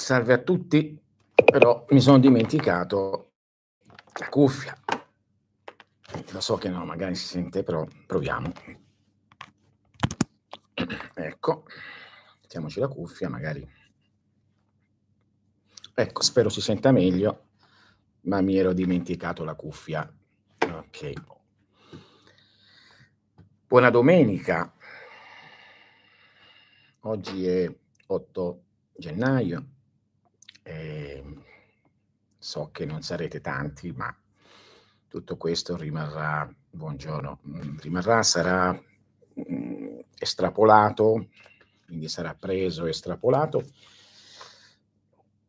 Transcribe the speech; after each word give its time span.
Salve 0.00 0.32
a 0.32 0.38
tutti, 0.38 0.98
però 1.44 1.84
mi 1.90 2.00
sono 2.00 2.18
dimenticato 2.18 3.32
la 4.18 4.30
cuffia. 4.30 4.74
Lo 6.32 6.40
so 6.40 6.56
che 6.56 6.70
no, 6.70 6.86
magari 6.86 7.14
si 7.14 7.26
sente, 7.26 7.62
però 7.62 7.86
proviamo. 8.06 8.50
Ecco, 11.12 11.64
mettiamoci 12.40 12.80
la 12.80 12.88
cuffia, 12.88 13.28
magari. 13.28 13.70
Ecco, 15.94 16.22
spero 16.22 16.48
si 16.48 16.62
senta 16.62 16.92
meglio, 16.92 17.48
ma 18.22 18.40
mi 18.40 18.56
ero 18.56 18.72
dimenticato 18.72 19.44
la 19.44 19.54
cuffia. 19.54 20.10
Ok. 20.62 21.12
Buona 23.68 23.90
domenica. 23.90 24.74
Oggi 27.00 27.46
è 27.46 27.76
8 28.06 28.62
gennaio. 28.96 29.78
Eh, 30.62 31.24
so 32.38 32.70
che 32.72 32.84
non 32.84 33.02
sarete 33.02 33.40
tanti, 33.40 33.92
ma 33.92 34.14
tutto 35.08 35.36
questo 35.36 35.76
rimarrà, 35.76 36.52
buongiorno, 36.70 37.40
mm, 37.48 37.78
rimarrà, 37.78 38.22
sarà 38.22 38.72
mm, 38.72 39.98
estrapolato, 40.18 41.28
quindi 41.86 42.08
sarà 42.08 42.34
preso, 42.34 42.86
estrapolato, 42.86 43.64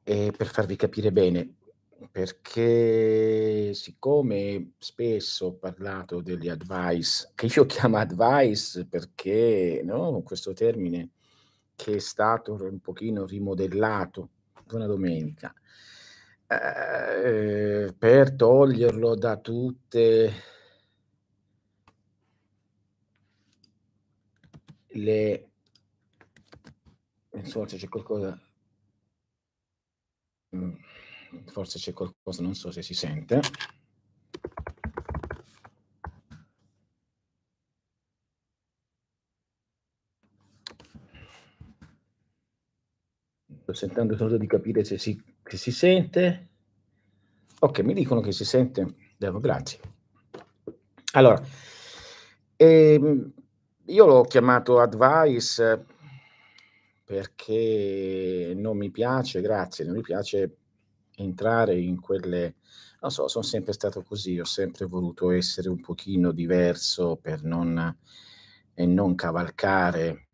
e 0.03 0.33
per 0.35 0.47
farvi 0.47 0.75
capire 0.75 1.11
bene, 1.11 1.55
perché 2.09 3.73
siccome 3.73 4.73
spesso 4.79 5.45
ho 5.47 5.53
parlato 5.53 6.21
degli 6.21 6.49
advice, 6.49 7.31
che 7.35 7.45
io 7.45 7.65
chiamo 7.65 7.97
advice 7.97 8.85
perché 8.85 9.81
no, 9.83 10.21
questo 10.23 10.53
termine 10.53 11.11
che 11.75 11.95
è 11.95 11.99
stato 11.99 12.53
un 12.53 12.79
pochino 12.79 13.25
rimodellato, 13.25 14.29
buona 14.65 14.85
domenica, 14.85 15.53
eh, 16.47 17.93
per 17.97 18.35
toglierlo 18.35 19.15
da 19.15 19.37
tutte 19.37 20.33
le 24.93 25.49
insomma 27.33 27.65
c'è 27.65 27.87
qualcosa 27.87 28.37
mm, 30.55 30.73
forse 31.45 31.79
c'è 31.79 31.93
qualcosa 31.93 32.41
non 32.41 32.55
so 32.55 32.71
se 32.71 32.81
si 32.81 32.93
sente 32.93 33.39
sto 43.73 43.73
sentendo 43.73 44.15
solo 44.15 44.37
di 44.37 44.47
capire 44.47 44.83
se 44.83 44.97
si, 44.97 45.19
se 45.43 45.57
si 45.57 45.71
sente. 45.71 46.47
Ok 47.59 47.79
mi 47.79 47.93
dicono 47.93 48.21
che 48.21 48.31
si 48.31 48.45
sente. 48.45 48.95
Devo, 49.17 49.39
grazie. 49.39 49.79
Allora 51.13 51.41
ehm, 52.55 53.33
io 53.85 54.05
l'ho 54.05 54.23
chiamato 54.23 54.79
advice 54.79 55.85
perché 57.03 58.53
non 58.55 58.77
mi 58.77 58.89
piace, 58.89 59.41
grazie, 59.41 59.83
non 59.83 59.95
mi 59.95 60.01
piace 60.01 60.57
entrare 61.15 61.77
in 61.77 61.99
quelle, 61.99 62.55
non 63.01 63.11
so, 63.11 63.27
sono 63.27 63.43
sempre 63.43 63.73
stato 63.73 64.01
così, 64.01 64.39
ho 64.39 64.45
sempre 64.45 64.85
voluto 64.85 65.31
essere 65.31 65.67
un 65.67 65.81
pochino 65.81 66.31
diverso 66.31 67.17
per 67.21 67.43
non, 67.43 67.97
non 68.75 69.15
cavalcare 69.15 70.27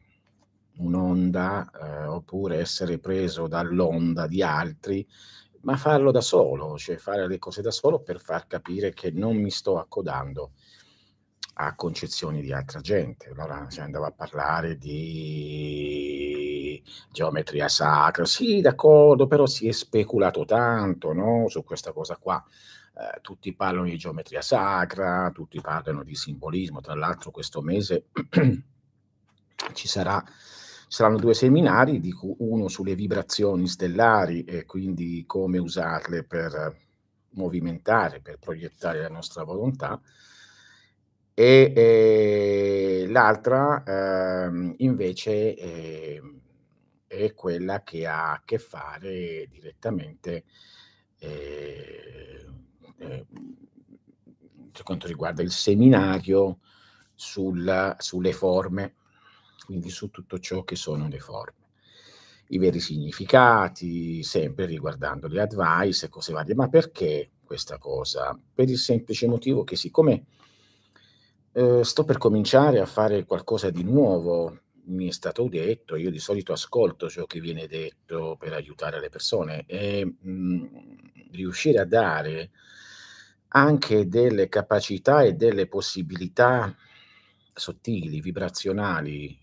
un'onda 0.78 1.70
eh, 1.72 2.06
oppure 2.06 2.60
essere 2.60 3.00
preso 3.00 3.48
dall'onda 3.48 4.28
di 4.28 4.42
altri, 4.44 5.06
ma 5.62 5.78
farlo 5.78 6.12
da 6.12 6.22
solo, 6.22 6.78
cioè 6.78 6.98
fare 6.98 7.28
le 7.28 7.40
cose 7.40 7.62
da 7.62 7.72
solo 7.72 8.00
per 8.00 8.20
far 8.20 8.48
capire 8.48 8.94
che 8.94 9.12
non 9.12 9.38
mi 9.38 9.52
sto 9.52 9.80
accodando 9.80 10.52
a 11.60 11.76
concezioni 11.76 12.42
di 12.42 12.54
altra 12.54 12.80
gente. 12.82 13.30
Allora 13.30 13.66
si 13.70 13.82
andava 13.82 14.08
a 14.08 14.12
parlare 14.12 14.78
di 14.78 16.82
geometria 17.12 17.68
sacra, 17.68 18.26
sì, 18.26 18.62
d'accordo, 18.62 19.28
però 19.28 19.46
si 19.46 19.68
è 19.68 19.72
speculato 19.72 20.46
tanto 20.46 21.14
no, 21.14 21.48
su 21.48 21.64
questa 21.64 21.92
cosa 21.92 22.18
qua. 22.18 22.44
Eh, 22.94 23.22
tutti 23.22 23.54
parlano 23.54 23.86
di 23.86 23.98
geometria 23.98 24.42
sacra, 24.42 25.32
tutti 25.34 25.60
parlano 25.62 26.04
di 26.04 26.16
simbolismo. 26.16 26.82
Tra 26.82 26.96
l'altro, 26.96 27.32
questo 27.32 27.62
mese 27.62 28.06
ci 29.74 29.88
sarà, 29.88 30.24
saranno 30.88 31.18
due 31.18 31.34
seminari, 31.34 32.02
uno 32.40 32.68
sulle 32.68 32.96
vibrazioni 32.96 33.68
stellari 33.68 34.44
e 34.44 34.66
quindi 34.66 35.24
come 35.26 35.58
usarle 35.58 36.24
per 36.24 36.76
movimentare, 37.32 38.22
per 38.22 38.38
proiettare 38.40 39.02
la 39.02 39.10
nostra 39.10 39.44
volontà 39.44 40.02
e 41.40 41.72
eh, 41.76 43.06
l'altra 43.10 43.84
eh, 43.84 44.74
invece 44.78 45.56
eh, 45.56 46.22
è 47.06 47.32
quella 47.36 47.84
che 47.84 48.08
ha 48.08 48.32
a 48.32 48.42
che 48.44 48.58
fare 48.58 49.46
direttamente 49.48 50.46
eh, 51.20 52.44
eh, 52.98 53.26
per 54.72 54.82
quanto 54.82 55.06
riguarda 55.06 55.44
il 55.44 55.52
seminario 55.52 56.58
sul, 57.14 57.96
sulle 58.00 58.34
forme, 58.34 58.96
quindi 59.68 59.90
su 59.90 60.10
tutto 60.10 60.40
ciò 60.40 60.64
che 60.64 60.76
sono 60.76 61.08
le 61.10 61.20
forme 61.20 61.66
i 62.52 62.58
veri 62.60 62.80
significati, 62.80 64.24
sempre 64.24 64.66
riguardando 64.66 65.28
le 65.28 65.42
advice 65.42 66.06
e 66.06 66.10
cose 66.10 66.32
varie. 66.32 66.56
Ma 66.56 66.70
perché 66.70 67.32
questa 67.44 67.78
cosa? 67.78 68.40
Per 68.54 68.70
il 68.70 68.78
semplice 68.78 69.28
motivo 69.28 69.66
che 69.66 69.76
siccome 69.76 70.24
Ehm, 71.54 71.82
sto 71.82 72.04
per 72.04 72.18
cominciare 72.18 72.80
a 72.80 72.86
fare 72.86 73.26
qualcosa 73.26 73.70
di 73.72 73.84
nuovo, 73.84 74.60
mi 74.90 75.08
è 75.08 75.12
stato 75.12 75.48
detto, 75.48 75.96
io 75.96 76.12
di 76.12 76.20
solito 76.20 76.54
ascolto 76.54 77.10
ciò 77.10 77.26
che 77.26 77.40
viene 77.40 77.68
detto 77.68 78.36
per 78.40 78.54
aiutare 78.54 79.00
le 79.00 79.10
persone 79.10 79.66
e, 79.66 80.06
mhmm, 80.22 80.70
riuscire 81.32 81.80
a 81.80 81.86
dare 81.86 82.52
anche 83.50 84.08
delle 84.08 84.50
capacità 84.50 85.24
e 85.24 85.34
delle 85.34 85.68
possibilità 85.68 86.76
sottili, 87.54 88.22
vibrazionali, 88.22 89.36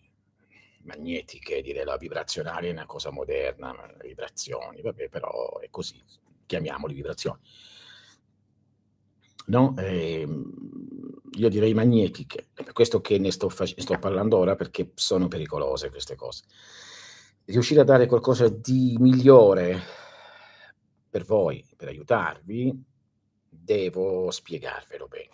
magnetiche, 0.84 1.62
direi 1.62 1.84
la 1.84 1.96
vibrazionale 1.96 2.68
è 2.68 2.72
una 2.72 2.86
cosa 2.86 3.10
moderna, 3.10 3.74
vibrazioni, 4.00 4.80
vabbè, 4.80 5.08
però 5.08 5.58
è 5.58 5.68
così, 5.70 6.02
chiamiamoli 6.46 6.94
vibrazioni. 6.94 7.40
No, 9.46 9.74
ehm 9.78 10.84
io 11.36 11.48
direi 11.48 11.74
magnetiche, 11.74 12.48
per 12.52 12.72
questo 12.72 13.00
che 13.00 13.18
ne 13.18 13.30
sto, 13.30 13.48
fac- 13.48 13.78
sto 13.80 13.98
parlando 13.98 14.36
ora 14.36 14.54
perché 14.54 14.92
sono 14.94 15.28
pericolose 15.28 15.90
queste 15.90 16.14
cose. 16.14 16.44
Riuscire 17.46 17.80
a 17.80 17.84
dare 17.84 18.06
qualcosa 18.06 18.48
di 18.48 18.96
migliore 18.98 19.80
per 21.08 21.24
voi, 21.24 21.64
per 21.76 21.88
aiutarvi, 21.88 22.82
devo 23.48 24.30
spiegarvelo 24.30 25.06
bene. 25.06 25.32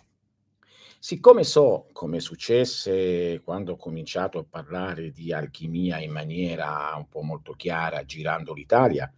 Siccome 1.03 1.43
so 1.43 1.87
come 1.93 2.19
successe 2.19 3.41
quando 3.43 3.71
ho 3.71 3.75
cominciato 3.75 4.37
a 4.37 4.45
parlare 4.47 5.09
di 5.09 5.33
alchimia 5.33 5.97
in 5.97 6.11
maniera 6.11 6.93
un 6.95 7.09
po' 7.09 7.23
molto 7.23 7.53
chiara, 7.53 8.05
girando 8.05 8.53
l'Italia, 8.53 9.11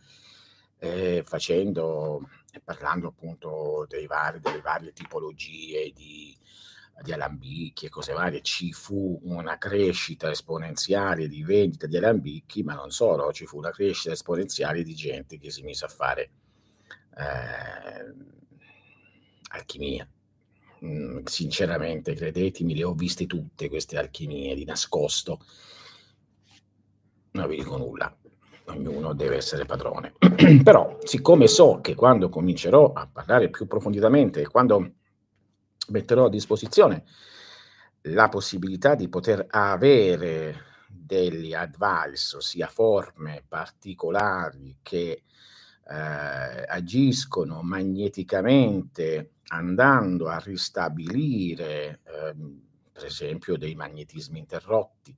eh, 0.78 1.24
facendo 1.26 2.30
e 2.54 2.62
parlando 2.62 3.10
appunto 3.10 3.86
vari, 4.08 4.40
delle 4.40 4.62
varie 4.62 4.94
tipologie 4.94 5.92
di 5.94 6.34
di 7.02 7.12
alambicchi 7.12 7.88
e 7.88 7.90
cose 7.90 8.14
varie, 8.14 8.42
ci 8.42 8.72
fu 8.72 9.20
una 9.24 9.58
crescita 9.58 10.32
esponenziale 10.32 11.28
di 11.28 11.44
vendita 11.44 11.86
di 11.86 11.98
alambicchi, 11.98 12.64
ma 12.64 12.76
non 12.76 12.92
solo, 12.92 13.34
ci 13.34 13.46
fu 13.46 13.58
una 13.58 13.72
crescita 13.72 14.14
esponenziale 14.14 14.84
di 14.84 14.94
gente 14.96 15.38
che 15.38 15.52
si 15.52 15.64
mise 15.64 15.84
a 15.84 15.90
fare 15.90 16.32
eh, 17.18 18.14
alchimia. 19.50 20.08
Mm, 20.86 21.24
sinceramente, 21.24 22.14
credetemi, 22.14 22.76
le 22.76 22.84
ho 22.84 22.94
viste 22.94 23.26
tutte 23.26 23.70
queste 23.70 23.98
alchimie 23.98 24.54
di 24.54 24.66
nascosto. 24.66 25.40
Non 27.32 27.48
vi 27.48 27.56
dico 27.56 27.78
nulla, 27.78 28.16
ognuno 28.66 29.14
deve 29.14 29.38
essere 29.38 29.66
padrone. 29.66 30.14
Però, 30.64 30.98
siccome 31.04 31.48
so 31.48 31.80
che 31.80 31.96
quando 31.96 32.28
comincerò 32.28 32.92
a 32.92 33.08
parlare 33.12 33.50
più 33.50 33.64
approfonditamente, 33.64 34.46
quando 34.48 34.96
metterò 35.88 36.26
a 36.26 36.30
disposizione 36.30 37.06
la 38.08 38.28
possibilità 38.28 38.96
di 38.96 39.08
poter 39.08 39.46
avere 39.50 40.72
degli 40.88 41.54
advice, 41.54 42.38
ossia 42.38 42.68
forme 42.68 43.44
particolari 43.48 44.80
che 44.82 45.24
eh, 45.90 46.64
agiscono 46.68 47.62
magneticamente 47.62 49.32
andando 49.48 50.30
a 50.30 50.40
ristabilire, 50.40 52.02
eh, 52.06 52.36
per 52.92 53.06
esempio, 53.06 53.58
dei 53.58 53.76
magnetismi 53.76 54.40
interrotti 54.40 55.16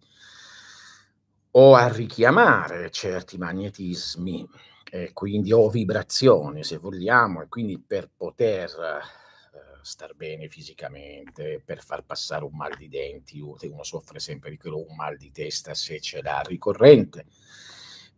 o 1.51 1.75
a 1.75 1.88
richiamare 1.88 2.91
certi 2.91 3.38
magnetismi 3.38 4.45
e 4.91 5.13
quindi 5.13 5.51
o 5.53 5.69
vibrazione 5.69 6.63
se 6.63 6.77
vogliamo, 6.77 7.41
e 7.41 7.47
quindi 7.47 7.79
per 7.79 8.09
poter 8.15 8.69
eh, 8.69 9.79
star 9.81 10.15
bene 10.15 10.47
fisicamente, 10.47 11.62
per 11.63 11.81
far 11.83 12.03
passare 12.03 12.44
un 12.44 12.56
mal 12.56 12.75
di 12.75 12.89
denti, 12.89 13.39
uno 13.39 13.83
soffre 13.83 14.19
sempre 14.19 14.50
di 14.50 14.57
quello, 14.57 14.85
un 14.85 14.95
mal 14.95 15.15
di 15.15 15.31
testa 15.31 15.73
se 15.73 16.00
ce 16.00 16.21
l'ha 16.21 16.41
ricorrente, 16.41 17.25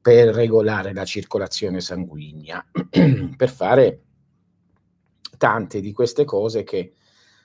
per 0.08 0.34
regolare 0.34 0.94
la 0.94 1.04
circolazione 1.04 1.82
sanguigna, 1.82 2.66
per 3.36 3.50
fare 3.50 4.04
tante 5.38 5.82
di 5.82 5.92
queste 5.92 6.24
cose 6.24 6.64
che 6.64 6.94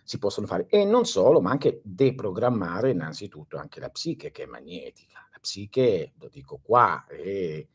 si 0.05 0.19
possono 0.19 0.47
fare 0.47 0.69
e 0.69 0.85
non 0.85 1.05
solo, 1.05 1.41
ma 1.41 1.51
anche 1.51 1.81
deprogrammare 1.83 2.91
innanzitutto 2.91 3.59
anche 3.59 3.81
la 3.81 3.91
psiche 3.91 4.31
che 4.31 4.45
è 4.45 4.47
magnetica. 4.47 5.29
La 5.33 5.41
psiche, 5.41 6.13
lo 6.21 6.29
dico 6.29 6.61
qua, 6.63 7.05
è 7.09 7.67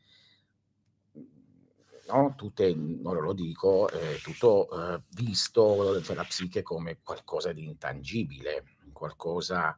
no? 2.06 2.32
Tutte, 2.34 2.74
ora 3.02 3.20
lo 3.20 3.34
dico, 3.34 3.90
è 3.90 4.16
tutto 4.22 4.70
eh, 4.70 5.02
visto, 5.10 6.00
cioè 6.00 6.16
la 6.16 6.24
psiche 6.24 6.62
come 6.62 7.00
qualcosa 7.02 7.52
di 7.52 7.66
intangibile, 7.66 8.64
qualcosa 8.92 9.76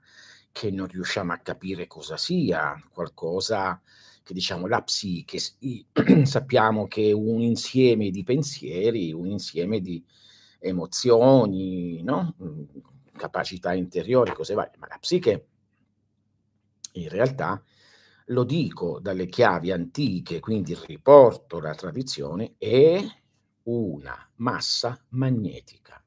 che 0.52 0.70
non 0.70 0.86
riusciamo 0.86 1.32
a 1.32 1.38
capire 1.38 1.88
cosa 1.88 2.16
sia, 2.16 2.80
qualcosa 2.92 3.82
che 4.30 4.34
diciamo 4.34 4.68
la 4.68 4.82
psiche, 4.82 5.38
sappiamo 6.24 6.86
che 6.86 7.08
è 7.08 7.12
un 7.12 7.42
insieme 7.42 8.10
di 8.10 8.22
pensieri, 8.22 9.12
un 9.12 9.26
insieme 9.26 9.80
di 9.80 10.02
emozioni, 10.60 12.00
no? 12.02 12.34
Mhmm, 12.38 12.66
capacità 13.16 13.74
interiori, 13.74 14.32
cose 14.32 14.54
varie, 14.54 14.78
ma 14.78 14.86
la 14.88 14.98
psiche 14.98 15.46
in 16.92 17.08
realtà 17.08 17.62
lo 18.26 18.44
dico 18.44 19.00
dalle 19.00 19.26
chiavi 19.26 19.72
antiche, 19.72 20.38
quindi 20.38 20.78
riporto 20.86 21.58
la 21.58 21.74
tradizione, 21.74 22.54
è 22.56 23.04
una 23.64 24.30
massa 24.36 24.98
magnetica. 25.08 25.99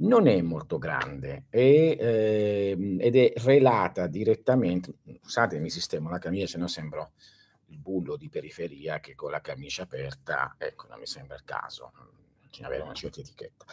Non 0.00 0.28
è 0.28 0.40
molto 0.42 0.78
grande 0.78 1.46
è, 1.50 1.58
eh, 1.58 2.96
ed 3.00 3.16
è 3.16 3.32
relata 3.36 4.06
direttamente, 4.06 4.94
scusate 5.20 5.58
mi 5.58 5.70
sistemo 5.70 6.08
la 6.08 6.18
camicia, 6.18 6.46
se 6.46 6.58
no 6.58 6.68
sembro 6.68 7.12
il 7.66 7.78
bullo 7.78 8.16
di 8.16 8.28
periferia 8.28 9.00
che 9.00 9.14
con 9.14 9.30
la 9.30 9.40
camicia 9.40 9.82
aperta, 9.82 10.54
ecco, 10.56 10.86
non 10.88 11.00
mi 11.00 11.06
sembra 11.06 11.34
il 11.34 11.44
caso, 11.44 11.92
bisogna 12.48 12.68
avere 12.68 12.82
una 12.82 12.94
certa 12.94 13.20
etichetta. 13.20 13.64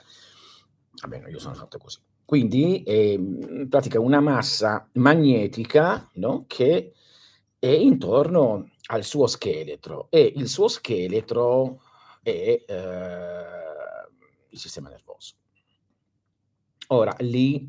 Almeno 1.01 1.27
io 1.27 1.39
sono 1.39 1.54
fatto 1.54 1.77
così. 1.77 2.00
Quindi 2.25 2.81
è 2.83 2.92
in 2.92 3.68
pratica 3.69 4.00
una 4.00 4.19
massa 4.19 4.89
magnetica 4.94 6.10
no? 6.13 6.45
che 6.48 6.94
è 7.60 7.68
intorno 7.68 8.71
al 8.88 9.04
suo 9.04 9.28
scheletro 9.28 10.07
e 10.10 10.33
il 10.36 10.48
suo 10.48 10.68
scheletro 10.68 11.81
è 12.24 12.63
eh, 12.68 13.36
il 14.50 14.57
sistema 14.57 14.89
nervoso. 14.89 15.36
Ora, 16.88 17.16
lì 17.20 17.68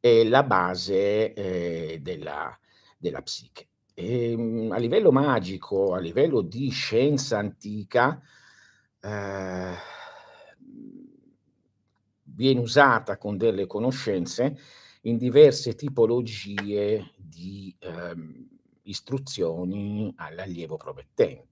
è 0.00 0.24
la 0.24 0.42
base 0.42 1.32
eh, 1.32 1.98
della, 2.00 2.56
della, 2.96 3.22
psiche. 3.22 3.68
E, 3.94 4.32
ehm, 4.32 4.72
a 4.72 4.78
livello 4.78 5.12
magico, 5.12 5.94
a 5.94 5.98
livello 5.98 6.40
di 6.40 6.68
scienza 6.70 7.38
antica, 7.38 8.20
eh, 9.00 9.74
viene 12.22 12.60
usata 12.60 13.16
con 13.16 13.36
delle 13.36 13.66
conoscenze 13.66 14.56
in 15.02 15.16
diverse 15.16 15.74
tipologie 15.74 17.12
di 17.16 17.74
ehm, 17.78 18.48
istruzioni 18.82 20.12
all'allievo 20.16 20.76
promettente. 20.76 21.47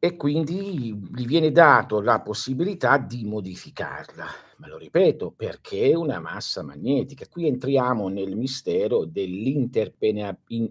E 0.00 0.14
quindi 0.14 0.94
gli 0.94 1.26
viene 1.26 1.50
dato 1.50 2.00
la 2.00 2.20
possibilità 2.20 2.98
di 2.98 3.24
modificarla. 3.24 4.26
Ma 4.58 4.68
lo 4.68 4.76
ripeto, 4.76 5.32
perché 5.32 5.90
è 5.90 5.94
una 5.94 6.20
massa 6.20 6.62
magnetica. 6.62 7.26
Qui 7.26 7.48
entriamo 7.48 8.08
nel 8.08 8.36
mistero 8.36 9.04
de, 9.04 9.68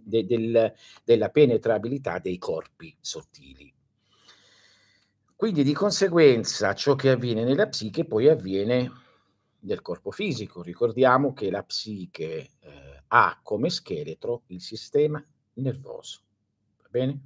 del, 0.06 0.74
della 1.04 1.30
penetrabilità 1.30 2.20
dei 2.20 2.38
corpi 2.38 2.96
sottili. 3.02 3.74
Quindi 5.36 5.64
di 5.64 5.74
conseguenza 5.74 6.74
ciò 6.74 6.96
che 6.96 7.10
avviene 7.10 7.44
nella 7.44 7.68
psiche 7.68 8.06
poi 8.06 8.30
avviene 8.30 8.92
nel 9.60 9.82
corpo 9.82 10.10
fisico. 10.12 10.62
Ricordiamo 10.62 11.34
che 11.34 11.52
la 11.52 11.64
psiche 11.64 12.52
eh, 12.60 13.04
ha 13.08 13.40
come 13.44 13.70
scheletro 13.70 14.44
il 14.48 14.62
sistema 14.62 15.24
nervoso. 15.56 16.22
Va 16.82 16.88
bene? 16.90 17.20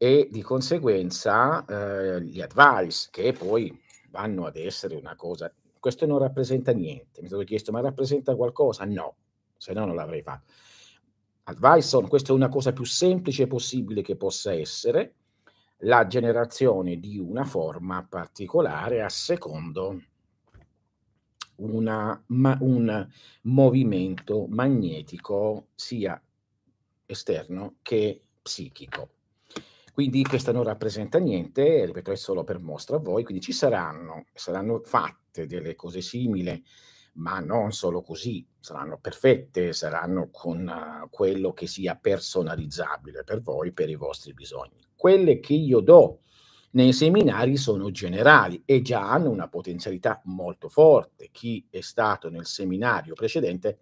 E 0.00 0.28
di 0.30 0.42
conseguenza 0.42 1.64
eh, 1.64 2.22
gli 2.22 2.40
advice, 2.40 3.08
che 3.10 3.32
poi 3.32 3.76
vanno 4.10 4.46
ad 4.46 4.56
essere 4.56 4.94
una 4.94 5.16
cosa, 5.16 5.52
questo 5.80 6.06
non 6.06 6.18
rappresenta 6.18 6.72
niente. 6.72 7.20
Mi 7.20 7.28
sono 7.28 7.42
chiesto, 7.42 7.72
ma 7.72 7.80
rappresenta 7.80 8.36
qualcosa? 8.36 8.84
No, 8.84 9.16
se 9.56 9.72
no 9.72 9.84
non 9.84 9.96
l'avrei 9.96 10.22
fatto. 10.22 10.52
Advice 11.44 11.88
sono, 11.88 12.08
questa 12.08 12.32
è 12.32 12.34
una 12.34 12.48
cosa 12.48 12.72
più 12.72 12.84
semplice 12.84 13.46
possibile 13.46 14.02
che 14.02 14.16
possa 14.16 14.52
essere, 14.52 15.14
la 15.82 16.06
generazione 16.06 16.98
di 16.98 17.18
una 17.18 17.44
forma 17.44 18.04
particolare 18.08 19.02
a 19.02 19.08
secondo 19.08 20.02
una, 21.56 22.22
ma, 22.26 22.56
un 22.60 23.08
movimento 23.42 24.46
magnetico 24.48 25.68
sia 25.74 26.20
esterno 27.06 27.76
che 27.82 28.22
psichico. 28.42 29.10
Quindi 29.98 30.22
questa 30.22 30.52
non 30.52 30.62
rappresenta 30.62 31.18
niente, 31.18 31.84
ripeto, 31.84 32.12
è 32.12 32.16
solo 32.16 32.44
per 32.44 32.60
mostra 32.60 32.98
a 32.98 33.00
voi, 33.00 33.24
quindi 33.24 33.42
ci 33.42 33.50
saranno, 33.50 34.26
saranno 34.32 34.80
fatte 34.84 35.44
delle 35.46 35.74
cose 35.74 36.02
simili, 36.02 36.64
ma 37.14 37.40
non 37.40 37.72
solo 37.72 38.00
così, 38.02 38.46
saranno 38.60 39.00
perfette, 39.00 39.72
saranno 39.72 40.28
con 40.30 40.68
uh, 40.68 41.08
quello 41.10 41.52
che 41.52 41.66
sia 41.66 41.96
personalizzabile 41.96 43.24
per 43.24 43.40
voi, 43.40 43.72
per 43.72 43.90
i 43.90 43.96
vostri 43.96 44.34
bisogni. 44.34 44.86
Quelle 44.94 45.40
che 45.40 45.54
io 45.54 45.80
do 45.80 46.20
nei 46.74 46.92
seminari 46.92 47.56
sono 47.56 47.90
generali 47.90 48.62
e 48.64 48.82
già 48.82 49.10
hanno 49.10 49.30
una 49.30 49.48
potenzialità 49.48 50.20
molto 50.26 50.68
forte. 50.68 51.30
Chi 51.32 51.66
è 51.68 51.80
stato 51.80 52.30
nel 52.30 52.46
seminario 52.46 53.14
precedente 53.14 53.80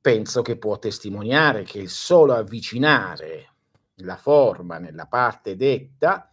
penso 0.00 0.42
che 0.42 0.58
può 0.58 0.76
testimoniare 0.80 1.62
che 1.62 1.78
il 1.78 1.88
solo 1.88 2.34
avvicinare 2.34 3.51
la 3.96 4.16
forma 4.16 4.78
nella 4.78 5.06
parte 5.06 5.56
detta 5.56 6.30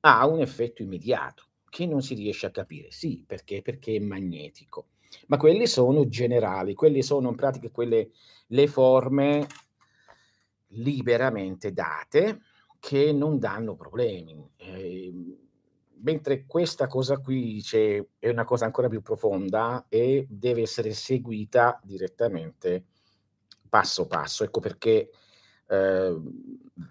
ha 0.00 0.26
un 0.26 0.40
effetto 0.40 0.82
immediato 0.82 1.44
che 1.68 1.86
non 1.86 2.02
si 2.02 2.14
riesce 2.14 2.46
a 2.46 2.50
capire. 2.50 2.90
Sì, 2.90 3.24
perché? 3.26 3.62
Perché 3.62 3.96
è 3.96 3.98
magnetico. 3.98 4.88
Ma 5.28 5.36
quelle 5.36 5.66
sono 5.66 6.08
generali, 6.08 6.74
quelle 6.74 7.02
sono 7.02 7.30
in 7.30 7.34
pratica 7.34 7.70
quelle 7.70 8.10
le 8.48 8.66
forme 8.66 9.46
liberamente 10.68 11.72
date 11.72 12.40
che 12.78 13.12
non 13.12 13.38
danno 13.38 13.74
problemi. 13.74 14.48
Eh, 14.56 15.12
mentre 16.02 16.44
questa 16.46 16.86
cosa 16.86 17.18
qui 17.18 17.62
è 18.18 18.28
una 18.28 18.44
cosa 18.44 18.66
ancora 18.66 18.88
più 18.88 19.00
profonda 19.00 19.86
e 19.88 20.26
deve 20.28 20.62
essere 20.62 20.92
seguita 20.92 21.80
direttamente 21.82 22.84
passo 23.68 24.06
passo. 24.06 24.44
Ecco 24.44 24.60
perché 24.60 25.10
eh, 25.74 26.20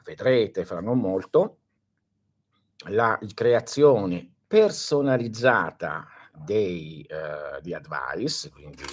vedrete 0.03 0.65
fra 0.65 0.81
non 0.81 0.99
molto 0.99 1.57
la 2.89 3.17
creazione 3.33 4.29
personalizzata 4.45 6.07
dei, 6.33 7.01
eh, 7.03 7.61
di 7.61 7.73
advice, 7.73 8.49
quindi 8.49 8.83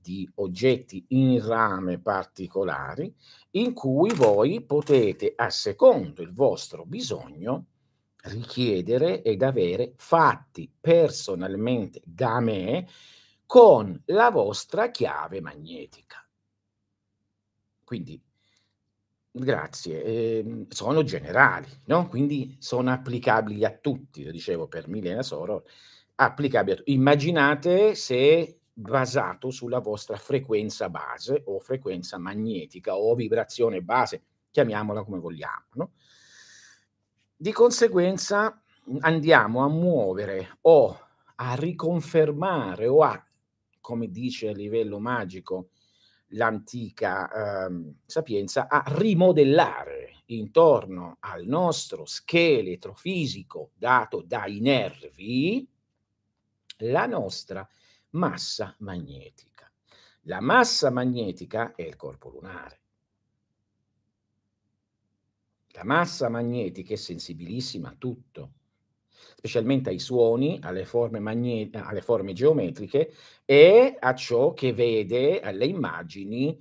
di 0.00 0.28
oggetti 0.36 1.04
in 1.08 1.44
rame 1.46 1.98
particolari 1.98 3.14
in 3.52 3.74
cui 3.74 4.14
voi 4.14 4.62
potete, 4.62 5.34
a 5.36 5.50
secondo 5.50 6.22
il 6.22 6.32
vostro 6.32 6.84
bisogno, 6.86 7.66
richiedere 8.22 9.22
ed 9.22 9.42
avere 9.42 9.92
fatti 9.96 10.72
personalmente 10.80 12.00
da 12.04 12.40
me 12.40 12.88
con 13.44 14.00
la 14.06 14.30
vostra 14.30 14.90
chiave 14.90 15.40
magnetica. 15.40 16.26
Quindi, 17.84 18.22
grazie, 19.38 20.02
eh, 20.04 20.66
sono 20.68 21.02
generali, 21.02 21.68
no? 21.86 22.08
quindi 22.08 22.56
sono 22.58 22.90
applicabili 22.90 23.64
a 23.64 23.70
tutti, 23.70 24.24
lo 24.24 24.30
dicevo 24.30 24.66
per 24.66 24.88
Milena 24.88 25.22
Soro, 25.22 25.64
applicabili 26.16 26.72
a 26.72 26.76
tutti. 26.76 26.92
Immaginate 26.92 27.94
se 27.94 28.60
basato 28.72 29.50
sulla 29.50 29.80
vostra 29.80 30.16
frequenza 30.16 30.88
base 30.88 31.42
o 31.46 31.58
frequenza 31.58 32.18
magnetica 32.18 32.96
o 32.96 33.14
vibrazione 33.14 33.82
base, 33.82 34.22
chiamiamola 34.50 35.02
come 35.02 35.18
vogliamo. 35.18 35.66
No? 35.72 35.92
Di 37.36 37.52
conseguenza 37.52 38.62
andiamo 39.00 39.64
a 39.64 39.68
muovere 39.68 40.58
o 40.62 40.98
a 41.36 41.54
riconfermare 41.54 42.86
o 42.86 43.02
a, 43.02 43.24
come 43.80 44.10
dice 44.10 44.48
a 44.48 44.52
livello 44.52 44.98
magico, 44.98 45.70
l'antica 46.32 47.66
eh, 47.66 47.94
sapienza 48.04 48.68
a 48.68 48.82
rimodellare 48.86 50.22
intorno 50.26 51.16
al 51.20 51.46
nostro 51.46 52.04
scheletro 52.04 52.94
fisico 52.94 53.70
dato 53.74 54.22
dai 54.22 54.60
nervi 54.60 55.66
la 56.78 57.06
nostra 57.06 57.66
massa 58.10 58.74
magnetica. 58.78 59.70
La 60.22 60.40
massa 60.40 60.90
magnetica 60.90 61.74
è 61.74 61.82
il 61.82 61.96
corpo 61.96 62.28
lunare. 62.28 62.80
La 65.72 65.84
massa 65.84 66.28
magnetica 66.28 66.92
è 66.94 66.96
sensibilissima 66.96 67.90
a 67.90 67.94
tutto, 67.96 68.52
specialmente 69.36 69.90
ai 69.90 69.98
suoni, 69.98 70.58
alle 70.62 70.84
forme, 70.84 71.18
magne- 71.18 71.70
alle 71.72 72.00
forme 72.00 72.32
geometriche 72.32 73.12
e 73.44 73.96
a 73.98 74.14
ciò 74.14 74.52
che 74.52 74.72
vede, 74.72 75.40
alle 75.40 75.66
immagini 75.66 76.58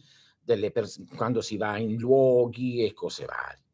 pers- 0.71 1.03
quando 1.15 1.41
si 1.41 1.57
va 1.57 1.77
in 1.77 1.97
luoghi 1.97 2.85
e 2.85 2.93
cose 2.93 3.25
varie. 3.25 3.65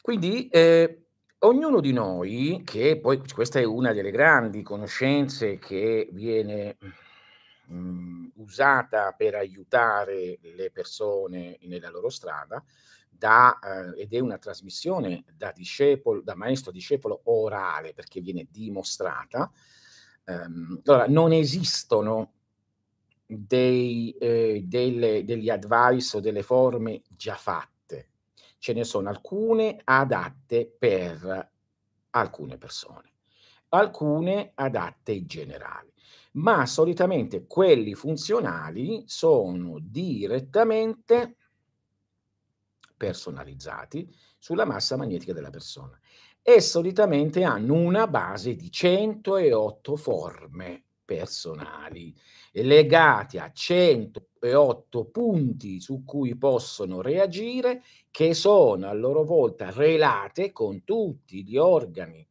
Quindi 0.00 0.48
eh, 0.48 1.04
ognuno 1.40 1.80
di 1.80 1.92
noi, 1.92 2.62
che 2.64 2.98
poi 2.98 3.22
questa 3.32 3.60
è 3.60 3.64
una 3.64 3.92
delle 3.92 4.10
grandi 4.10 4.62
conoscenze 4.62 5.58
che 5.58 6.08
viene 6.12 6.76
mh, 7.66 7.74
mm, 7.74 8.26
usata 8.36 9.12
per 9.12 9.36
aiutare 9.36 10.38
le 10.42 10.70
persone 10.70 11.58
nella 11.62 11.88
loro 11.88 12.08
strada, 12.08 12.62
da, 13.22 13.56
eh, 13.60 14.02
ed 14.02 14.14
è 14.14 14.18
una 14.18 14.36
trasmissione 14.36 15.22
da, 15.36 15.52
discepolo, 15.54 16.22
da 16.22 16.34
maestro 16.34 16.72
discepolo 16.72 17.20
orale 17.26 17.94
perché 17.94 18.20
viene 18.20 18.48
dimostrata. 18.50 19.48
Um, 20.24 20.80
allora, 20.84 21.06
non 21.06 21.32
esistono 21.32 22.32
dei, 23.24 24.10
eh, 24.18 24.62
delle, 24.66 25.22
degli 25.24 25.48
advice 25.48 26.16
o 26.16 26.20
delle 26.20 26.42
forme 26.42 27.02
già 27.10 27.36
fatte, 27.36 28.08
ce 28.58 28.72
ne 28.72 28.82
sono 28.82 29.08
alcune 29.08 29.80
adatte 29.84 30.66
per 30.76 31.50
alcune 32.10 32.58
persone, 32.58 33.12
alcune 33.68 34.50
adatte 34.56 35.12
in 35.12 35.26
generale, 35.26 35.92
ma 36.32 36.66
solitamente 36.66 37.46
quelli 37.46 37.94
funzionali 37.94 39.04
sono 39.06 39.78
direttamente 39.80 41.36
personalizzati 43.02 44.08
sulla 44.38 44.64
massa 44.64 44.96
magnetica 44.96 45.32
della 45.32 45.50
persona 45.50 45.98
e 46.40 46.60
solitamente 46.60 47.42
hanno 47.42 47.74
una 47.74 48.06
base 48.06 48.54
di 48.54 48.70
108 48.70 49.96
forme 49.96 50.84
personali 51.04 52.14
legati 52.52 53.38
a 53.38 53.50
108 53.50 55.04
punti 55.06 55.80
su 55.80 56.04
cui 56.04 56.36
possono 56.36 57.00
reagire 57.00 57.82
che 58.12 58.34
sono 58.34 58.88
a 58.88 58.92
loro 58.92 59.24
volta 59.24 59.72
relate 59.72 60.52
con 60.52 60.84
tutti 60.84 61.44
gli 61.44 61.56
organi 61.56 62.24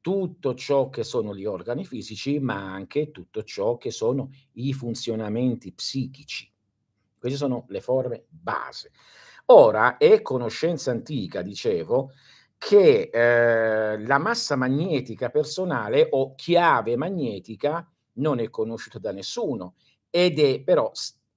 tutto 0.00 0.54
ciò 0.54 0.88
che 0.90 1.02
sono 1.02 1.34
gli 1.34 1.44
organi 1.44 1.84
fisici, 1.84 2.38
ma 2.38 2.72
anche 2.72 3.10
tutto 3.10 3.42
ciò 3.42 3.76
che 3.76 3.90
sono 3.90 4.30
i 4.52 4.72
funzionamenti 4.72 5.72
psichici. 5.72 6.50
Queste 7.18 7.36
sono 7.36 7.66
le 7.68 7.80
forme 7.80 8.24
base. 8.28 8.92
Ora 9.50 9.96
è 9.96 10.20
conoscenza 10.20 10.90
antica, 10.90 11.40
dicevo, 11.40 12.12
che 12.58 13.08
eh, 13.10 13.98
la 13.98 14.18
massa 14.18 14.56
magnetica 14.56 15.30
personale 15.30 16.06
o 16.10 16.34
chiave 16.34 16.96
magnetica 16.96 17.88
non 18.14 18.40
è 18.40 18.50
conosciuta 18.50 18.98
da 18.98 19.12
nessuno 19.12 19.76
ed 20.10 20.38
è 20.38 20.60
però 20.60 20.90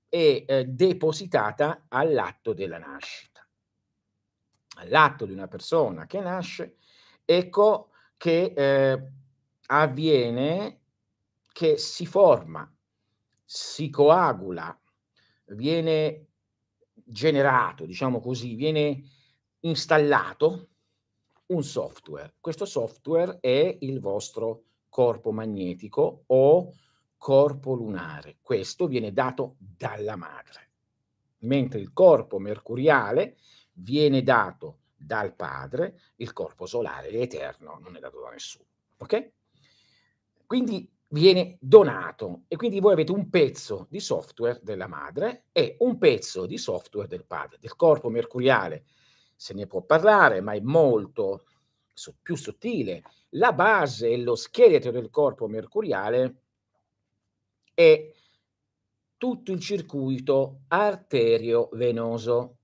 è, 0.09 0.43
eh, 0.45 0.65
depositata 0.65 1.85
all'atto 1.87 2.53
della 2.53 2.79
nascita. 2.79 3.47
All'atto 4.75 5.25
di 5.25 5.31
una 5.31 5.47
persona 5.47 6.05
che 6.05 6.19
nasce, 6.19 6.77
ecco 7.23 7.91
che 8.17 8.53
eh, 8.53 9.11
avviene 9.67 10.81
che 11.53 11.77
si 11.77 12.05
forma, 12.05 12.69
si 13.45 13.89
coagula, 13.89 14.77
viene 15.45 16.30
generato, 17.11 17.85
diciamo 17.85 18.19
così, 18.19 18.55
viene 18.55 19.03
installato 19.61 20.69
un 21.47 21.63
software. 21.63 22.35
Questo 22.39 22.65
software 22.65 23.39
è 23.39 23.77
il 23.81 23.99
vostro 23.99 24.63
corpo 24.89 25.31
magnetico 25.31 26.23
o 26.27 26.73
corpo 27.17 27.73
lunare. 27.73 28.37
Questo 28.41 28.87
viene 28.87 29.11
dato 29.11 29.55
dalla 29.57 30.15
madre, 30.15 30.69
mentre 31.39 31.79
il 31.79 31.93
corpo 31.93 32.39
mercuriale 32.39 33.37
viene 33.73 34.23
dato 34.23 34.79
dal 34.95 35.35
padre, 35.35 35.99
il 36.17 36.31
corpo 36.33 36.65
solare 36.65 37.09
è 37.09 37.21
eterno, 37.21 37.79
non 37.79 37.95
è 37.95 37.99
dato 37.99 38.21
da 38.21 38.29
nessuno. 38.29 38.65
Ok? 38.97 39.31
Quindi 40.45 40.89
viene 41.11 41.57
donato 41.59 42.43
e 42.47 42.55
quindi 42.55 42.79
voi 42.79 42.93
avete 42.93 43.11
un 43.11 43.29
pezzo 43.29 43.87
di 43.89 43.99
software 43.99 44.59
della 44.63 44.87
madre 44.87 45.45
e 45.51 45.75
un 45.79 45.97
pezzo 45.97 46.45
di 46.45 46.57
software 46.57 47.07
del 47.07 47.25
padre, 47.25 47.57
del 47.59 47.75
corpo 47.75 48.09
mercuriale. 48.09 48.85
Se 49.35 49.53
ne 49.53 49.67
può 49.67 49.81
parlare, 49.81 50.41
ma 50.41 50.53
è 50.53 50.59
molto 50.61 51.45
più 52.21 52.35
sottile. 52.35 53.03
La 53.31 53.53
base 53.53 54.09
e 54.09 54.17
lo 54.17 54.35
scheletro 54.35 54.91
del 54.91 55.09
corpo 55.09 55.47
mercuriale 55.47 56.43
è 57.73 58.11
tutto 59.17 59.51
il 59.51 59.59
circuito 59.59 60.61
arterio-venoso, 60.67 62.57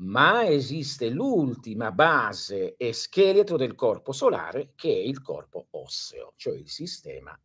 ma 0.00 0.46
esiste 0.46 1.08
l'ultima 1.10 1.90
base 1.90 2.76
e 2.76 2.92
scheletro 2.92 3.56
del 3.56 3.74
corpo 3.74 4.12
solare 4.12 4.72
che 4.74 4.90
è 4.90 4.98
il 4.98 5.20
corpo 5.20 5.66
osseo, 5.70 6.34
cioè 6.36 6.56
il 6.56 6.68
sistema 6.68 7.38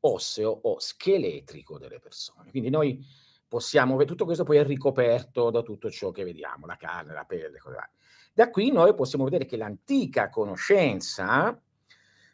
osseo 0.00 0.50
o 0.62 0.78
scheletrico 0.78 1.78
delle 1.78 1.98
persone. 1.98 2.50
Quindi 2.50 2.70
noi 2.70 3.04
possiamo, 3.46 4.02
tutto 4.04 4.24
questo 4.24 4.44
poi 4.44 4.58
è 4.58 4.64
ricoperto 4.64 5.50
da 5.50 5.62
tutto 5.62 5.90
ciò 5.90 6.10
che 6.10 6.24
vediamo, 6.24 6.66
la 6.66 6.76
carne, 6.76 7.14
la 7.14 7.24
pelle, 7.24 7.58
cose 7.58 7.90
Da 8.32 8.50
qui 8.50 8.70
noi 8.70 8.94
possiamo 8.94 9.24
vedere 9.24 9.46
che 9.46 9.56
l'antica 9.56 10.28
conoscenza 10.28 11.60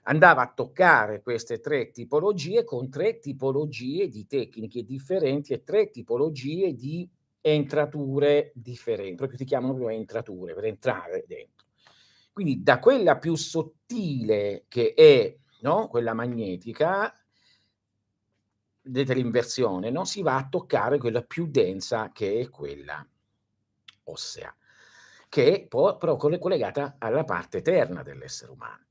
andava 0.07 0.43
a 0.43 0.53
toccare 0.53 1.23
queste 1.23 1.61
tre 1.61 1.91
tipologie 1.91 2.65
con 2.65 2.91
tre 2.91 3.19
tipologie 3.19 4.09
di 4.09 4.27
tecniche 4.27 4.85
differenti 4.85 5.53
e 5.53 5.65
tre 5.65 5.91
tipologie 5.91 6.75
di 6.75 7.09
entrature 7.41 8.53
differenti, 8.55 9.17
proprio 9.17 9.39
si 9.39 9.45
chiamano 9.45 9.75
proprio 9.75 9.97
entrature, 9.97 10.55
per 10.55 10.65
entrare 10.65 11.25
dentro. 11.27 11.67
Quindi 12.33 12.63
da 12.63 12.79
quella 12.81 13.19
più 13.19 13.35
sottile 13.37 14.65
che 14.67 14.95
è 14.95 15.37
no? 15.61 15.89
quella 15.89 16.15
magnetica, 16.15 17.15
vedete 18.85 19.15
l'inversione, 19.15 19.91
no? 19.91 20.05
si 20.05 20.23
va 20.23 20.37
a 20.37 20.49
toccare 20.49 20.99
quella 20.99 21.23
più 21.23 21.47
densa 21.47 22.11
che 22.13 22.41
è 22.41 22.49
quella 22.49 23.07
ossea, 24.05 24.55
che 25.29 25.55
è 25.55 25.67
però 25.67 26.17
collegata 26.17 26.97
alla 26.99 27.25
parte 27.25 27.59
eterna 27.59 28.03
dell'essere 28.03 28.53
umano. 28.53 28.83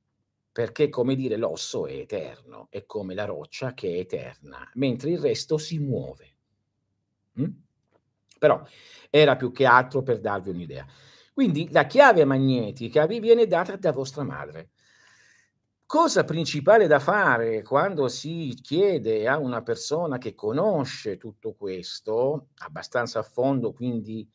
Perché, 0.52 0.90
come 0.90 1.16
dire, 1.16 1.36
l'osso 1.36 1.88
è 1.88 1.94
eterno, 1.94 2.68
è 2.70 2.86
come 2.86 3.16
la 3.16 3.26
roccia 3.26 3.74
che 3.74 3.96
è 3.96 4.00
eterna, 4.00 4.70
mentre 4.76 5.10
il 5.10 5.20
resto 5.20 5.58
si 5.58 5.80
muove. 5.80 6.36
Mm? 7.42 7.50
Però 8.38 8.64
era 9.10 9.36
più 9.36 9.52
che 9.52 9.66
altro 9.66 10.04
per 10.04 10.20
darvi 10.20 10.52
un'idea. 10.52 10.86
Quindi 11.34 11.72
la 11.72 11.88
chiave 11.88 12.24
magnetica 12.24 13.08
vi 13.08 13.20
viene 13.20 13.48
data 13.48 13.76
da 13.78 13.92
vostra 13.92 14.24
madre 14.24 14.73
cosa 15.94 16.24
principale 16.24 16.88
da 16.88 16.98
fare 16.98 17.62
quando 17.62 18.08
si 18.08 18.58
chiede 18.60 19.28
a 19.28 19.38
una 19.38 19.62
persona 19.62 20.18
che 20.18 20.34
conosce 20.34 21.18
tutto 21.18 21.54
questo 21.54 22.48
abbastanza 22.64 23.20
a 23.20 23.22
fondo, 23.22 23.74
quindi 23.74 24.28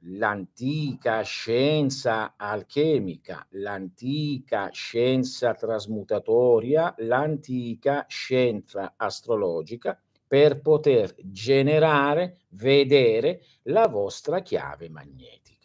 l'antica 0.00 1.20
scienza 1.22 2.34
alchemica, 2.36 3.46
l'antica 3.50 4.68
scienza 4.72 5.54
trasmutatoria, 5.54 6.92
l'antica 6.98 8.04
scienza 8.08 8.94
astrologica, 8.96 9.96
per 10.26 10.60
poter 10.60 11.14
generare, 11.22 12.38
vedere 12.48 13.42
la 13.62 13.86
vostra 13.86 14.40
chiave 14.40 14.88
magnetica. 14.88 15.55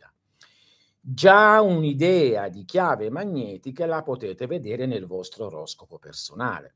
Già 1.04 1.60
un'idea 1.62 2.48
di 2.48 2.64
chiave 2.64 3.10
magnetica 3.10 3.88
la 3.88 4.04
potete 4.04 4.46
vedere 4.46 4.86
nel 4.86 5.08
vostro 5.08 5.48
oroscopo 5.48 5.98
personale. 5.98 6.76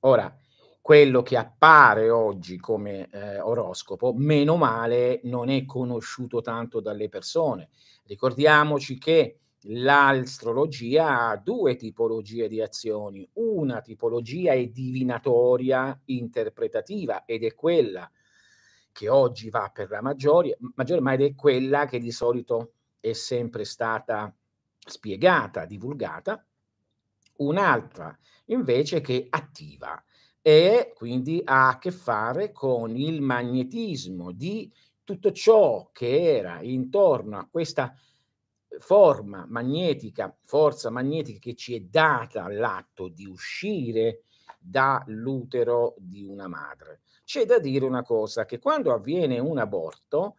Ora, 0.00 0.36
quello 0.82 1.22
che 1.22 1.38
appare 1.38 2.10
oggi 2.10 2.58
come 2.58 3.08
eh, 3.10 3.40
oroscopo, 3.40 4.12
meno 4.14 4.56
male, 4.56 5.20
non 5.24 5.48
è 5.48 5.64
conosciuto 5.64 6.42
tanto 6.42 6.80
dalle 6.80 7.08
persone. 7.08 7.70
Ricordiamoci 8.04 8.98
che 8.98 9.38
l'astrologia 9.62 11.30
ha 11.30 11.36
due 11.38 11.76
tipologie 11.76 12.48
di 12.48 12.60
azioni. 12.60 13.26
Una 13.32 13.80
tipologia 13.80 14.52
è 14.52 14.66
divinatoria 14.66 15.98
interpretativa 16.04 17.24
ed 17.24 17.44
è 17.44 17.54
quella 17.54 18.10
che 18.92 19.08
oggi 19.08 19.48
va 19.48 19.70
per 19.72 19.88
la 19.88 20.02
maggiore, 20.02 20.58
maggiore, 20.74 21.00
ma 21.00 21.14
è 21.14 21.34
quella 21.34 21.86
che 21.86 21.98
di 21.98 22.12
solito 22.12 22.73
è 23.04 23.12
sempre 23.12 23.66
stata 23.66 24.34
spiegata, 24.78 25.66
divulgata, 25.66 26.42
un'altra 27.36 28.16
invece 28.46 29.02
che 29.02 29.26
attiva 29.28 30.02
e 30.40 30.92
quindi 30.94 31.42
ha 31.44 31.68
a 31.68 31.78
che 31.78 31.90
fare 31.90 32.50
con 32.50 32.96
il 32.96 33.20
magnetismo 33.20 34.32
di 34.32 34.72
tutto 35.04 35.32
ciò 35.32 35.90
che 35.92 36.36
era 36.36 36.62
intorno 36.62 37.38
a 37.38 37.46
questa 37.50 37.94
forma 38.78 39.44
magnetica, 39.48 40.34
forza 40.42 40.88
magnetica 40.88 41.38
che 41.40 41.54
ci 41.54 41.74
è 41.74 41.80
data 41.80 42.44
all'atto 42.44 43.08
di 43.08 43.26
uscire 43.26 44.22
dall'utero 44.58 45.94
di 45.98 46.24
una 46.24 46.48
madre. 46.48 47.00
C'è 47.22 47.44
da 47.44 47.58
dire 47.58 47.84
una 47.84 48.02
cosa, 48.02 48.46
che 48.46 48.58
quando 48.58 48.94
avviene 48.94 49.38
un 49.38 49.58
aborto, 49.58 50.36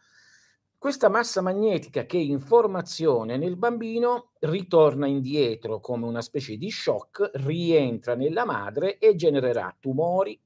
questa 0.85 1.09
massa 1.09 1.41
magnetica 1.41 2.05
che 2.05 2.19
in 2.19 2.39
formazione 2.39 3.37
nel 3.37 3.57
bambino 3.57 4.33
ritorna 4.41 5.07
indietro 5.07 5.79
come 5.79 6.05
una 6.05 6.21
specie 6.21 6.57
di 6.57 6.69
shock, 6.69 7.31
rientra 7.37 8.13
nella 8.13 8.45
madre 8.45 8.99
e 8.99 9.15
genererà 9.15 9.75
tumori, 9.79 10.39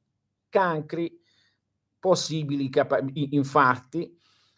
cancri, 0.48 1.20
possibili 2.00 2.70
capa- 2.70 3.04
infarti, 3.14 4.18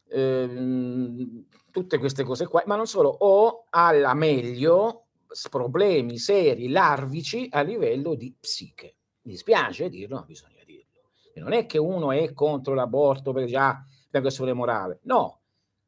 ehm, 0.09 1.45
tutte 1.71 1.97
queste 1.97 2.23
cose 2.25 2.45
qua, 2.45 2.61
ma 2.67 2.75
non 2.75 2.85
solo, 2.85 3.09
o 3.09 3.65
alla 3.71 4.13
meglio 4.13 5.07
problemi 5.49 6.19
seri, 6.19 6.69
larvici 6.69 7.47
a 7.49 7.61
livello 7.61 8.13
di 8.13 8.31
psiche. 8.39 8.97
Mi 9.23 9.31
dispiace 9.31 9.89
dirlo, 9.89 10.17
ma 10.17 10.25
bisogna 10.25 10.61
dirlo. 10.63 11.09
E 11.33 11.39
non 11.39 11.53
è 11.53 11.65
che 11.65 11.79
uno 11.79 12.11
è 12.11 12.33
contro 12.33 12.75
l'aborto 12.75 13.31
perché 13.31 13.49
già 13.49 13.83
per 14.11 14.21
questione 14.21 14.53
morale, 14.53 14.99
no, 15.05 15.40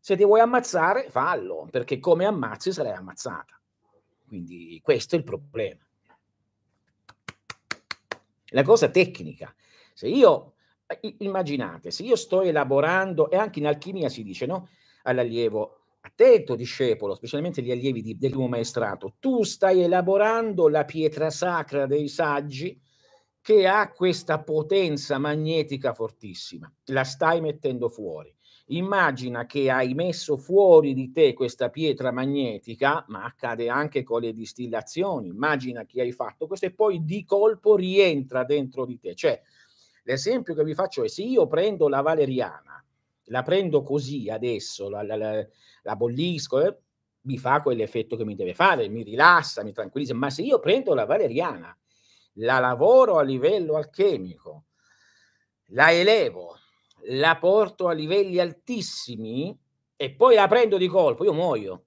se 0.03 0.17
ti 0.17 0.25
vuoi 0.25 0.41
ammazzare, 0.41 1.07
fallo, 1.09 1.65
perché 1.71 1.97
come 1.97 2.25
ammazzi 2.25 2.73
sarai 2.73 2.91
ammazzata. 2.91 3.57
Quindi 4.27 4.77
questo 4.83 5.15
è 5.15 5.17
il 5.17 5.23
problema. 5.23 5.79
La 8.47 8.63
cosa 8.63 8.89
tecnica. 8.89 9.55
Se 9.93 10.09
io, 10.09 10.55
immaginate, 11.19 11.89
se 11.89 12.03
io 12.03 12.17
sto 12.17 12.41
elaborando, 12.41 13.31
e 13.31 13.37
anche 13.37 13.59
in 13.59 13.65
alchimia 13.67 14.09
si 14.09 14.23
dice, 14.23 14.45
no? 14.45 14.67
All'allievo, 15.03 15.83
attento 16.01 16.55
discepolo, 16.55 17.15
specialmente 17.15 17.61
gli 17.61 17.71
allievi 17.71 18.01
di, 18.01 18.17
del 18.17 18.31
primo 18.31 18.49
maestrato, 18.49 19.15
tu 19.19 19.43
stai 19.43 19.83
elaborando 19.83 20.67
la 20.67 20.83
pietra 20.83 21.29
sacra 21.29 21.85
dei 21.85 22.09
saggi 22.09 22.77
che 23.39 23.67
ha 23.67 23.89
questa 23.93 24.43
potenza 24.43 25.17
magnetica 25.17 25.93
fortissima, 25.93 26.69
la 26.87 27.05
stai 27.05 27.39
mettendo 27.39 27.87
fuori 27.87 28.35
immagina 28.67 29.45
che 29.45 29.69
hai 29.69 29.93
messo 29.93 30.37
fuori 30.37 30.93
di 30.93 31.11
te 31.11 31.33
questa 31.33 31.69
pietra 31.69 32.11
magnetica, 32.11 33.03
ma 33.09 33.25
accade 33.25 33.69
anche 33.69 34.03
con 34.03 34.21
le 34.21 34.33
distillazioni, 34.33 35.27
immagina 35.27 35.85
che 35.85 36.01
hai 36.01 36.11
fatto 36.11 36.47
questo 36.47 36.67
e 36.67 36.71
poi 36.71 37.03
di 37.03 37.25
colpo 37.25 37.75
rientra 37.75 38.43
dentro 38.43 38.85
di 38.85 38.99
te. 38.99 39.15
Cioè, 39.15 39.41
l'esempio 40.03 40.53
che 40.53 40.63
vi 40.63 40.73
faccio 40.73 41.03
è 41.03 41.07
se 41.07 41.23
io 41.23 41.47
prendo 41.47 41.89
la 41.89 42.01
valeriana, 42.01 42.83
la 43.27 43.41
prendo 43.41 43.83
così 43.83 44.29
adesso, 44.29 44.89
la, 44.89 45.03
la, 45.03 45.15
la, 45.15 45.47
la 45.83 45.95
bollisco, 45.95 46.65
eh, 46.65 46.77
mi 47.21 47.37
fa 47.37 47.61
quell'effetto 47.61 48.15
che 48.15 48.25
mi 48.25 48.35
deve 48.35 48.53
fare, 48.53 48.89
mi 48.89 49.03
rilassa, 49.03 49.63
mi 49.63 49.71
tranquillizza, 49.71 50.13
ma 50.13 50.29
se 50.29 50.41
io 50.41 50.59
prendo 50.59 50.93
la 50.93 51.05
valeriana, 51.05 51.75
la 52.37 52.59
lavoro 52.59 53.17
a 53.17 53.23
livello 53.23 53.75
alchemico, 53.75 54.65
la 55.67 55.91
elevo, 55.91 56.57
la 57.05 57.37
porto 57.37 57.87
a 57.87 57.93
livelli 57.93 58.39
altissimi 58.39 59.57
e 59.95 60.11
poi 60.11 60.35
la 60.35 60.47
prendo 60.47 60.77
di 60.77 60.87
colpo, 60.87 61.23
io 61.23 61.33
muoio. 61.33 61.85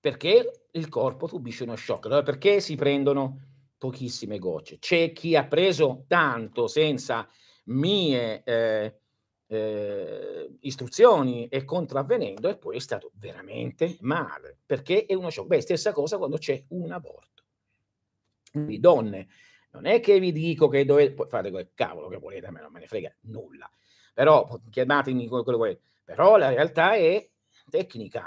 Perché 0.00 0.66
il 0.72 0.88
corpo 0.88 1.26
subisce 1.26 1.62
uno 1.62 1.76
shock. 1.76 2.06
Allora, 2.06 2.22
perché 2.22 2.60
si 2.60 2.74
prendono 2.74 3.40
pochissime 3.78 4.38
gocce? 4.38 4.78
C'è 4.78 5.12
chi 5.12 5.36
ha 5.36 5.46
preso 5.46 6.04
tanto 6.08 6.66
senza 6.66 7.28
mie 7.66 8.42
eh, 8.42 8.98
eh, 9.46 10.56
istruzioni 10.60 11.46
e 11.46 11.64
contravvenendo 11.64 12.48
e 12.48 12.56
poi 12.56 12.76
è 12.76 12.80
stato 12.80 13.12
veramente 13.14 13.96
male. 14.00 14.58
Perché 14.66 15.06
è 15.06 15.14
uno 15.14 15.30
shock. 15.30 15.46
Beh, 15.46 15.60
stessa 15.60 15.92
cosa 15.92 16.18
quando 16.18 16.38
c'è 16.38 16.64
un 16.68 16.90
aborto. 16.90 17.44
Quindi 18.50 18.80
donne 18.80 19.28
non 19.72 19.86
è 19.86 20.00
che 20.00 20.18
vi 20.18 20.32
dico 20.32 20.68
che 20.68 20.84
dovete 20.84 21.26
fate 21.26 21.50
quel 21.50 21.70
cavolo 21.74 22.08
che 22.08 22.18
volete, 22.18 22.46
a 22.46 22.50
me 22.50 22.60
non 22.60 22.72
me 22.72 22.80
ne 22.80 22.86
frega 22.86 23.12
nulla. 23.22 23.70
Però 24.14 24.60
chiamatemi 24.70 25.26
quello 25.26 25.42
che 25.42 25.52
volete. 25.52 25.80
Però 26.04 26.36
la 26.36 26.50
realtà 26.50 26.94
è 26.94 27.26
tecnica. 27.70 28.26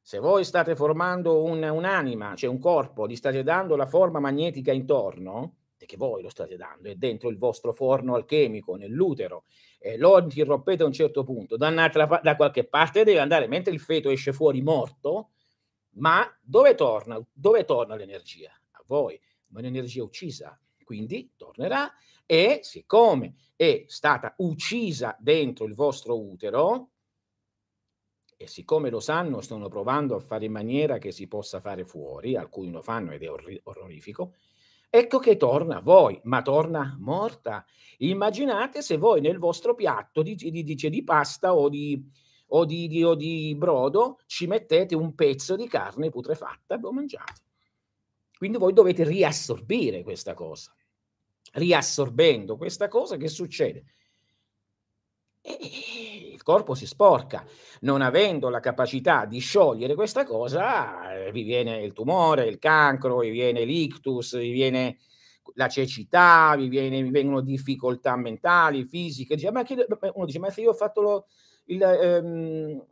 Se 0.00 0.18
voi 0.18 0.44
state 0.44 0.74
formando 0.74 1.44
un, 1.44 1.62
un'anima, 1.62 2.34
cioè 2.34 2.50
un 2.50 2.58
corpo, 2.58 3.06
gli 3.06 3.14
state 3.14 3.42
dando 3.42 3.76
la 3.76 3.86
forma 3.86 4.18
magnetica 4.18 4.72
intorno, 4.72 5.54
che 5.76 5.96
voi 5.96 6.22
lo 6.22 6.28
state 6.28 6.56
dando, 6.56 6.88
è 6.88 6.96
dentro 6.96 7.28
il 7.28 7.38
vostro 7.38 7.72
forno 7.72 8.14
alchemico, 8.14 8.74
nell'utero, 8.74 9.44
e 9.78 9.96
lo 9.96 10.18
interrompete 10.18 10.82
a 10.82 10.86
un 10.86 10.92
certo 10.92 11.24
punto, 11.24 11.56
da, 11.56 11.70
da 11.70 12.36
qualche 12.36 12.64
parte 12.64 13.04
deve 13.04 13.20
andare, 13.20 13.46
mentre 13.46 13.72
il 13.72 13.80
feto 13.80 14.10
esce 14.10 14.32
fuori 14.32 14.60
morto, 14.60 15.30
ma 15.92 16.26
dove 16.40 16.74
torna? 16.74 17.18
Dove 17.32 17.64
torna 17.64 17.94
l'energia? 17.94 18.50
A 18.72 18.82
voi 18.86 19.18
ma 19.48 19.60
un'energia 19.60 20.02
uccisa, 20.02 20.58
quindi 20.84 21.32
tornerà 21.36 21.92
e 22.24 22.60
siccome 22.62 23.34
è 23.56 23.84
stata 23.86 24.34
uccisa 24.38 25.16
dentro 25.18 25.64
il 25.64 25.74
vostro 25.74 26.18
utero, 26.20 26.90
e 28.36 28.46
siccome 28.46 28.88
lo 28.88 29.00
sanno, 29.00 29.40
stanno 29.40 29.68
provando 29.68 30.14
a 30.14 30.20
fare 30.20 30.44
in 30.44 30.52
maniera 30.52 30.98
che 30.98 31.10
si 31.10 31.26
possa 31.26 31.58
fare 31.58 31.84
fuori, 31.84 32.36
alcuni 32.36 32.70
lo 32.70 32.82
fanno 32.82 33.12
ed 33.12 33.24
è 33.24 33.30
orri- 33.30 33.60
orrorifico, 33.64 34.34
ecco 34.88 35.18
che 35.18 35.36
torna 35.36 35.78
a 35.78 35.80
voi, 35.80 36.20
ma 36.22 36.40
torna 36.40 36.96
morta. 37.00 37.66
Immaginate 37.98 38.80
se 38.80 38.96
voi 38.96 39.20
nel 39.20 39.38
vostro 39.38 39.74
piatto 39.74 40.22
di, 40.22 40.36
di, 40.36 40.62
di, 40.62 40.74
di 40.74 41.02
pasta 41.02 41.52
o 41.52 41.64
o, 41.64 41.70
o 42.50 43.14
di 43.14 43.54
brodo 43.56 44.20
ci 44.26 44.46
mettete 44.46 44.94
un 44.94 45.14
pezzo 45.14 45.56
di 45.56 45.66
carne 45.66 46.08
putrefatta 46.08 46.76
e 46.76 46.78
lo 46.78 46.92
mangiate. 46.92 47.47
Quindi 48.38 48.56
voi 48.56 48.72
dovete 48.72 49.02
riassorbire 49.02 50.04
questa 50.04 50.32
cosa. 50.32 50.72
Riassorbendo 51.52 52.56
questa 52.56 52.86
cosa, 52.86 53.16
che 53.16 53.26
succede? 53.26 53.84
E 55.40 56.30
il 56.32 56.42
corpo 56.44 56.76
si 56.76 56.86
sporca. 56.86 57.44
Non 57.80 58.00
avendo 58.00 58.48
la 58.48 58.60
capacità 58.60 59.24
di 59.24 59.40
sciogliere 59.40 59.96
questa 59.96 60.24
cosa, 60.24 61.12
eh, 61.14 61.32
vi 61.32 61.42
viene 61.42 61.82
il 61.82 61.92
tumore, 61.92 62.46
il 62.46 62.58
cancro, 62.60 63.18
vi 63.18 63.30
viene 63.30 63.64
l'ictus, 63.64 64.38
vi 64.38 64.52
viene 64.52 64.98
la 65.54 65.68
cecità, 65.68 66.54
vi, 66.56 66.68
viene, 66.68 67.02
vi 67.02 67.10
vengono 67.10 67.40
difficoltà 67.40 68.14
mentali, 68.14 68.84
fisiche. 68.84 69.34
Dice, 69.34 69.50
ma 69.50 69.64
chi, 69.64 69.76
uno 70.14 70.26
dice, 70.26 70.38
ma 70.38 70.50
se 70.50 70.60
io 70.60 70.70
ho 70.70 70.74
fatto 70.74 71.00
lo, 71.00 71.26
il, 71.64 71.82
ehm, 71.82 72.84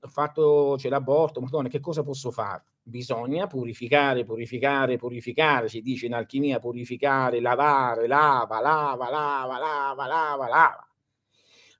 ho 0.00 0.08
fatto, 0.08 0.74
c'è 0.78 0.88
l'aborto, 0.88 1.40
ma 1.42 1.68
che 1.68 1.80
cosa 1.80 2.02
posso 2.02 2.30
fare? 2.30 2.64
Bisogna 2.88 3.46
purificare, 3.46 4.24
purificare, 4.24 4.96
purificare, 4.96 5.68
si 5.68 5.82
dice 5.82 6.06
in 6.06 6.14
alchimia 6.14 6.58
purificare, 6.58 7.40
lavare, 7.40 8.06
lava, 8.06 8.60
lava, 8.60 9.08
lava, 9.10 9.58
lava, 9.58 10.06
lava, 10.06 10.48
lava. 10.48 10.88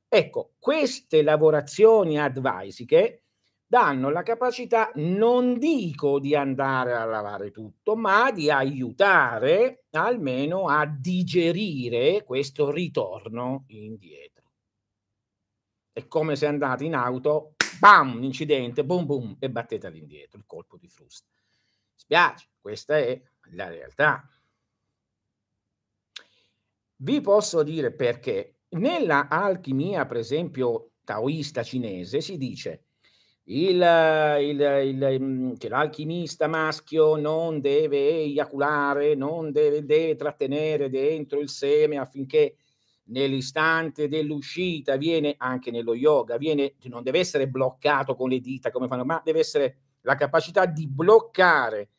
Ecco, 0.07 0.53
queste 0.59 1.23
lavorazioni 1.23 2.19
advisiche 2.19 3.25
danno 3.67 4.09
la 4.09 4.23
capacità, 4.23 4.91
non 4.95 5.59
dico 5.59 6.19
di 6.19 6.35
andare 6.35 6.95
a 6.95 7.05
lavare 7.05 7.51
tutto, 7.51 7.97
ma 7.97 8.31
di 8.31 8.51
aiutare 8.51 9.85
almeno 9.91 10.69
a 10.69 10.87
digerire 10.87 12.25
questo 12.25 12.71
ritorno 12.71 13.65
indietro. 13.69 14.53
È 15.93 16.07
come 16.07 16.37
se 16.37 16.47
andate 16.47 16.85
in 16.85 16.95
auto 16.95 17.55
bam, 17.79 18.17
un 18.17 18.25
incidente, 18.25 18.85
boom 18.85 19.07
boom, 19.07 19.37
e 19.39 19.51
battete 19.51 19.87
all'indietro, 19.87 20.39
il 20.39 20.47
colpo 20.47 20.77
di 20.77 20.89
frusta. 20.89 21.29
Spiace, 21.95 22.49
questa 22.61 22.99
è 22.99 23.21
la 23.53 23.69
realtà. 23.69 24.29
Vi 26.97 27.21
posso 27.21 27.63
dire 27.63 27.93
perché 27.93 28.61
nella 28.71 29.29
alchimia, 29.29 30.07
per 30.07 30.17
esempio, 30.19 30.93
taoista 31.05 31.63
cinese, 31.63 32.21
si 32.21 32.37
dice 32.37 32.89
il, 33.45 33.81
il, 34.41 34.61
il, 34.61 35.21
mm, 35.21 35.53
che 35.55 35.69
l'alchimista 35.69 36.47
maschio 36.47 37.17
non 37.17 37.61
deve 37.61 37.97
eiaculare, 37.97 39.15
non 39.15 39.53
deve, 39.53 39.85
deve 39.85 40.17
trattenere 40.17 40.91
dentro 40.91 41.41
il 41.41 41.49
seme 41.49 41.99
affinché 41.99 42.57
nell'istante 43.09 44.09
dell'uscita 44.09 44.97
viene 44.97 45.35
anche 45.39 45.71
nello 45.71 45.95
yoga, 45.95 46.37
viene, 46.37 46.75
non 46.85 47.03
deve 47.03 47.19
essere 47.19 47.49
bloccato 47.49 48.15
con 48.15 48.29
le 48.29 48.41
dita 48.41 48.71
come 48.71 48.87
fanno, 48.87 49.05
ma 49.05 49.21
deve 49.25 49.41
essere 49.41 49.77
la 50.03 50.15
capacità 50.15 50.67
di 50.67 50.87
bloccare 50.87 51.91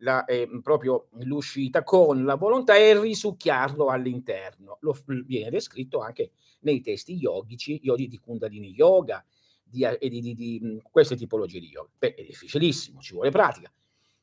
la, 0.00 0.24
eh, 0.24 0.48
proprio 0.62 1.08
l'uscita 1.20 1.82
con 1.82 2.24
la 2.24 2.34
volontà 2.34 2.76
e 2.76 2.98
risucchiarlo 3.00 3.86
all'interno. 3.86 4.78
Lo, 4.80 4.96
viene 5.24 5.50
descritto 5.50 6.00
anche 6.00 6.32
nei 6.60 6.80
testi 6.80 7.14
yogici, 7.14 7.80
yogi 7.82 8.08
di 8.08 8.18
Kundalini 8.18 8.72
Yoga 8.72 9.24
di, 9.62 9.84
e 9.84 10.08
di, 10.08 10.20
di, 10.20 10.34
di, 10.34 10.80
queste 10.90 11.16
tipologie 11.16 11.60
di 11.60 11.68
yoga. 11.68 11.90
Beh, 11.98 12.14
è 12.14 12.24
difficilissimo, 12.24 13.00
ci 13.00 13.14
vuole 13.14 13.30
pratica. 13.30 13.72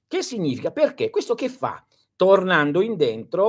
Che 0.08 0.21
significa? 0.21 0.71
Perché? 0.71 1.10
Questo 1.10 1.34
che 1.34 1.49
fa? 1.49 1.84
Tornando 2.15 2.82
in 2.82 2.95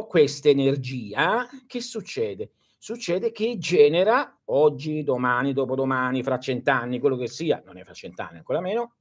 questa 0.09 0.48
energia, 0.48 1.46
che 1.66 1.80
succede? 1.83 2.52
Succede 2.85 3.33
che 3.33 3.57
genera 3.57 4.40
oggi, 4.44 5.05
domani, 5.05 5.55
dopodomani, 5.55 6.23
fra 6.23 6.38
cent'anni, 6.38 6.99
quello 6.99 7.16
che 7.16 7.29
sia, 7.29 7.62
non 7.64 7.79
è 7.79 7.83
fra 7.83 7.94
cent'anni 7.94 8.37
ancora 8.37 8.61
meno, 8.61 8.97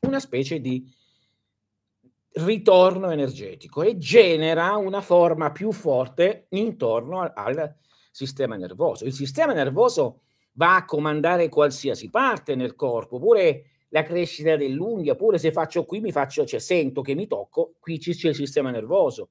una 0.00 0.18
specie 0.18 0.58
di 0.58 0.84
ritorno 2.32 3.12
energetico 3.12 3.82
e 3.82 3.98
genera 3.98 4.74
una 4.74 5.00
forma 5.00 5.52
più 5.52 5.70
forte 5.70 6.46
intorno 6.48 7.20
al, 7.20 7.30
al 7.36 7.76
sistema 8.10 8.56
nervoso. 8.56 9.04
Il 9.04 9.12
sistema 9.12 9.52
nervoso 9.52 10.22
va 10.54 10.74
a 10.74 10.84
comandare 10.84 11.48
qualsiasi 11.48 12.10
parte 12.10 12.56
nel 12.56 12.74
corpo, 12.74 13.20
pure 13.20 13.62
la 13.90 14.02
crescita 14.02 14.56
dell'unghia, 14.56 15.14
pure 15.14 15.38
se 15.38 15.52
faccio 15.52 15.84
qui 15.84 16.00
mi 16.00 16.10
faccio, 16.10 16.44
cioè 16.44 16.58
sento 16.58 17.00
che 17.00 17.14
mi 17.14 17.28
tocco, 17.28 17.74
qui 17.78 17.98
c'è 17.98 18.30
il 18.30 18.34
sistema 18.34 18.72
nervoso. 18.72 19.28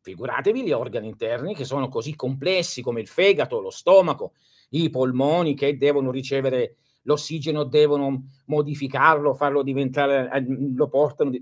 Figuratevi 0.00 0.62
gli 0.62 0.72
organi 0.72 1.08
interni 1.08 1.54
che 1.54 1.64
sono 1.64 1.88
così 1.88 2.14
complessi 2.14 2.82
come 2.82 3.00
il 3.00 3.08
fegato, 3.08 3.60
lo 3.60 3.70
stomaco, 3.70 4.32
i 4.70 4.90
polmoni 4.90 5.54
che 5.54 5.76
devono 5.76 6.10
ricevere 6.10 6.76
l'ossigeno, 7.02 7.64
devono 7.64 8.28
modificarlo, 8.46 9.34
farlo 9.34 9.62
diventare, 9.62 10.30
eh, 10.32 10.44
lo 10.74 10.88
portano 10.88 11.32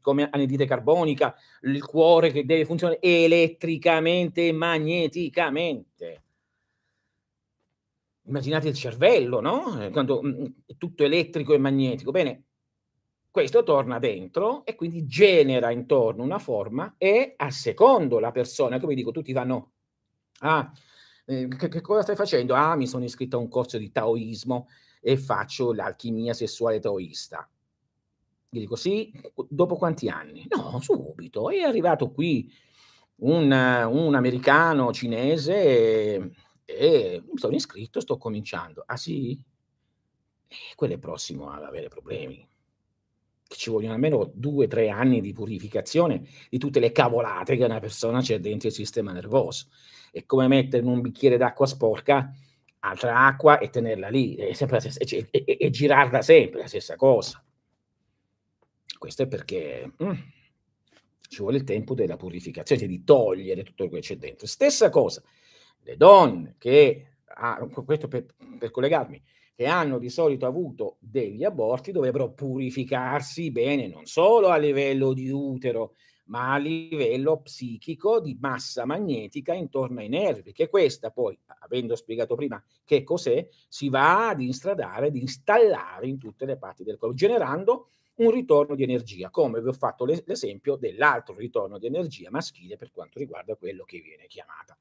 come 0.00 0.28
anidride 0.30 0.66
carbonica, 0.66 1.34
il 1.62 1.84
cuore 1.84 2.30
che 2.30 2.44
deve 2.44 2.64
funzionare 2.64 3.00
elettricamente 3.00 4.48
e 4.48 4.52
magneticamente. 4.52 6.22
Immaginate 8.26 8.68
il 8.68 8.74
cervello, 8.74 9.40
no? 9.40 9.82
Eh, 9.82 9.90
quando 9.90 10.20
è 10.66 10.76
tutto 10.76 11.04
elettrico 11.04 11.54
e 11.54 11.58
magnetico. 11.58 12.10
Bene, 12.10 12.47
questo 13.30 13.62
torna 13.62 13.98
dentro 13.98 14.64
e 14.64 14.74
quindi 14.74 15.06
genera 15.06 15.70
intorno 15.70 16.22
una 16.22 16.38
forma 16.38 16.94
e 16.98 17.34
a 17.36 17.50
secondo 17.50 18.18
la 18.18 18.32
persona, 18.32 18.80
come 18.80 18.94
dico, 18.94 19.10
tutti 19.10 19.32
vanno, 19.32 19.72
ah, 20.40 20.70
eh, 21.26 21.46
che, 21.48 21.68
che, 21.68 21.80
cosa 21.80 22.02
stai 22.02 22.16
facendo? 22.16 22.54
Ah, 22.54 22.74
mi 22.74 22.86
sono 22.86 23.04
iscritto 23.04 23.36
a 23.36 23.40
un 23.40 23.48
corso 23.48 23.78
di 23.78 23.92
taoismo 23.92 24.68
e 25.00 25.16
faccio 25.16 25.72
l'alchimia 25.72 26.32
sessuale 26.32 26.80
taoista. 26.80 27.48
Gli 28.50 28.60
dico 28.60 28.76
sì, 28.76 29.12
dopo 29.48 29.76
quanti 29.76 30.08
anni? 30.08 30.46
No, 30.48 30.80
subito. 30.80 31.50
È 31.50 31.60
arrivato 31.60 32.10
qui 32.10 32.50
un, 33.16 33.50
un 33.50 34.14
americano 34.14 34.92
cinese 34.92 35.54
e, 35.62 36.30
e, 36.64 37.22
mi 37.30 37.38
sono 37.38 37.54
iscritto, 37.54 38.00
sto 38.00 38.16
cominciando. 38.16 38.82
Ah 38.86 38.96
sì? 38.96 39.38
E 40.46 40.74
quello 40.76 40.94
è 40.94 40.98
prossimo 40.98 41.50
ad 41.50 41.62
avere 41.62 41.88
problemi. 41.88 42.46
Ci 43.48 43.70
vogliono 43.70 43.94
almeno 43.94 44.30
due 44.34 44.66
o 44.66 44.68
tre 44.68 44.90
anni 44.90 45.20
di 45.20 45.32
purificazione 45.32 46.22
di 46.50 46.58
tutte 46.58 46.80
le 46.80 46.92
cavolate 46.92 47.56
che 47.56 47.64
una 47.64 47.80
persona 47.80 48.20
c'è 48.20 48.38
dentro 48.38 48.68
il 48.68 48.74
sistema 48.74 49.12
nervoso. 49.12 49.68
È 50.12 50.24
come 50.24 50.48
mettere 50.48 50.82
in 50.82 50.88
un 50.88 51.00
bicchiere 51.00 51.36
d'acqua 51.36 51.66
sporca 51.66 52.30
altra 52.80 53.26
acqua 53.26 53.58
e 53.58 53.70
tenerla 53.70 54.08
lì, 54.08 54.38
sempre 54.52 54.80
stessa, 54.80 55.00
e, 55.00 55.28
e, 55.30 55.56
e 55.58 55.70
girarla 55.70 56.22
sempre, 56.22 56.60
la 56.60 56.68
stessa 56.68 56.96
cosa. 56.96 57.42
Questo 58.98 59.22
è 59.22 59.28
perché 59.28 59.92
mm, 60.02 60.12
ci 61.28 61.38
vuole 61.38 61.58
il 61.58 61.64
tempo 61.64 61.94
della 61.94 62.16
purificazione, 62.16 62.80
cioè 62.80 62.90
di 62.90 63.04
togliere 63.04 63.62
tutto 63.62 63.86
quello 63.88 64.00
che 64.00 64.08
c'è 64.08 64.16
dentro. 64.16 64.46
Stessa 64.46 64.90
cosa, 64.90 65.22
le 65.82 65.96
donne 65.96 66.56
che, 66.58 67.16
ah, 67.24 67.66
questo 67.84 68.08
per, 68.08 68.26
per 68.58 68.70
collegarmi, 68.70 69.22
che 69.58 69.66
hanno 69.66 69.98
di 69.98 70.08
solito 70.08 70.46
avuto 70.46 70.98
degli 71.00 71.42
aborti 71.42 71.90
dovrebbero 71.90 72.30
purificarsi 72.30 73.50
bene, 73.50 73.88
non 73.88 74.06
solo 74.06 74.50
a 74.50 74.56
livello 74.56 75.12
di 75.12 75.30
utero, 75.30 75.94
ma 76.26 76.52
a 76.52 76.58
livello 76.58 77.40
psichico 77.40 78.20
di 78.20 78.38
massa 78.40 78.84
magnetica 78.84 79.54
intorno 79.54 79.98
ai 79.98 80.08
nervi, 80.08 80.52
che 80.52 80.68
questa 80.68 81.10
poi, 81.10 81.36
avendo 81.58 81.96
spiegato 81.96 82.36
prima 82.36 82.62
che 82.84 83.02
cos'è, 83.02 83.48
si 83.66 83.88
va 83.88 84.28
ad 84.28 84.40
instradare, 84.42 85.08
ad 85.08 85.16
installare 85.16 86.06
in 86.06 86.18
tutte 86.18 86.46
le 86.46 86.56
parti 86.56 86.84
del 86.84 86.96
corpo, 86.96 87.16
generando 87.16 87.88
un 88.18 88.30
ritorno 88.30 88.76
di 88.76 88.84
energia, 88.84 89.28
come 89.28 89.60
vi 89.60 89.66
ho 89.66 89.72
fatto 89.72 90.04
l'esempio 90.04 90.76
dell'altro 90.76 91.34
ritorno 91.34 91.78
di 91.78 91.86
energia 91.86 92.30
maschile 92.30 92.76
per 92.76 92.92
quanto 92.92 93.18
riguarda 93.18 93.56
quello 93.56 93.82
che 93.82 93.98
viene 93.98 94.28
chiamata 94.28 94.78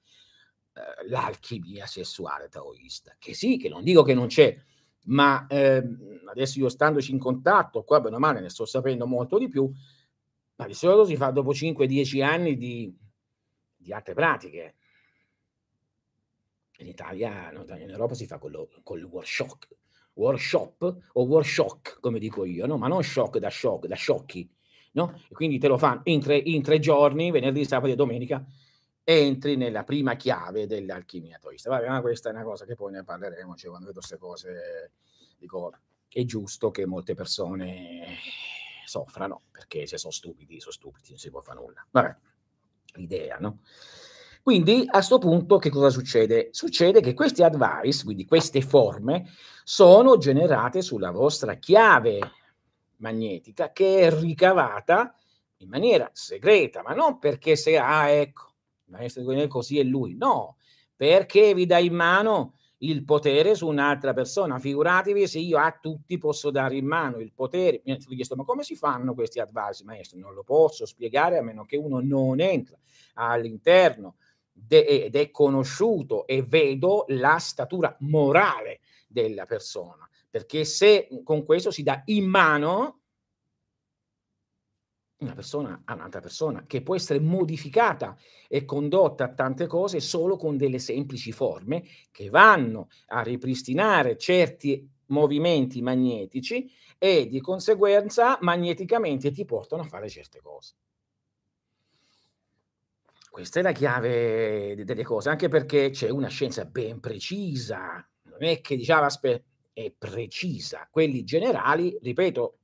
eh, 0.77 1.07
l'alchimia 1.09 1.87
sessuale 1.87 2.49
taoista, 2.49 3.15
che 3.17 3.33
sì, 3.33 3.57
che 3.57 3.67
non 3.67 3.83
dico 3.83 4.03
che 4.03 4.13
non 4.13 4.27
c'è, 4.27 4.55
ma 5.05 5.47
eh, 5.47 5.83
adesso 6.29 6.59
io 6.59 6.69
standoci 6.69 7.11
in 7.11 7.19
contatto, 7.19 7.83
qua 7.83 7.99
bene 7.99 8.17
o 8.17 8.19
male 8.19 8.41
ne 8.41 8.49
sto 8.49 8.65
sapendo 8.65 9.07
molto 9.07 9.39
di 9.39 9.47
più, 9.47 9.71
ma 10.55 10.67
di 10.67 10.73
solito 10.73 11.05
si 11.05 11.15
fa 11.15 11.31
dopo 11.31 11.51
5-10 11.51 12.23
anni 12.23 12.57
di, 12.57 12.95
di 13.75 13.93
altre 13.93 14.13
pratiche. 14.13 14.75
In 16.79 16.87
Italia, 16.87 17.51
in 17.51 17.89
Europa 17.89 18.13
si 18.13 18.27
fa 18.27 18.37
con 18.37 18.51
il 18.51 19.03
workshop, 19.03 19.67
workshop 20.13 20.97
o 21.13 21.23
workshop, 21.23 21.99
come 21.99 22.19
dico 22.19 22.45
io, 22.45 22.67
no? 22.67 22.77
ma 22.77 22.87
non 22.87 23.03
shock 23.03 23.39
da 23.39 23.49
shock, 23.49 23.87
da 23.87 23.95
sciocchi. 23.95 24.47
No? 24.91 25.19
E 25.29 25.33
quindi 25.33 25.57
te 25.57 25.67
lo 25.67 25.77
fanno 25.77 26.01
in 26.05 26.21
tre, 26.21 26.37
in 26.37 26.61
tre 26.61 26.79
giorni, 26.79 27.31
venerdì, 27.31 27.65
sabato 27.65 27.91
e 27.93 27.95
domenica, 27.95 28.45
entri 29.09 29.55
nella 29.55 29.85
prima 29.85 30.15
chiave 30.17 30.67
dell'alchimia 30.67 31.37
toista. 31.39 31.69
Vabbè, 31.69 31.87
ma 31.87 32.01
questa 32.01 32.27
è 32.27 32.33
una 32.33 32.43
cosa 32.43 32.65
che 32.65 32.75
poi 32.75 32.91
ne 32.91 33.05
parleremo, 33.05 33.55
cioè 33.55 33.69
quando 33.69 33.87
vedo 33.87 33.99
queste 33.99 34.17
cose 34.17 34.91
dico 35.37 35.71
è 36.09 36.25
giusto 36.25 36.71
che 36.71 36.85
molte 36.85 37.13
persone 37.13 38.17
soffrano, 38.85 39.43
perché 39.49 39.87
se 39.87 39.97
sono 39.97 40.11
stupidi, 40.11 40.59
sono 40.59 40.73
stupidi, 40.73 41.11
non 41.11 41.19
si 41.19 41.29
può 41.29 41.39
fare 41.39 41.57
nulla. 41.57 41.87
Vabbè, 41.89 42.17
l'idea, 42.95 43.37
no? 43.37 43.59
Quindi 44.43 44.83
a 44.85 44.91
questo 44.91 45.19
punto 45.19 45.57
che 45.57 45.69
cosa 45.69 45.89
succede? 45.89 46.49
Succede 46.51 46.99
che 46.99 47.13
questi 47.13 47.43
advice, 47.43 48.03
quindi 48.03 48.25
queste 48.25 48.61
forme, 48.61 49.29
sono 49.63 50.17
generate 50.17 50.81
sulla 50.81 51.11
vostra 51.11 51.53
chiave 51.55 52.19
magnetica 52.97 53.71
che 53.71 53.99
è 53.99 54.11
ricavata 54.11 55.15
in 55.57 55.69
maniera 55.69 56.09
segreta, 56.11 56.81
ma 56.81 56.93
non 56.93 57.19
perché 57.19 57.55
se, 57.55 57.77
ah 57.77 58.09
ecco, 58.09 58.46
maestro 58.87 59.23
di 59.23 59.47
così 59.47 59.79
è 59.79 59.83
lui, 59.83 60.15
no, 60.15 60.57
perché 60.95 61.53
vi 61.53 61.65
dà 61.65 61.77
in 61.77 61.93
mano 61.93 62.53
il 62.79 63.03
potere 63.03 63.55
su 63.55 63.67
un'altra 63.67 64.13
persona. 64.13 64.59
Figuratevi 64.59 65.27
se 65.27 65.39
io 65.39 65.57
a 65.57 65.77
tutti 65.79 66.17
posso 66.17 66.51
dare 66.51 66.75
in 66.75 66.85
mano 66.85 67.17
il 67.17 67.31
potere. 67.33 67.81
Mi 67.85 67.91
hanno 67.91 68.01
chiesto, 68.09 68.35
ma 68.35 68.43
come 68.43 68.63
si 68.63 68.75
fanno 68.75 69.13
questi 69.13 69.39
advice, 69.39 69.83
maestro? 69.83 70.19
Non 70.19 70.33
lo 70.33 70.43
posso 70.43 70.85
spiegare 70.85 71.37
a 71.37 71.41
meno 71.41 71.65
che 71.65 71.77
uno 71.77 71.99
non 72.01 72.39
entra 72.39 72.77
all'interno 73.15 74.15
de- 74.51 74.85
ed 74.85 75.15
è 75.15 75.31
conosciuto 75.31 76.27
e 76.27 76.43
vedo 76.43 77.05
la 77.09 77.37
statura 77.37 77.95
morale 78.01 78.81
della 79.07 79.45
persona, 79.45 80.07
perché 80.29 80.65
se 80.65 81.07
con 81.23 81.45
questo 81.45 81.71
si 81.71 81.83
dà 81.83 82.01
in 82.05 82.25
mano 82.25 83.01
una 85.19 85.33
persona 85.33 85.81
a 85.85 85.93
un'altra 85.95 86.19
persona 86.19 86.65
che 86.67 86.81
può 86.81 86.95
essere 86.95 87.19
modificata 87.19 88.15
e 88.47 88.65
condotta 88.65 89.25
a 89.25 89.33
tante 89.33 89.65
cose 89.65 89.99
solo 89.99 90.37
con 90.37 90.57
delle 90.57 90.79
semplici 90.79 91.31
forme 91.31 91.83
che 92.11 92.29
vanno 92.29 92.89
a 93.07 93.21
ripristinare 93.21 94.17
certi 94.17 94.87
movimenti 95.07 95.81
magnetici 95.81 96.69
e 96.97 97.27
di 97.27 97.39
conseguenza 97.39 98.37
magneticamente 98.41 99.31
ti 99.31 99.45
portano 99.45 99.83
a 99.83 99.85
fare 99.85 100.09
certe 100.09 100.39
cose. 100.41 100.75
Questa 103.29 103.59
è 103.59 103.63
la 103.63 103.71
chiave 103.71 104.83
delle 104.83 105.03
cose, 105.03 105.29
anche 105.29 105.47
perché 105.47 105.91
c'è 105.91 106.09
una 106.09 106.27
scienza 106.27 106.65
ben 106.65 106.99
precisa, 106.99 108.07
non 108.23 108.43
è 108.43 108.61
che 108.61 108.75
diciamo 108.75 109.05
aspetta, 109.05 109.45
è 109.73 109.93
precisa. 109.95 110.87
Quelli 110.89 111.23
generali, 111.23 111.95
ripeto, 112.01 112.57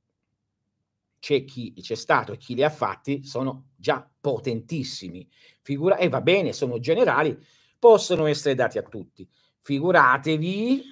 c'è 1.24 1.42
chi 1.44 1.72
c'è 1.80 1.94
stato 1.94 2.32
e 2.32 2.36
chi 2.36 2.54
li 2.54 2.62
ha 2.62 2.68
fatti 2.68 3.24
sono 3.24 3.68
già 3.76 4.06
potentissimi. 4.20 5.26
Figura, 5.62 5.96
e 5.96 6.10
va 6.10 6.20
bene, 6.20 6.52
sono 6.52 6.78
generali, 6.78 7.34
possono 7.78 8.26
essere 8.26 8.54
dati 8.54 8.76
a 8.76 8.82
tutti. 8.82 9.26
Figuratevi 9.60 10.82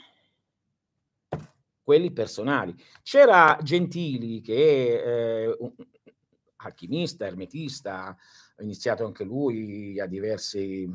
quelli 1.82 2.12
personali. 2.12 2.74
C'era 3.02 3.58
Gentili 3.62 4.40
che 4.40 5.42
eh, 5.42 5.56
un 5.58 5.74
alchimista, 6.56 7.26
ermetista, 7.26 8.06
ha 8.06 8.62
iniziato 8.62 9.04
anche 9.04 9.24
lui 9.24 10.00
a 10.00 10.06
diversi 10.06 10.90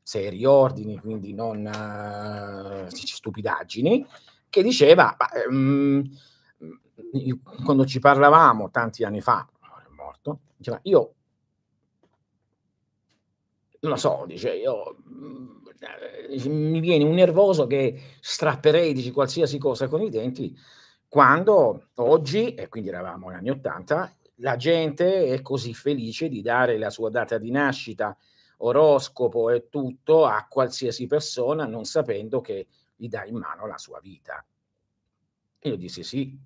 seri 0.00 0.44
ordini, 0.44 0.96
quindi 1.00 1.34
non 1.34 1.66
uh, 1.66 2.88
stupidaggini, 2.88 4.06
che 4.48 4.62
diceva, 4.62 5.16
um, 5.48 6.08
quando 7.64 7.84
ci 7.84 7.98
parlavamo 7.98 8.70
tanti 8.70 9.04
anni 9.04 9.20
fa, 9.20 9.46
è 9.60 9.94
morto 9.94 10.40
diceva 10.56 10.78
io 10.82 11.12
non 13.80 13.92
lo 13.92 13.96
so, 13.96 14.24
dice 14.26 14.54
io 14.54 14.96
mm, 15.08 15.56
mi 16.48 16.80
viene 16.80 17.04
un 17.04 17.14
nervoso 17.14 17.66
che 17.66 18.14
strapperei 18.20 18.92
dice, 18.92 19.12
qualsiasi 19.12 19.58
cosa 19.58 19.86
con 19.88 20.00
i 20.02 20.10
denti 20.10 20.56
quando 21.08 21.88
oggi, 21.96 22.54
e 22.54 22.68
quindi 22.68 22.88
eravamo 22.90 23.28
negli 23.28 23.38
anni 23.38 23.50
80, 23.50 24.16
la 24.40 24.56
gente 24.56 25.26
è 25.26 25.40
così 25.40 25.72
felice 25.72 26.28
di 26.28 26.42
dare 26.42 26.78
la 26.78 26.90
sua 26.90 27.10
data 27.10 27.38
di 27.38 27.50
nascita, 27.50 28.16
oroscopo 28.58 29.50
e 29.50 29.68
tutto 29.68 30.26
a 30.26 30.46
qualsiasi 30.48 31.06
persona 31.06 31.64
non 31.64 31.84
sapendo 31.84 32.40
che 32.40 32.66
gli 32.96 33.08
dà 33.08 33.24
in 33.24 33.36
mano 33.36 33.66
la 33.66 33.78
sua 33.78 34.00
vita. 34.00 34.44
E 35.58 35.68
io 35.68 35.76
dissi 35.76 36.02
sì, 36.02 36.38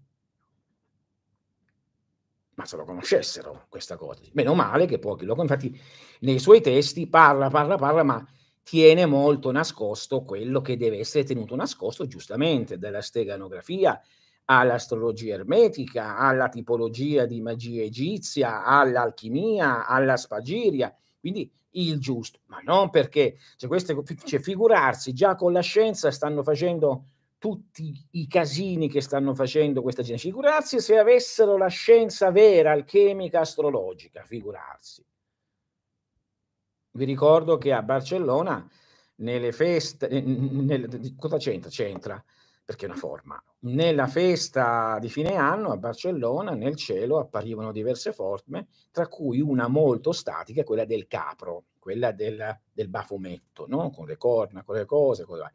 ma 2.61 2.67
se 2.67 2.77
lo 2.77 2.85
conoscessero 2.85 3.67
questa 3.71 3.97
cosa. 3.97 4.21
Meno 4.33 4.55
male 4.55 4.85
che 4.85 4.99
pochi 4.99 5.25
lo 5.25 5.35
infatti 5.41 5.79
nei 6.21 6.39
suoi 6.39 6.61
testi 6.61 7.09
parla, 7.09 7.49
parla, 7.49 7.77
parla, 7.77 8.03
ma 8.03 8.27
tiene 8.63 9.07
molto 9.07 9.51
nascosto 9.51 10.23
quello 10.23 10.61
che 10.61 10.77
deve 10.77 10.99
essere 10.99 11.25
tenuto 11.25 11.57
nascosto 11.57 12.07
giustamente 12.07 12.79
dalla 12.79 13.01
steganografia 13.01 13.99
all'astrologia 14.45 15.35
ermetica, 15.35 16.19
alla 16.19 16.49
tipologia 16.49 17.25
di 17.25 17.41
magia 17.41 17.83
egizia, 17.83 18.65
all'alchimia, 18.65 19.87
alla 19.87 20.17
spagiria, 20.17 20.95
quindi 21.19 21.51
il 21.75 22.01
giusto, 22.01 22.41
ma 22.47 22.61
non 22.65 22.91
perché 22.91 23.37
cioè, 23.57 23.69
queste, 23.69 23.97
cioè, 24.25 24.41
figurarsi 24.41 25.13
già 25.13 25.37
con 25.37 25.53
la 25.53 25.61
scienza 25.61 26.11
stanno 26.11 26.43
facendo 26.43 27.05
tutti 27.41 28.07
i 28.11 28.27
casini 28.29 28.91
che 28.91 29.01
stanno 29.01 29.35
facendo 29.35 29.81
questa 29.81 30.03
gente. 30.03 30.21
Figurarsi 30.21 30.79
se 30.79 30.99
avessero 30.99 31.57
la 31.57 31.69
scienza 31.69 32.31
vera, 32.31 32.73
alchemica, 32.73 33.41
astrologica, 33.41 34.25
figurarsi. 34.25 35.03
Vi 36.93 37.05
ricordo 37.07 37.57
che 37.57 37.73
a 37.73 37.81
Barcellona, 37.83 38.69
nelle 39.17 39.53
feste, 39.53 40.09
nel, 40.21 41.15
cosa 41.17 41.39
c'entra? 41.39 41.71
C'entra, 41.71 42.23
perché 42.63 42.85
è 42.85 42.89
una 42.91 42.99
forma. 42.99 43.43
Nella 43.61 44.07
festa 44.07 44.99
di 45.01 45.09
fine 45.09 45.37
anno 45.37 45.71
a 45.71 45.79
Barcellona, 45.79 46.53
nel 46.53 46.77
cielo 46.77 47.19
apparivano 47.19 47.73
diverse 47.73 48.13
forme, 48.13 48.67
tra 48.91 49.09
cui 49.09 49.41
una 49.41 49.67
molto 49.67 50.13
statica, 50.13 50.63
quella 50.63 50.85
del 50.85 51.07
capro, 51.07 51.65
quella 51.79 52.13
del, 52.13 52.61
del 52.71 52.89
bafometto, 52.89 53.65
no? 53.67 53.89
con 53.89 54.07
le 54.07 54.19
corna, 54.19 54.63
con 54.63 54.75
le 54.75 54.85
cose, 54.85 55.25
cose 55.25 55.53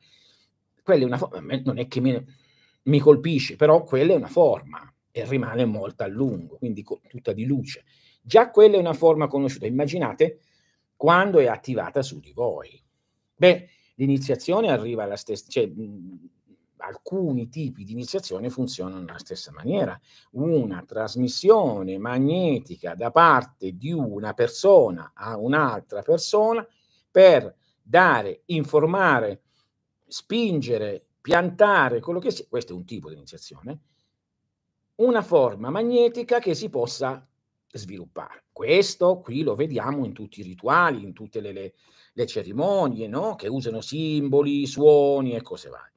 quella 0.85 1.01
è 1.01 1.05
una 1.05 1.17
forma, 1.17 1.59
non 1.63 1.79
è 1.79 1.87
che 1.87 1.99
mi, 1.99 2.23
mi, 2.83 2.99
colpisce, 2.99 3.55
però 3.55 3.81
quella 3.83 4.13
è 4.13 4.15
una 4.15 4.27
forma 4.27 4.87
e 5.09 5.25
rimane 5.27 5.65
molto 5.65 6.03
a 6.03 6.07
lungo, 6.07 6.57
quindi 6.57 6.85
tutta 7.07 7.33
di 7.33 7.45
luce. 7.45 7.85
Già 8.21 8.51
quella 8.51 8.75
è 8.75 8.79
una 8.79 8.93
forma 8.93 9.25
conosciuta. 9.25 9.65
Immaginate 9.65 10.41
quando 10.95 11.39
è 11.39 11.47
attivata 11.47 12.03
su 12.03 12.19
di 12.19 12.31
voi. 12.33 12.79
Beh, 13.35 13.67
l'iniziazione 13.95 14.69
arriva 14.69 15.03
alla 15.03 15.15
stessa, 15.15 15.45
cioè 15.47 15.65
mh, 15.65 16.29
alcuni 16.77 17.49
tipi 17.49 17.83
di 17.83 17.93
iniziazione 17.93 18.51
funzionano 18.51 18.99
nella 18.99 19.17
stessa 19.17 19.51
maniera. 19.51 19.99
Una 20.33 20.83
trasmissione 20.85 21.97
magnetica 21.97 22.93
da 22.93 23.09
parte 23.09 23.75
di 23.75 23.91
una 23.91 24.33
persona 24.33 25.13
a 25.15 25.35
un'altra 25.35 26.03
persona 26.03 26.65
per 27.09 27.55
dare, 27.81 28.43
informare 28.45 29.44
spingere, 30.07 31.05
piantare, 31.21 31.99
quello 31.99 32.19
che 32.19 32.31
sia, 32.31 32.45
questo 32.47 32.73
è 32.73 32.75
un 32.75 32.85
tipo 32.85 33.09
di 33.09 33.15
iniziazione, 33.15 33.79
una 34.95 35.21
forma 35.21 35.69
magnetica 35.69 36.39
che 36.39 36.53
si 36.53 36.69
possa 36.69 37.27
sviluppare. 37.71 38.45
Questo 38.51 39.19
qui 39.19 39.43
lo 39.43 39.55
vediamo 39.55 40.05
in 40.05 40.13
tutti 40.13 40.39
i 40.39 40.43
rituali, 40.43 41.03
in 41.03 41.13
tutte 41.13 41.41
le, 41.41 41.51
le, 41.51 41.73
le 42.13 42.25
cerimonie, 42.25 43.07
no? 43.07 43.35
che 43.35 43.47
usano 43.47 43.81
simboli, 43.81 44.65
suoni 44.65 45.35
e 45.35 45.41
cose 45.41 45.69
varie. 45.69 45.93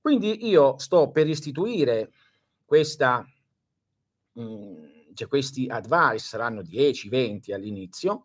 Quindi 0.00 0.48
io 0.48 0.78
sto 0.78 1.10
per 1.10 1.28
istituire 1.28 2.12
questa, 2.64 3.24
mh, 4.32 4.42
mm, 4.42 4.84
cioè 5.14 5.28
questi 5.28 5.66
advice, 5.68 6.18
saranno 6.24 6.62
10, 6.62 7.08
20 7.08 7.52
all'inizio, 7.52 8.24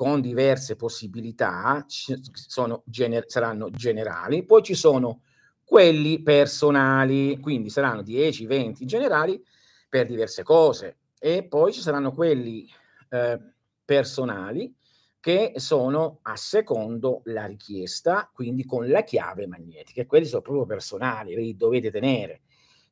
con 0.00 0.22
diverse 0.22 0.76
possibilità, 0.76 1.84
sono 1.86 2.84
gener- 2.86 3.28
saranno 3.28 3.68
generali, 3.68 4.46
poi 4.46 4.62
ci 4.62 4.72
sono 4.72 5.20
quelli 5.62 6.22
personali, 6.22 7.38
quindi 7.38 7.68
saranno 7.68 8.00
10, 8.00 8.46
20 8.46 8.86
generali 8.86 9.44
per 9.90 10.06
diverse 10.06 10.42
cose, 10.42 11.00
e 11.18 11.44
poi 11.44 11.74
ci 11.74 11.82
saranno 11.82 12.12
quelli 12.12 12.66
eh, 13.10 13.38
personali 13.84 14.74
che 15.20 15.52
sono 15.56 16.20
a 16.22 16.34
secondo 16.34 17.20
la 17.24 17.44
richiesta, 17.44 18.30
quindi 18.32 18.64
con 18.64 18.88
la 18.88 19.02
chiave 19.02 19.46
magnetica, 19.46 20.00
e 20.00 20.06
quelli 20.06 20.24
sono 20.24 20.40
proprio 20.40 20.64
personali, 20.64 21.34
li 21.34 21.54
dovete 21.58 21.90
tenere. 21.90 22.40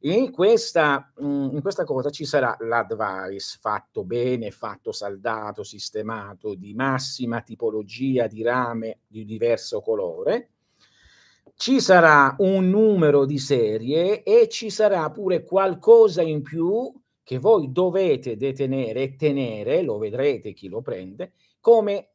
In 0.02 0.30
questa, 0.30 1.12
mhmm, 1.16 1.54
in 1.54 1.60
questa 1.60 1.82
cosa 1.82 2.10
ci 2.10 2.24
sarà 2.24 2.56
l'advice 2.60 3.58
fatto 3.60 4.04
bene, 4.04 4.52
fatto 4.52 4.92
saldato, 4.92 5.64
sistemato, 5.64 6.54
di 6.54 6.72
massima 6.74 7.40
tipologia 7.40 8.28
di 8.28 8.42
rame 8.42 9.00
di 9.08 9.24
diverso 9.24 9.80
colore. 9.80 10.50
Ci 11.56 11.80
sarà 11.80 12.36
un 12.38 12.70
numero 12.70 13.24
di 13.24 13.38
serie 13.38 14.22
e 14.22 14.48
ci 14.48 14.70
sarà 14.70 15.10
pure 15.10 15.42
qualcosa 15.42 16.22
in 16.22 16.42
più 16.42 16.92
che 17.24 17.38
voi 17.38 17.72
dovete 17.72 18.36
detenere 18.36 19.02
e 19.02 19.16
tenere, 19.16 19.82
lo 19.82 19.98
vedrete 19.98 20.52
chi 20.52 20.68
lo 20.68 20.80
prende, 20.80 21.32
come 21.60 22.10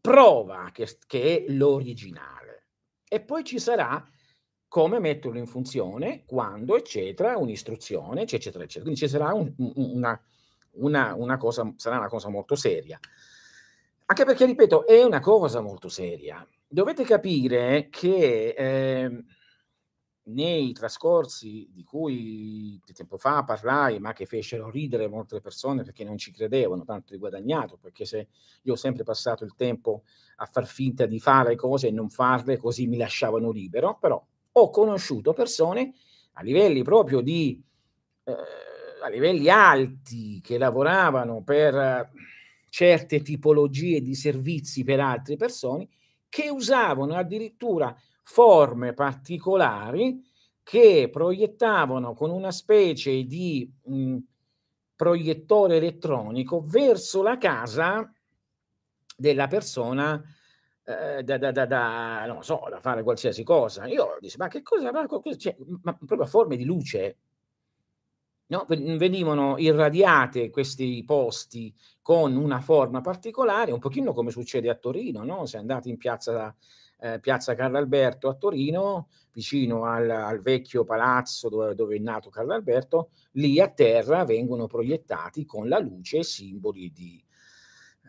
prova 0.00 0.70
che, 0.72 0.98
che 1.06 1.46
è 1.46 1.52
l'originale. 1.52 2.66
E 3.08 3.20
poi 3.20 3.44
ci 3.44 3.60
sarà 3.60 4.04
come 4.68 5.00
metterlo 5.00 5.38
in 5.38 5.46
funzione, 5.46 6.24
quando, 6.26 6.76
eccetera, 6.76 7.38
un'istruzione, 7.38 8.22
eccetera, 8.22 8.62
eccetera. 8.62 8.82
Quindi 8.82 9.00
ci 9.00 9.08
sarà 9.08 9.32
un, 9.32 9.52
una, 9.56 10.20
una, 10.72 11.14
una, 11.14 11.36
cosa, 11.38 11.72
sarà 11.76 11.96
una 11.96 12.08
cosa 12.08 12.28
molto 12.28 12.54
seria. 12.54 13.00
Anche 14.04 14.24
perché, 14.24 14.44
ripeto, 14.44 14.86
è 14.86 15.02
una 15.02 15.20
cosa 15.20 15.60
molto 15.60 15.88
seria. 15.88 16.46
Dovete 16.66 17.02
capire 17.04 17.88
che 17.90 18.54
eh, 18.56 19.24
nei 20.24 20.72
trascorsi 20.72 21.70
di 21.72 21.82
cui 21.82 22.78
tempo 22.92 23.16
fa 23.16 23.44
parlai, 23.44 23.98
ma 23.98 24.12
che 24.12 24.26
fecero 24.26 24.70
ridere 24.70 25.08
molte 25.08 25.40
persone 25.40 25.82
perché 25.82 26.04
non 26.04 26.18
ci 26.18 26.30
credevano, 26.30 26.84
tanto 26.84 27.12
di 27.12 27.18
guadagnato, 27.18 27.78
perché 27.80 28.04
se 28.04 28.28
io 28.62 28.74
ho 28.74 28.76
sempre 28.76 29.04
passato 29.04 29.44
il 29.44 29.54
tempo 29.56 30.02
a 30.36 30.46
far 30.46 30.66
finta 30.66 31.06
di 31.06 31.18
fare 31.18 31.56
cose 31.56 31.88
e 31.88 31.90
non 31.90 32.10
farle, 32.10 32.58
così 32.58 32.86
mi 32.86 32.98
lasciavano 32.98 33.50
libero, 33.50 33.96
però 33.98 34.22
ho 34.58 34.70
conosciuto 34.70 35.32
persone 35.32 35.94
a 36.34 36.42
livelli 36.42 36.82
proprio 36.82 37.20
di, 37.20 37.60
eh, 38.24 38.32
a 39.02 39.08
livelli 39.08 39.48
alti 39.48 40.40
che 40.42 40.58
lavoravano 40.58 41.42
per 41.42 42.10
certe 42.70 43.22
tipologie 43.22 44.00
di 44.02 44.14
servizi 44.14 44.84
per 44.84 45.00
altre 45.00 45.36
persone 45.36 45.88
che 46.28 46.50
usavano 46.50 47.14
addirittura 47.14 47.96
forme 48.22 48.92
particolari 48.92 50.22
che 50.62 51.08
proiettavano 51.10 52.12
con 52.12 52.30
una 52.30 52.50
specie 52.50 53.24
di 53.24 53.72
mh, 53.84 54.16
proiettore 54.94 55.76
elettronico 55.76 56.62
verso 56.66 57.22
la 57.22 57.38
casa 57.38 58.12
della 59.16 59.46
persona 59.46 60.22
eh, 60.88 61.22
da, 61.22 61.36
da, 61.36 61.52
da, 61.52 61.66
da, 61.66 62.24
non 62.26 62.42
so, 62.42 62.64
da 62.70 62.80
fare 62.80 63.02
qualsiasi 63.02 63.42
cosa. 63.44 63.84
Io 63.86 64.16
dico, 64.20 64.36
ma 64.38 64.48
che 64.48 64.62
cosa, 64.62 64.90
ma, 64.90 65.06
cioè, 65.36 65.54
ma 65.82 65.92
proprio 65.94 66.26
forme 66.26 66.56
di 66.56 66.64
luce, 66.64 67.18
no? 68.46 68.64
venivano 68.66 69.58
irradiate 69.58 70.48
questi 70.48 71.04
posti 71.04 71.74
con 72.00 72.34
una 72.36 72.60
forma 72.60 73.02
particolare, 73.02 73.72
un 73.72 73.80
pochino 73.80 74.14
come 74.14 74.30
succede 74.30 74.70
a 74.70 74.76
Torino, 74.76 75.24
no? 75.24 75.44
se 75.44 75.58
andate 75.58 75.90
in 75.90 75.98
piazza, 75.98 76.56
eh, 77.00 77.20
piazza 77.20 77.54
Carlo 77.54 77.76
Alberto 77.76 78.28
a 78.30 78.34
Torino, 78.34 79.08
vicino 79.32 79.84
al, 79.84 80.08
al 80.08 80.40
vecchio 80.40 80.84
palazzo 80.84 81.50
dove, 81.50 81.74
dove, 81.74 81.96
è 81.96 81.98
nato 81.98 82.30
Carlo 82.30 82.54
Alberto, 82.54 83.10
lì 83.32 83.60
a 83.60 83.68
terra 83.68 84.24
vengono 84.24 84.66
proiettati 84.66 85.44
con 85.44 85.68
la 85.68 85.78
luce 85.78 86.22
simboli 86.22 86.90
di, 86.92 87.22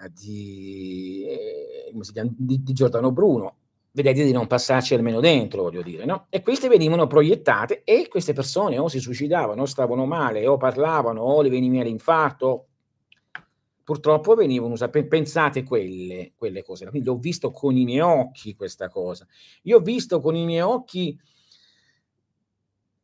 di, 0.08 1.26
eh, 1.28 1.92
di, 2.38 2.64
di, 2.64 2.74
Giordano 2.74 3.12
Bruno. 3.12 3.56
Vedete 3.92 4.24
di 4.24 4.32
non 4.32 4.48
passarci 4.48 4.94
almeno 4.94 5.20
dentro, 5.20 5.64
voglio 5.64 5.82
dire, 5.82 6.06
no? 6.06 6.28
E 6.30 6.42
queste 6.42 6.70
venivano 6.70 7.08
proiettate 7.08 7.84
e 7.84 8.08
queste 8.08 8.34
persone 8.34 8.78
o 8.78 8.88
si 8.88 9.00
suicidavano, 9.00 9.64
o 9.64 9.66
stavano 9.66 10.06
male, 10.06 10.48
o 10.48 10.58
parlavano, 10.58 11.22
o 11.22 11.42
le 11.42 11.50
veniva 11.50 11.84
l'infarto. 11.84 12.68
Purtroppo 13.84 14.36
venivano 14.36 14.74
usate, 14.74 15.06
pensate 15.06 15.64
quelle, 15.64 16.34
quelle 16.36 16.64
cose. 16.64 16.88
Quindi 16.88 17.10
ho 17.10 17.18
visto 17.18 17.52
con 17.52 17.76
i 17.76 17.84
miei 17.84 18.02
occhi 18.02 18.56
questa 18.56 18.88
cosa. 18.88 19.28
Io 19.64 19.78
ho 19.78 19.82
visto 19.82 20.22
con 20.22 20.36
i 20.36 20.46
miei 20.46 20.62
occhi 20.62 21.20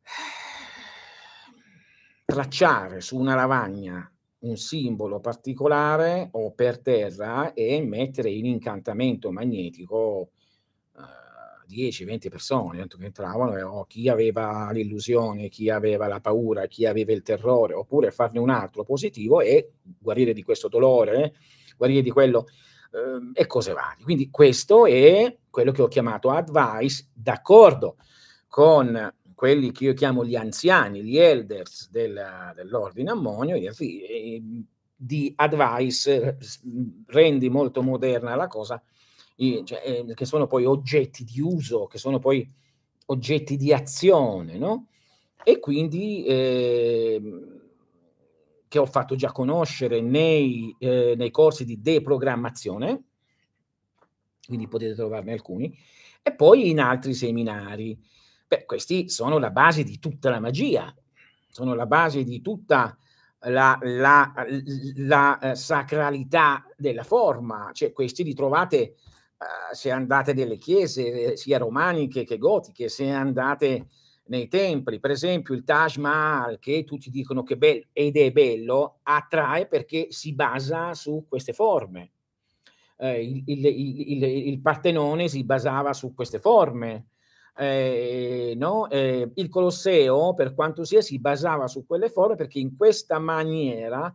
tracciare 2.24 3.00
su 3.00 3.18
una 3.18 3.34
lavagna 3.34 4.10
un 4.46 4.56
simbolo 4.56 5.20
particolare 5.20 6.28
o 6.32 6.52
per 6.52 6.78
terra 6.78 7.52
e 7.52 7.80
mettere 7.82 8.30
in 8.30 8.46
incantamento 8.46 9.30
magnetico 9.30 10.30
uh, 10.92 11.68
10-20 11.68 12.28
persone 12.28 12.86
che 12.86 13.04
entravano, 13.04 13.68
o 13.68 13.84
chi 13.86 14.08
aveva 14.08 14.70
l'illusione, 14.72 15.48
chi 15.48 15.68
aveva 15.68 16.06
la 16.06 16.20
paura, 16.20 16.66
chi 16.66 16.86
aveva 16.86 17.12
il 17.12 17.22
terrore, 17.22 17.74
oppure 17.74 18.10
farne 18.10 18.38
un 18.38 18.50
altro 18.50 18.84
positivo 18.84 19.40
e 19.40 19.72
guarire 19.98 20.32
di 20.32 20.42
questo 20.42 20.68
dolore, 20.68 21.34
guarire 21.76 22.02
di 22.02 22.10
quello 22.10 22.46
uh, 22.92 23.30
e 23.32 23.46
cose 23.46 23.72
varie. 23.72 24.04
Quindi 24.04 24.30
questo 24.30 24.86
è 24.86 25.36
quello 25.50 25.72
che 25.72 25.82
ho 25.82 25.88
chiamato 25.88 26.30
advice, 26.30 27.08
d'accordo 27.12 27.96
con 28.48 29.14
quelli 29.36 29.70
che 29.70 29.84
io 29.84 29.92
chiamo 29.92 30.24
gli 30.24 30.34
anziani, 30.34 31.04
gli 31.04 31.18
elders 31.18 31.90
del, 31.90 32.18
dell'ordine 32.54 33.10
ammonio, 33.10 33.58
di 34.96 35.32
advice, 35.36 36.38
rendi 37.08 37.50
molto 37.50 37.82
moderna 37.82 38.34
la 38.34 38.46
cosa, 38.46 38.82
cioè, 39.36 39.82
eh, 39.84 40.14
che 40.14 40.24
sono 40.24 40.46
poi 40.46 40.64
oggetti 40.64 41.22
di 41.22 41.42
uso, 41.42 41.86
che 41.86 41.98
sono 41.98 42.18
poi 42.18 42.50
oggetti 43.06 43.58
di 43.58 43.74
azione, 43.74 44.56
no? 44.56 44.86
E 45.44 45.60
quindi 45.60 46.24
eh, 46.24 47.22
che 48.66 48.78
ho 48.78 48.86
fatto 48.86 49.16
già 49.16 49.32
conoscere 49.32 50.00
nei, 50.00 50.74
eh, 50.78 51.12
nei 51.14 51.30
corsi 51.30 51.66
di 51.66 51.82
deprogrammazione, 51.82 53.02
quindi 54.46 54.66
potete 54.66 54.94
trovarne 54.94 55.34
alcuni, 55.34 55.76
e 56.22 56.32
poi 56.32 56.70
in 56.70 56.80
altri 56.80 57.12
seminari. 57.12 58.14
Beh, 58.48 58.64
questi 58.64 59.08
sono 59.08 59.38
la 59.38 59.50
base 59.50 59.82
di 59.82 59.98
tutta 59.98 60.30
la 60.30 60.40
magia, 60.40 60.94
sono 61.48 61.74
la 61.74 61.86
base 61.86 62.22
di 62.22 62.40
tutta 62.40 62.96
la, 63.40 63.78
la, 63.82 64.32
la, 64.96 65.38
la 65.38 65.54
sacralità 65.54 66.64
della 66.76 67.02
forma, 67.02 67.70
cioè 67.72 67.92
questi 67.92 68.24
li 68.24 68.34
trovate 68.34 68.94
uh, 69.38 69.74
se 69.74 69.90
andate 69.90 70.32
nelle 70.32 70.58
chiese, 70.58 71.32
eh, 71.32 71.36
sia 71.36 71.58
romaniche 71.58 72.24
che 72.24 72.38
gotiche, 72.38 72.88
se 72.88 73.10
andate 73.10 73.88
nei 74.26 74.48
templi, 74.48 74.98
per 74.98 75.10
esempio 75.10 75.54
il 75.54 75.64
Taj 75.64 75.96
Mahal, 75.96 76.58
che 76.58 76.84
tutti 76.84 77.10
dicono 77.10 77.42
che 77.42 77.54
è 77.54 77.56
bello 77.56 77.84
ed 77.92 78.16
è 78.16 78.30
bello, 78.32 78.98
attrae 79.02 79.66
perché 79.66 80.08
si 80.10 80.34
basa 80.34 80.94
su 80.94 81.26
queste 81.28 81.52
forme. 81.52 82.10
Eh, 82.98 83.22
il, 83.22 83.42
il, 83.46 83.66
il, 83.66 84.22
il, 84.22 84.60
Partenone 84.60 85.28
si 85.28 85.44
basava 85.44 85.92
su 85.92 86.14
queste 86.14 86.38
forme, 86.38 87.08
eh, 87.56 88.54
no? 88.56 88.88
eh, 88.88 89.30
il 89.34 89.48
Colosseo, 89.48 90.34
per 90.34 90.54
quanto 90.54 90.84
sia, 90.84 91.00
si 91.00 91.18
basava 91.18 91.66
su 91.68 91.86
quelle 91.86 92.10
forme 92.10 92.36
perché 92.36 92.58
in 92.58 92.76
questa 92.76 93.18
maniera 93.18 94.12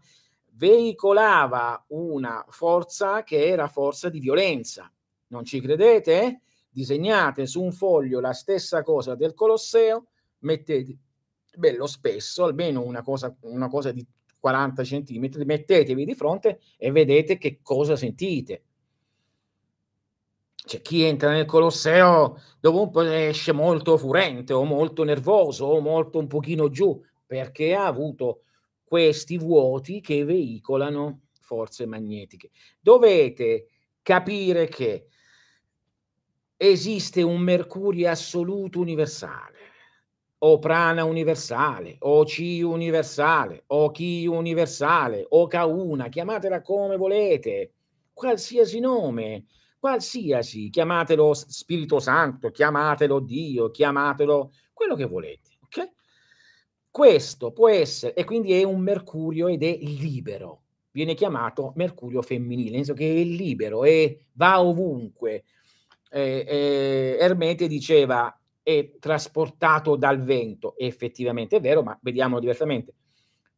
veicolava 0.53 1.83
una 1.89 2.45
forza 2.49 3.23
che 3.23 3.47
era 3.47 3.67
forza 3.67 4.09
di 4.09 4.19
violenza. 4.19 4.91
Non 5.27 5.43
ci 5.43 5.59
credete? 5.59 6.41
Disegnate 6.69 7.45
su 7.47 7.61
un 7.61 7.71
foglio 7.71 8.19
la 8.19 8.33
stessa 8.33 8.83
cosa 8.83 9.15
del 9.15 9.33
Colosseo, 9.33 10.07
mettete 10.39 10.97
bello 11.57 11.87
spesso, 11.87 12.45
almeno 12.45 12.81
una 12.81 13.01
cosa, 13.01 13.35
una 13.41 13.67
cosa 13.67 13.91
di 13.91 14.05
40 14.39 14.83
centimetri, 14.83 15.45
mettetevi 15.45 16.05
di 16.05 16.15
fronte 16.15 16.59
e 16.77 16.91
vedete 16.91 17.37
che 17.37 17.59
cosa 17.61 17.95
sentite 17.95 18.63
c'è 20.71 20.81
chi 20.81 21.03
entra 21.03 21.31
nel 21.31 21.43
Colosseo 21.43 22.39
dopo 22.61 22.81
un 22.83 22.91
po' 22.91 23.01
esce 23.01 23.51
molto 23.51 23.97
furente 23.97 24.53
o 24.53 24.63
molto 24.63 25.03
nervoso 25.03 25.65
o 25.65 25.81
molto 25.81 26.17
un 26.17 26.27
pochino 26.27 26.69
giù 26.69 27.03
perché 27.25 27.75
ha 27.75 27.85
avuto 27.85 28.43
questi 28.81 29.37
vuoti 29.37 29.99
che 29.99 30.23
veicolano 30.23 31.23
forze 31.41 31.85
magnetiche. 31.85 32.51
Dovete 32.79 33.67
capire 34.01 34.69
che 34.69 35.07
esiste 36.55 37.21
un 37.21 37.41
mercurio 37.41 38.09
assoluto 38.09 38.79
universale, 38.79 39.57
o 40.37 40.57
prana 40.57 41.03
universale, 41.03 41.97
o 41.99 42.23
chi 42.23 42.61
universale, 42.61 43.63
o 43.67 43.91
chi 43.91 44.25
universale, 44.25 45.25
o 45.27 45.47
kauna, 45.47 46.07
chiamatela 46.07 46.61
come 46.61 46.95
volete, 46.95 47.73
qualsiasi 48.13 48.79
nome 48.79 49.47
qualsiasi, 49.81 50.69
chiamatelo 50.69 51.33
Spirito 51.33 51.99
Santo, 51.99 52.51
chiamatelo 52.51 53.19
Dio, 53.19 53.71
chiamatelo 53.71 54.51
quello 54.73 54.93
che 54.93 55.05
volete, 55.05 55.57
ok? 55.63 55.91
Questo 56.91 57.51
può 57.51 57.67
essere, 57.67 58.13
e 58.13 58.23
quindi 58.23 58.53
è 58.53 58.61
un 58.61 58.79
mercurio 58.79 59.47
ed 59.47 59.63
è 59.63 59.75
libero, 59.81 60.61
viene 60.91 61.15
chiamato 61.15 61.73
mercurio 61.77 62.21
femminile, 62.21 62.75
nel 62.75 62.85
senso 62.85 62.93
che 62.93 63.11
è 63.11 63.23
libero 63.23 63.83
e 63.83 64.27
va 64.33 64.61
ovunque. 64.61 65.45
Eh, 66.11 66.45
eh, 66.47 67.17
Ermete 67.19 67.67
diceva 67.67 68.39
è 68.61 68.97
trasportato 68.99 69.95
dal 69.95 70.21
vento, 70.21 70.77
effettivamente 70.77 71.55
è 71.55 71.59
vero, 71.59 71.81
ma 71.81 71.97
vediamolo 72.03 72.39
diversamente. 72.39 72.93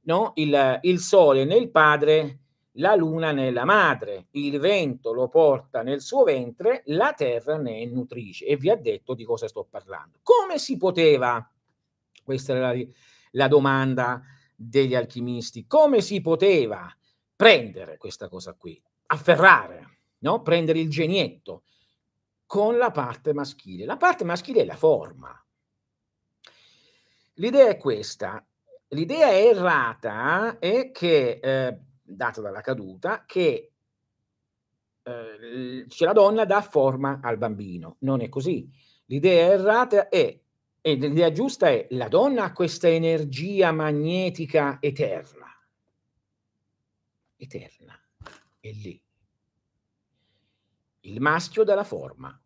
No? 0.03 0.31
Il, 0.35 0.79
il 0.83 0.99
sole 0.99 1.43
nel 1.43 1.69
padre 1.69 2.42
la 2.77 2.95
luna 2.95 3.31
nella 3.31 3.65
madre, 3.65 4.27
il 4.31 4.59
vento 4.59 5.13
lo 5.13 5.27
porta 5.27 5.83
nel 5.83 6.01
suo 6.01 6.23
ventre, 6.23 6.81
la 6.87 7.13
terra 7.13 7.57
ne 7.57 7.81
è 7.81 7.85
nutrice. 7.85 8.45
E 8.45 8.55
vi 8.55 8.69
ha 8.69 8.75
detto 8.75 9.13
di 9.13 9.23
cosa 9.23 9.47
sto 9.47 9.65
parlando. 9.69 10.19
Come 10.23 10.57
si 10.57 10.77
poteva, 10.77 11.47
questa 12.23 12.53
era 12.53 12.73
la, 12.73 12.83
la 13.31 13.47
domanda 13.47 14.21
degli 14.55 14.95
alchimisti, 14.95 15.67
come 15.67 16.01
si 16.01 16.21
poteva 16.21 16.91
prendere 17.35 17.97
questa 17.97 18.29
cosa 18.29 18.53
qui, 18.53 18.81
afferrare, 19.07 19.97
no? 20.19 20.41
prendere 20.41 20.79
il 20.79 20.89
genietto 20.89 21.63
con 22.45 22.77
la 22.77 22.91
parte 22.91 23.33
maschile. 23.33 23.85
La 23.85 23.97
parte 23.97 24.23
maschile 24.23 24.61
è 24.61 24.65
la 24.65 24.75
forma. 24.75 25.37
L'idea 27.37 27.67
è 27.67 27.77
questa. 27.77 28.45
L'idea 28.89 29.31
errata 29.31 30.59
è 30.59 30.91
che 30.91 31.39
eh, 31.41 31.79
data 32.15 32.41
dalla 32.41 32.61
caduta 32.61 33.23
che 33.25 33.71
eh, 35.03 35.85
la 35.99 36.13
donna 36.13 36.45
dà 36.45 36.61
forma 36.61 37.19
al 37.21 37.37
bambino. 37.37 37.97
Non 37.99 38.21
è 38.21 38.29
così. 38.29 38.69
L'idea 39.05 39.51
errata 39.51 40.09
è, 40.09 40.39
e 40.81 40.95
l'idea 40.95 41.31
giusta 41.31 41.69
è, 41.69 41.87
la 41.91 42.07
donna 42.07 42.45
ha 42.45 42.53
questa 42.53 42.87
energia 42.87 43.71
magnetica 43.71 44.77
eterna. 44.79 45.47
Eterna. 47.35 47.99
È 48.59 48.71
lì. 48.71 49.01
Il 51.01 51.19
maschio 51.19 51.63
dà 51.63 51.75
la 51.75 51.83
forma. 51.83 52.37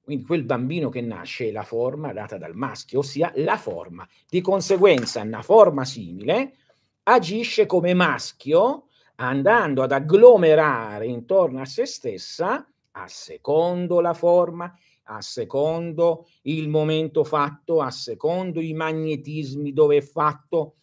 Quindi 0.00 0.24
quel 0.24 0.44
bambino 0.44 0.88
che 0.88 1.02
nasce 1.02 1.48
è 1.48 1.50
la 1.50 1.64
forma 1.64 2.12
data 2.14 2.38
dal 2.38 2.54
maschio, 2.54 3.00
ossia 3.00 3.30
la 3.36 3.58
forma. 3.58 4.08
Di 4.26 4.40
conseguenza, 4.40 5.20
una 5.20 5.42
forma 5.42 5.84
simile 5.84 6.56
agisce 7.02 7.66
come 7.66 7.92
maschio 7.92 8.87
andando 9.20 9.82
ad 9.82 9.92
agglomerare 9.92 11.06
intorno 11.06 11.60
a 11.60 11.64
se 11.64 11.86
stessa, 11.86 12.66
a 12.92 13.06
secondo 13.08 14.00
la 14.00 14.14
forma, 14.14 14.72
a 15.04 15.20
secondo 15.20 16.26
il 16.42 16.68
momento 16.68 17.24
fatto, 17.24 17.80
a 17.80 17.90
secondo 17.90 18.60
i 18.60 18.72
magnetismi 18.72 19.72
dove 19.72 19.96
è 19.96 20.00
fatto, 20.00 20.74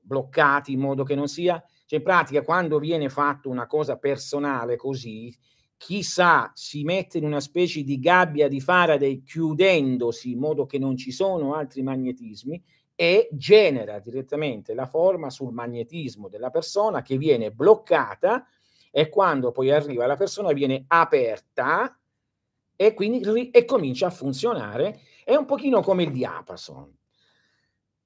bloccati 0.00 0.72
in 0.72 0.80
modo 0.80 1.04
che 1.04 1.14
non 1.14 1.28
sia. 1.28 1.62
Cioè, 1.86 1.98
in 1.98 2.04
pratica, 2.04 2.42
quando 2.42 2.78
viene 2.78 3.08
fatto 3.08 3.48
una 3.48 3.66
cosa 3.66 3.96
personale 3.96 4.76
così, 4.76 5.34
chissà, 5.76 6.50
si 6.54 6.82
mette 6.82 7.18
in 7.18 7.24
una 7.24 7.40
specie 7.40 7.82
di 7.82 7.98
gabbia 7.98 8.48
di 8.48 8.60
Faraday 8.60 9.22
chiudendosi 9.22 10.32
in 10.32 10.38
modo 10.38 10.66
che 10.66 10.78
non 10.78 10.96
ci 10.96 11.12
sono 11.12 11.54
altri 11.54 11.82
magnetismi 11.82 12.62
e 12.94 13.28
genera 13.32 13.98
direttamente 13.98 14.74
la 14.74 14.86
forma 14.86 15.30
sul 15.30 15.52
magnetismo 15.52 16.28
della 16.28 16.50
persona 16.50 17.02
che 17.02 17.18
viene 17.18 17.50
bloccata 17.50 18.46
e 18.90 19.08
quando 19.08 19.50
poi 19.50 19.70
arriva 19.72 20.06
la 20.06 20.16
persona 20.16 20.52
viene 20.52 20.84
aperta 20.86 21.98
e 22.76 22.94
quindi 22.94 23.28
ri- 23.28 23.50
e 23.50 23.64
comincia 23.64 24.06
a 24.06 24.10
funzionare. 24.10 25.00
È 25.24 25.34
un 25.34 25.44
pochino 25.44 25.80
come 25.80 26.04
il 26.04 26.12
diapason. 26.12 26.96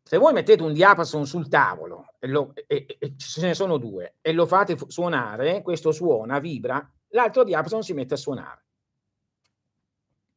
Se 0.02 0.16
voi 0.16 0.32
mettete 0.32 0.62
un 0.62 0.72
diapason 0.72 1.26
sul 1.26 1.48
tavolo 1.48 2.14
e, 2.18 2.26
lo, 2.28 2.54
e, 2.66 2.96
e 2.98 3.14
ce 3.18 3.42
ne 3.42 3.54
sono 3.54 3.76
due 3.76 4.16
e 4.22 4.32
lo 4.32 4.46
fate 4.46 4.76
suonare, 4.86 5.60
questo 5.60 5.92
suona, 5.92 6.38
vibra, 6.38 6.90
l'altro 7.08 7.44
diapason 7.44 7.82
si 7.82 7.92
mette 7.92 8.14
a 8.14 8.16
suonare 8.16 8.62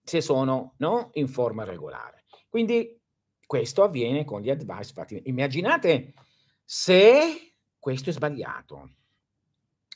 se 0.04 0.20
sono 0.20 0.74
no, 0.78 1.10
in 1.14 1.28
forma 1.28 1.64
regolare. 1.64 2.26
Quindi 2.50 3.01
questo 3.52 3.84
avviene 3.84 4.24
con 4.24 4.40
gli 4.40 4.50
advice 4.50 4.94
fatti. 4.94 5.22
Immaginate 5.26 6.14
se 6.64 7.54
questo 7.78 8.10
è 8.10 8.14
sbagliato. 8.14 8.92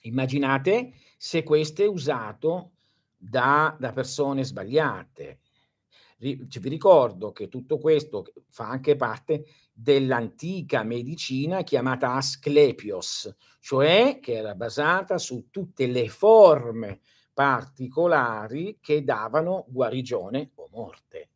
Immaginate 0.01 0.91
se 1.15 1.41
questo 1.43 1.81
è 1.81 1.87
usato 1.87 2.71
da, 3.15 3.73
da 3.79 3.93
persone 3.93 4.43
sbagliate. 4.43 5.39
vi 6.17 6.45
ricordo 6.63 7.31
che 7.31 7.47
tutto 7.47 7.77
questo 7.77 8.25
fa 8.49 8.67
anche 8.67 8.97
parte 8.97 9.45
dell'antica 9.71 10.83
medicina 10.83 11.63
chiamata 11.63 12.11
Asclepios, 12.11 13.33
cioè 13.61 14.19
che 14.21 14.33
era 14.33 14.53
basata 14.53 15.17
su 15.17 15.47
tutte 15.49 15.87
le 15.87 16.09
forme 16.09 16.99
particolari 17.31 18.79
che 18.81 19.05
davano 19.05 19.63
guarigione 19.69 20.51
o 20.55 20.67
morte. 20.73 21.29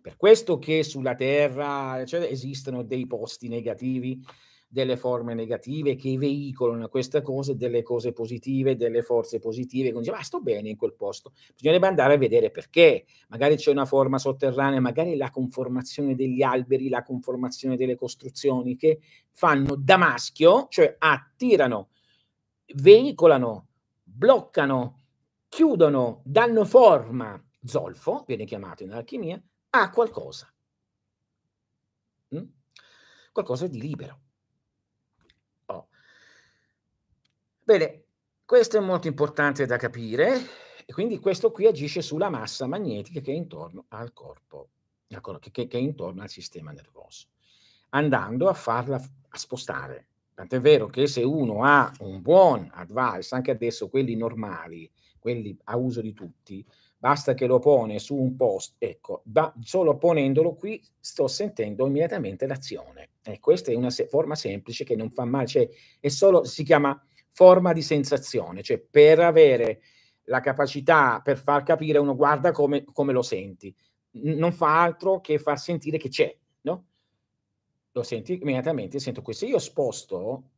Per 0.00 0.16
questo 0.16 0.58
che 0.58 0.82
sulla 0.82 1.14
Terra 1.14 2.04
cioè, 2.04 2.20
esistono 2.22 2.82
dei 2.82 3.06
posti 3.06 3.48
negativi, 3.48 4.22
delle 4.68 4.96
forme 4.96 5.34
negative 5.34 5.94
che 5.96 6.18
veicolano 6.18 6.88
queste 6.88 7.22
cose, 7.22 7.56
delle 7.56 7.82
cose 7.82 8.12
positive, 8.12 8.76
delle 8.76 9.02
forze 9.02 9.38
positive, 9.38 9.90
quindi 9.90 10.08
dice, 10.08 10.20
ah, 10.20 10.22
sto 10.22 10.40
bene 10.40 10.68
in 10.68 10.76
quel 10.76 10.94
posto. 10.94 11.32
Bisognerebbe 11.54 11.86
andare 11.86 12.14
a 12.14 12.18
vedere 12.18 12.50
perché. 12.50 13.04
Magari 13.28 13.56
c'è 13.56 13.70
una 13.70 13.84
forma 13.84 14.18
sotterranea, 14.18 14.80
magari 14.80 15.16
la 15.16 15.30
conformazione 15.30 16.14
degli 16.14 16.42
alberi, 16.42 16.88
la 16.88 17.02
conformazione 17.02 17.76
delle 17.76 17.96
costruzioni 17.96 18.76
che 18.76 18.98
fanno 19.30 19.76
da 19.76 19.96
maschio, 19.96 20.66
cioè 20.68 20.96
attirano, 20.98 21.90
veicolano, 22.74 23.68
bloccano, 24.02 25.00
chiudono, 25.48 26.22
danno 26.24 26.64
forma, 26.64 27.42
zolfo, 27.64 28.24
viene 28.26 28.44
chiamato 28.44 28.82
in 28.82 28.92
alchimia, 28.92 29.40
a 29.80 29.90
qualcosa. 29.90 30.52
Mm? 32.34 32.44
Qualcosa 33.32 33.66
di 33.66 33.80
libero. 33.80 34.20
Oh. 35.66 35.88
Bene, 37.62 38.04
questo 38.44 38.76
è 38.76 38.80
molto 38.80 39.08
importante 39.08 39.66
da 39.66 39.76
capire 39.76 40.40
e 40.84 40.92
quindi 40.92 41.18
questo 41.18 41.50
qui 41.50 41.66
agisce 41.66 42.00
sulla 42.00 42.30
massa 42.30 42.66
magnetica 42.66 43.20
che 43.20 43.32
è 43.32 43.34
intorno 43.34 43.86
al 43.88 44.12
corpo, 44.12 44.68
che, 45.08 45.50
che, 45.50 45.66
che 45.66 45.76
è 45.76 45.80
intorno 45.80 46.22
al 46.22 46.28
sistema 46.28 46.70
nervoso, 46.70 47.26
andando 47.90 48.48
a 48.48 48.54
farla 48.54 48.96
a 48.96 49.36
spostare. 49.36 50.06
Tant'è 50.34 50.60
vero 50.60 50.86
che 50.86 51.06
se 51.06 51.22
uno 51.22 51.64
ha 51.64 51.90
un 52.00 52.20
buon 52.20 52.70
advice, 52.72 53.34
anche 53.34 53.50
adesso 53.50 53.88
quelli 53.88 54.14
normali, 54.14 54.88
quelli 55.18 55.58
a 55.64 55.76
uso 55.76 56.00
di 56.00 56.12
tutti, 56.12 56.64
basta 57.06 57.34
che 57.34 57.46
lo 57.46 57.60
pone 57.60 58.00
su 58.00 58.16
un 58.16 58.34
post, 58.34 58.74
ecco, 58.78 59.22
da, 59.24 59.54
solo 59.60 59.96
ponendolo 59.96 60.56
qui 60.56 60.84
sto 60.98 61.28
sentendo 61.28 61.86
immediatamente 61.86 62.48
l'azione. 62.48 63.10
E 63.22 63.38
questa 63.38 63.70
è 63.70 63.76
una 63.76 63.90
se- 63.90 64.08
forma 64.08 64.34
semplice 64.34 64.82
che 64.82 64.96
non 64.96 65.12
fa 65.12 65.24
male, 65.24 65.46
cioè 65.46 65.68
è 66.00 66.08
solo, 66.08 66.42
si 66.42 66.64
chiama 66.64 67.00
forma 67.30 67.72
di 67.72 67.80
sensazione, 67.80 68.60
cioè 68.64 68.80
per 68.80 69.20
avere 69.20 69.82
la 70.24 70.40
capacità, 70.40 71.20
per 71.22 71.38
far 71.38 71.62
capire 71.62 71.98
uno 71.98 72.16
guarda 72.16 72.50
come, 72.50 72.82
come 72.82 73.12
lo 73.12 73.22
senti, 73.22 73.72
non 74.22 74.50
fa 74.50 74.82
altro 74.82 75.20
che 75.20 75.38
far 75.38 75.60
sentire 75.60 75.98
che 75.98 76.08
c'è, 76.08 76.36
no? 76.62 76.86
Lo 77.92 78.02
senti 78.02 78.36
immediatamente, 78.40 78.98
sento 78.98 79.22
questo. 79.22 79.46
Io 79.46 79.60
sposto 79.60 80.50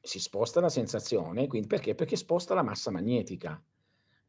si 0.00 0.18
sposta 0.18 0.60
la 0.60 0.70
sensazione, 0.70 1.46
quindi 1.46 1.68
perché? 1.68 1.94
Perché 1.94 2.16
sposta 2.16 2.54
la 2.54 2.62
massa 2.62 2.90
magnetica 2.90 3.62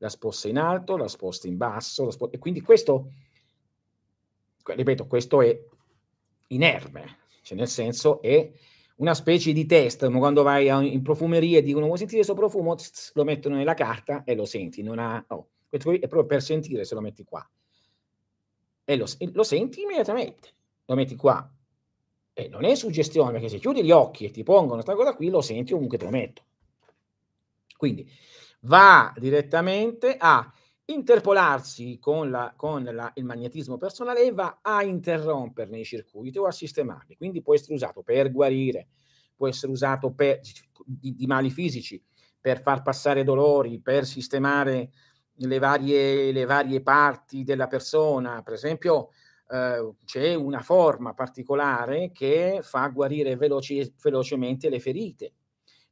la 0.01 0.09
sposta 0.09 0.47
in 0.47 0.57
alto, 0.57 0.97
la 0.97 1.07
sposta 1.07 1.47
in 1.47 1.57
basso, 1.57 2.09
sposta... 2.09 2.35
e 2.35 2.39
quindi 2.39 2.61
questo, 2.61 3.11
ripeto, 4.63 5.05
questo 5.05 5.41
è 5.41 5.59
inerme, 6.47 7.19
cioè 7.43 7.55
nel 7.55 7.67
senso 7.67 8.19
è 8.19 8.51
una 8.95 9.13
specie 9.13 9.53
di 9.53 9.65
test, 9.67 10.09
quando 10.11 10.41
vai 10.41 10.67
in 10.91 11.03
profumeria 11.03 11.59
e 11.59 11.61
dicono 11.61 11.85
vuoi 11.85 11.99
sentire 11.99 12.23
questo 12.23 12.35
profumo, 12.35 12.75
lo 13.13 13.23
mettono 13.23 13.55
nella 13.55 13.75
carta 13.75 14.23
e 14.23 14.33
lo 14.35 14.45
senti, 14.45 14.83
ha... 14.87 15.23
Oh, 15.27 15.49
questo 15.69 15.91
è 15.91 15.99
proprio 15.99 16.25
per 16.25 16.41
sentire 16.41 16.83
se 16.83 16.95
lo 16.95 17.01
metti 17.01 17.23
qua. 17.23 17.47
E 18.83 18.97
lo, 18.97 19.05
lo 19.33 19.43
senti 19.43 19.83
immediatamente, 19.83 20.49
lo 20.85 20.95
metti 20.95 21.15
qua. 21.15 21.49
E 22.33 22.47
non 22.47 22.65
è 22.65 22.73
suggestione, 22.73 23.31
perché 23.31 23.49
se 23.49 23.59
chiudi 23.59 23.83
gli 23.83 23.91
occhi 23.91 24.25
e 24.25 24.31
ti 24.31 24.41
pongono 24.41 24.81
questa 24.81 24.95
cosa 24.95 25.15
qui, 25.15 25.29
lo 25.29 25.41
senti 25.41 25.73
ovunque 25.73 25.97
te 25.99 26.05
lo 26.05 26.11
metto. 26.11 26.43
Quindi 27.77 28.09
va 28.61 29.13
direttamente 29.17 30.15
a 30.17 30.51
interpolarsi 30.85 31.97
con, 31.99 32.29
la, 32.29 32.53
con 32.55 32.83
la, 32.83 33.11
il 33.15 33.23
magnetismo 33.23 33.77
personale 33.77 34.23
e 34.23 34.31
va 34.31 34.59
a 34.61 34.83
interromperne 34.83 35.79
i 35.79 35.85
circuiti 35.85 36.37
o 36.37 36.45
a 36.45 36.51
sistemarli. 36.51 37.15
Quindi 37.15 37.41
può 37.41 37.53
essere 37.53 37.73
usato 37.73 38.01
per 38.03 38.31
guarire, 38.31 38.87
può 39.35 39.47
essere 39.47 39.71
usato 39.71 40.11
per, 40.13 40.39
di, 40.85 41.15
di 41.15 41.25
mali 41.27 41.49
fisici, 41.49 42.01
per 42.39 42.61
far 42.61 42.81
passare 42.81 43.23
dolori, 43.23 43.79
per 43.79 44.05
sistemare 44.05 44.91
le 45.33 45.59
varie, 45.59 46.31
le 46.31 46.45
varie 46.45 46.81
parti 46.81 47.43
della 47.43 47.67
persona. 47.67 48.41
Per 48.41 48.53
esempio, 48.53 49.09
eh, 49.47 49.93
c'è 50.03 50.33
una 50.33 50.61
forma 50.61 51.13
particolare 51.13 52.11
che 52.11 52.59
fa 52.61 52.87
guarire 52.89 53.35
veloci, 53.37 53.93
velocemente 54.01 54.69
le 54.69 54.79
ferite 54.79 55.33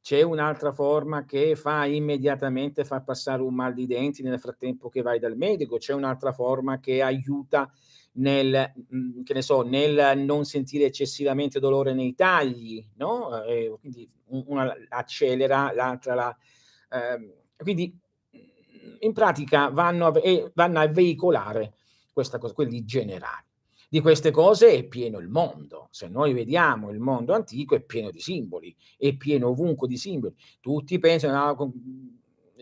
c'è 0.02 0.22
un'altra 0.22 0.72
forma 0.72 1.26
che 1.26 1.56
fa 1.56 1.86
immediatamente 1.86 2.86
far 2.86 3.04
passare 3.04 3.42
un 3.42 3.54
mal 3.54 3.74
di 3.74 3.86
denti 3.86 4.24
nel 4.24 4.40
frattempo 4.40 4.90
che 4.90 5.02
vai 5.02 5.20
dal 5.20 5.36
medico, 5.36 5.78
c'è 5.78 5.94
un'altra 5.94 6.32
forma 6.32 6.80
che 6.80 7.02
aiuta 7.02 7.72
nel, 8.14 8.74
mhmm, 8.90 9.40
so, 9.40 9.62
nel 9.62 10.18
non 10.20 10.46
sentire 10.46 10.86
eccessivamente 10.86 11.60
dolore 11.60 11.94
nei 11.94 12.16
tagli, 12.16 12.84
no? 12.96 13.44
Eh, 13.44 13.76
quindi 13.80 14.10
una 14.28 14.74
accelera, 14.90 15.72
l'altra 15.74 16.16
la... 16.16 16.38
Eh, 16.92 17.36
quindi 17.58 17.96
in 19.02 19.14
pratica 19.14 19.70
vanno 19.70 20.08
a, 20.08 20.14
vanno 20.54 20.80
a 20.80 20.88
veicolare 20.88 21.74
questa 22.12 22.38
cosa, 22.38 22.54
quelli 22.54 22.84
generali. 22.84 23.49
Di 23.92 24.02
queste 24.02 24.30
cose 24.30 24.70
è 24.70 24.84
pieno 24.84 25.18
il 25.18 25.30
mondo. 25.30 25.88
Se 25.90 26.08
noi 26.08 26.34
vediamo 26.34 26.92
il 26.92 27.00
mondo 27.00 27.34
antico 27.34 27.74
è 27.74 27.82
pieno 27.82 28.12
di 28.12 28.20
simboli, 28.20 28.76
è 28.96 29.16
pieno 29.16 29.48
ovunque 29.48 29.88
di 29.88 29.98
simboli. 29.98 30.36
Tutti 30.60 31.00
pensano, 31.00 31.56
no, 31.56 31.74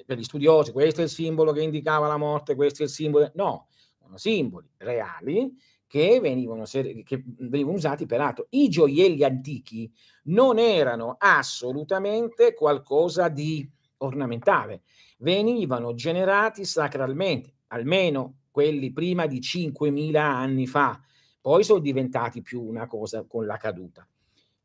per 0.05 0.17
gli 0.17 0.23
studiosi, 0.23 0.71
questo 0.71 1.01
è 1.01 1.03
il 1.03 1.09
simbolo 1.09 1.51
che 1.51 1.63
indicava 1.63 2.07
la 2.07 2.15
morte, 2.15 2.55
questo 2.55 2.84
è 2.84 2.86
il 2.86 2.91
simbolo. 2.91 3.30
No, 3.36 3.67
sono 3.99 4.15
simboli 4.17 4.69
reali 4.78 5.53
che 5.86 6.21
venivano, 6.21 6.63
che 6.63 7.23
venivano 7.25 7.75
usati 7.75 8.05
per 8.05 8.21
altro. 8.21 8.47
I 8.51 8.69
gioielli 8.69 9.25
antichi 9.25 9.91
non 10.28 10.59
erano 10.59 11.17
assolutamente 11.19 12.53
qualcosa 12.53 13.28
di 13.28 13.69
ornamentale, 13.97 14.84
venivano 15.17 15.93
generati 15.93 16.63
sacralmente, 16.63 17.55
almeno 17.67 18.43
quelli 18.49 18.93
prima 18.93 19.28
di 19.28 19.39
5.000 19.39 20.15
anni 20.15 20.67
fa 20.67 21.01
poi 21.48 21.64
sono 21.64 21.80
diventati 21.80 22.41
più 22.41 22.62
una 22.62 22.88
cosa 22.88 23.24
con 23.24 23.45
la 23.45 23.56
caduta. 23.56 24.06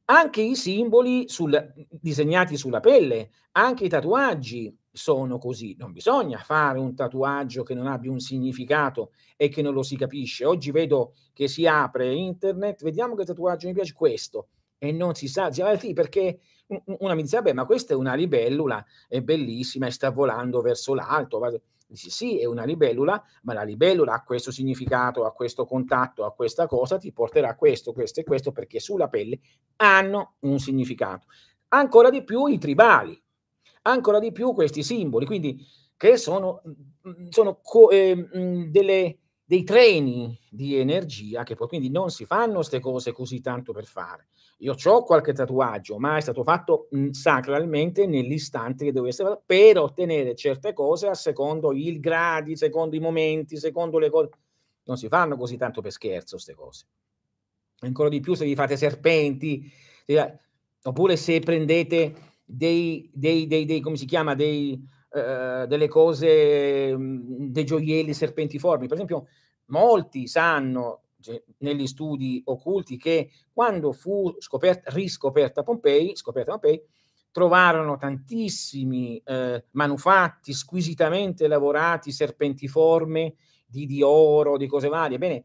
Anche 0.07 0.43
i 0.43 0.57
simboli 0.57 1.28
sul, 1.28 1.72
disegnati 1.89 2.57
sulla 2.57 2.80
pelle, 2.80 3.30
anche 3.53 3.85
i 3.85 3.89
tatuaggi 3.89 4.76
sono 4.91 5.39
così. 5.39 5.76
Non 5.78 5.93
bisogna 5.93 6.39
fare 6.39 6.80
un 6.80 6.97
tatuaggio 6.97 7.62
che 7.62 7.74
non 7.74 7.87
abbia 7.87 8.11
un 8.11 8.18
significato 8.18 9.12
e 9.37 9.49
che 9.49 9.62
non 9.62 9.74
lo 9.74 9.85
si 9.85 9.97
capisce. 9.97 10.45
Oggi 10.45 10.72
vedo 10.72 11.14
che 11.33 11.47
si 11.47 11.68
apre 11.68 12.12
internet, 12.12 12.83
vediamo 12.83 13.14
che 13.14 13.26
tatuaggio 13.26 13.68
mi 13.68 13.74
piace 13.74 13.93
questo 13.93 14.49
e 14.76 14.91
non 14.91 15.14
si 15.14 15.28
sa, 15.28 15.51
perché 15.95 16.41
una 16.99 17.14
mi 17.14 17.22
dice, 17.22 17.37
vabbè, 17.37 17.53
ma 17.53 17.64
questa 17.64 17.95
è 17.95 17.97
una 17.97 18.14
libellula, 18.14 18.85
è 19.07 19.20
bellissima 19.20 19.87
e 19.87 19.93
sta 19.93 20.11
volando 20.11 20.61
verso 20.61 20.95
l'alto. 20.95 21.39
Dici 21.93 22.09
sì, 22.09 22.38
è 22.38 22.47
una 22.47 22.64
libellula, 22.64 23.22
ma 23.43 23.53
la 23.53 23.64
libellula 23.64 24.14
ha 24.14 24.22
questo 24.22 24.51
significato, 24.51 25.26
ha 25.26 25.32
questo 25.32 25.66
contatto, 25.66 26.24
ha 26.24 26.32
questa 26.32 26.66
cosa, 26.66 26.97
ti 26.97 27.12
porterà 27.12 27.55
questo, 27.55 27.93
questo 27.93 28.20
e 28.20 28.24
questo, 28.24 28.51
perché 28.51 28.80
sulla 28.80 29.09
pelle 29.09 29.38
hanno 29.76 30.36
un 30.40 30.59
significato. 30.59 31.26
Ancora 31.68 32.09
di 32.09 32.24
più 32.24 32.47
i 32.47 32.57
tribali, 32.57 33.22
ancora 33.82 34.20
di 34.20 34.32
più 34.32 34.55
questi 34.55 34.82
simboli, 34.82 35.26
quindi 35.26 35.62
che 35.95 36.16
sono, 36.16 36.62
sono 37.28 37.61
co- 37.62 37.90
eh, 37.90 38.26
delle, 38.70 39.18
dei 39.45 39.62
treni 39.62 40.40
di 40.51 40.76
energia 40.76 41.43
che 41.43 41.57
poi 41.57 41.68
quindi 41.68 41.90
non 41.90 42.09
si 42.09 42.24
fanno 42.24 42.55
queste 42.55 42.80
cose 42.80 43.12
così 43.12 43.43
tanto 43.43 43.74
per 43.74 43.84
fare. 43.84 44.28
Io 44.62 44.76
ho 44.80 45.02
qualche 45.02 45.32
tatuaggio, 45.32 45.98
ma 45.98 46.16
è 46.16 46.20
stato 46.20 46.44
fatto 46.44 46.88
sacralmente 47.10 48.06
nell'istante 48.06 48.84
che 48.84 48.92
deve 48.92 49.08
essere 49.08 49.30
fatto 49.30 49.42
per 49.44 49.78
ottenere 49.78 50.36
certe 50.36 50.72
cose 50.72 51.08
a 51.08 51.14
secondo 51.14 51.72
i 51.72 51.98
gradi, 51.98 52.56
secondo 52.56 52.94
i 52.94 53.00
momenti, 53.00 53.56
secondo 53.56 53.98
le 53.98 54.08
cose. 54.08 54.30
Non 54.84 54.96
si 54.96 55.08
fanno 55.08 55.36
così 55.36 55.56
tanto 55.56 55.80
per 55.80 55.90
scherzo 55.90 56.36
queste 56.36 56.54
cose. 56.54 56.86
Ancora 57.80 58.08
di 58.08 58.20
più 58.20 58.34
se 58.34 58.44
vi 58.44 58.54
fate 58.54 58.76
serpenti, 58.76 59.68
se, 60.06 60.38
oppure 60.84 61.16
se 61.16 61.40
prendete 61.40 62.14
dei, 62.44 63.10
dei, 63.12 63.48
dei, 63.48 63.64
dei 63.64 63.80
come 63.80 63.96
si 63.96 64.06
chiama, 64.06 64.36
dei, 64.36 64.80
uh, 65.10 65.66
delle 65.66 65.88
cose, 65.88 66.94
dei 66.96 67.64
gioielli 67.64 68.14
serpentiformi. 68.14 68.86
Per 68.86 68.94
esempio, 68.94 69.26
molti 69.66 70.28
sanno 70.28 71.00
negli 71.58 71.86
studi 71.86 72.42
occulti 72.44 72.96
che 72.96 73.30
quando 73.52 73.92
fu 73.92 74.34
scoperta, 74.38 74.90
riscoperta 74.92 75.62
Pompei, 75.62 76.16
scoperta 76.16 76.52
Pompei 76.52 76.82
trovarono 77.30 77.96
tantissimi 77.96 79.20
eh, 79.24 79.64
manufatti 79.70 80.52
squisitamente 80.52 81.48
lavorati, 81.48 82.12
serpentiforme, 82.12 83.34
di, 83.66 83.86
di 83.86 84.02
oro, 84.02 84.58
di 84.58 84.66
cose 84.66 84.88
varie. 84.88 85.18
Bene, 85.18 85.42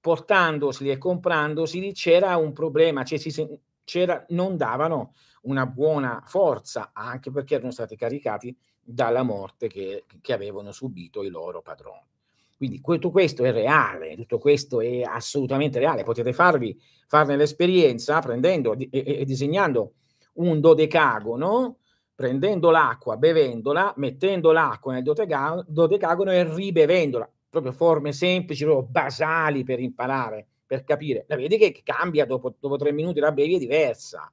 portandoseli 0.00 0.90
e 0.90 0.98
comprandoseli 0.98 1.92
c'era 1.92 2.36
un 2.36 2.52
problema, 2.52 3.04
cioè 3.04 3.18
si, 3.18 3.60
c'era, 3.84 4.24
non 4.30 4.56
davano 4.56 5.14
una 5.42 5.66
buona 5.66 6.22
forza, 6.26 6.90
anche 6.94 7.30
perché 7.30 7.56
erano 7.56 7.70
stati 7.70 7.96
caricati 7.96 8.56
dalla 8.80 9.22
morte 9.22 9.68
che, 9.68 10.06
che 10.20 10.32
avevano 10.32 10.72
subito 10.72 11.22
i 11.22 11.28
loro 11.28 11.60
padroni. 11.60 12.08
Quindi 12.60 12.82
tutto 12.82 13.10
questo 13.10 13.42
è 13.44 13.52
reale, 13.52 14.16
tutto 14.16 14.36
questo 14.36 14.82
è 14.82 15.00
assolutamente 15.00 15.78
reale. 15.78 16.04
Potete 16.04 16.34
farvi, 16.34 16.78
farne 17.06 17.34
l'esperienza 17.34 18.18
prendendo 18.18 18.76
e, 18.76 18.90
e 18.90 19.24
disegnando 19.24 19.94
un 20.34 20.60
dodecagono, 20.60 21.78
prendendo 22.14 22.68
l'acqua, 22.68 23.16
bevendola, 23.16 23.94
mettendo 23.96 24.52
l'acqua 24.52 24.92
nel 24.92 25.02
dodecagono 25.02 26.32
e 26.32 26.54
ribevendola. 26.54 27.26
Proprio 27.48 27.72
forme 27.72 28.12
semplici, 28.12 28.64
proprio 28.64 28.86
basali 28.86 29.64
per 29.64 29.80
imparare, 29.80 30.46
per 30.66 30.84
capire. 30.84 31.24
La 31.28 31.36
vedi 31.36 31.56
che 31.56 31.80
cambia 31.82 32.26
dopo, 32.26 32.56
dopo 32.60 32.76
tre 32.76 32.92
minuti, 32.92 33.20
la 33.20 33.32
bevi 33.32 33.54
è 33.54 33.58
diversa. 33.58 34.30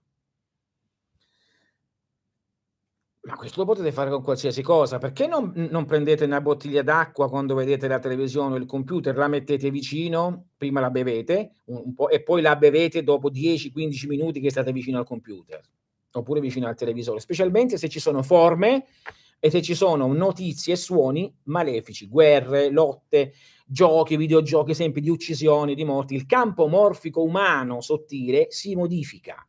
Ma 3.27 3.35
questo 3.35 3.59
lo 3.59 3.65
potete 3.65 3.91
fare 3.91 4.09
con 4.09 4.23
qualsiasi 4.23 4.61
cosa. 4.61 4.99
Perché 4.99 5.27
non, 5.27 5.51
non 5.69 5.83
prendete 5.83 6.23
una 6.23 6.39
bottiglia 6.39 6.81
d'acqua 6.81 7.27
quando 7.27 7.55
vedete 7.55 7.87
la 7.89 7.99
televisione 7.99 8.55
o 8.55 8.57
il 8.57 8.65
computer, 8.65 9.15
la 9.17 9.27
mettete 9.27 9.69
vicino, 9.69 10.47
prima 10.55 10.79
la 10.79 10.89
bevete 10.89 11.55
po', 11.93 12.07
e 12.09 12.23
poi 12.23 12.41
la 12.41 12.55
bevete 12.55 13.03
dopo 13.03 13.29
10-15 13.29 14.07
minuti 14.07 14.39
che 14.39 14.49
state 14.49 14.71
vicino 14.71 14.97
al 14.97 15.05
computer 15.05 15.61
oppure 16.13 16.39
vicino 16.39 16.67
al 16.67 16.75
televisore, 16.75 17.19
specialmente 17.19 17.77
se 17.77 17.89
ci 17.89 17.99
sono 17.99 18.23
forme 18.23 18.85
e 19.39 19.51
se 19.51 19.61
ci 19.61 19.75
sono 19.75 20.11
notizie 20.11 20.73
e 20.73 20.77
suoni 20.77 21.31
malefici, 21.43 22.07
guerre, 22.07 22.71
lotte, 22.71 23.33
giochi, 23.67 24.17
videogiochi, 24.17 24.71
esempi 24.71 25.01
di 25.01 25.09
uccisioni, 25.09 25.75
di 25.75 25.83
morti. 25.83 26.15
Il 26.15 26.25
campo 26.25 26.67
morfico 26.67 27.21
umano 27.21 27.81
sottile 27.81 28.47
si 28.49 28.73
modifica. 28.73 29.47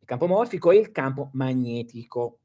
Il 0.00 0.06
campo 0.06 0.26
morfico 0.26 0.72
è 0.72 0.76
il 0.76 0.90
campo 0.90 1.30
magnetico. 1.34 2.38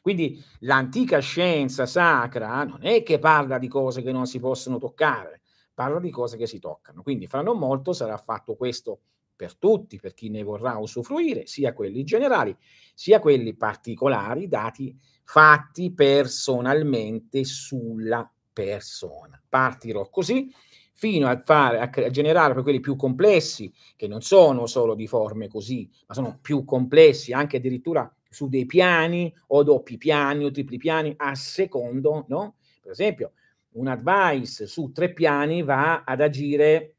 Quindi 0.00 0.42
l'antica 0.60 1.18
scienza 1.18 1.86
sacra 1.86 2.64
non 2.64 2.80
è 2.82 3.02
che 3.02 3.18
parla 3.18 3.58
di 3.58 3.68
cose 3.68 4.02
che 4.02 4.12
non 4.12 4.26
si 4.26 4.40
possono 4.40 4.78
toccare, 4.78 5.42
parla 5.74 6.00
di 6.00 6.10
cose 6.10 6.36
che 6.36 6.46
si 6.46 6.58
toccano. 6.58 7.02
Quindi 7.02 7.26
fra 7.26 7.42
non 7.42 7.58
molto 7.58 7.92
sarà 7.92 8.16
fatto 8.16 8.54
questo 8.54 9.00
per 9.34 9.56
tutti, 9.56 9.98
per 9.98 10.14
chi 10.14 10.28
ne 10.28 10.42
vorrà 10.42 10.76
usufruire, 10.76 11.46
sia 11.46 11.72
quelli 11.72 12.04
generali, 12.04 12.56
sia 12.94 13.18
quelli 13.18 13.54
particolari, 13.54 14.46
dati 14.46 14.96
fatti 15.24 15.92
personalmente 15.92 17.44
sulla 17.44 18.30
persona. 18.52 19.42
Partirò 19.48 20.08
così 20.10 20.52
fino 20.94 21.26
a, 21.26 21.40
fare, 21.40 21.80
a 21.80 22.10
generare 22.10 22.54
per 22.54 22.62
quelli 22.62 22.78
più 22.78 22.94
complessi, 22.94 23.72
che 23.96 24.06
non 24.06 24.20
sono 24.20 24.66
solo 24.66 24.94
di 24.94 25.08
forme 25.08 25.48
così, 25.48 25.90
ma 26.06 26.14
sono 26.14 26.38
più 26.40 26.64
complessi, 26.64 27.32
anche 27.32 27.56
addirittura 27.56 28.08
su 28.32 28.48
dei 28.48 28.64
piani 28.64 29.32
o 29.48 29.62
doppi 29.62 29.98
piani 29.98 30.44
o 30.44 30.50
tripli 30.50 30.78
piani 30.78 31.12
a 31.18 31.34
secondo, 31.34 32.24
no? 32.28 32.56
Per 32.80 32.90
esempio, 32.90 33.32
un 33.72 33.88
advice 33.88 34.66
su 34.66 34.90
tre 34.90 35.12
piani 35.12 35.62
va 35.62 36.02
ad 36.02 36.22
agire 36.22 36.96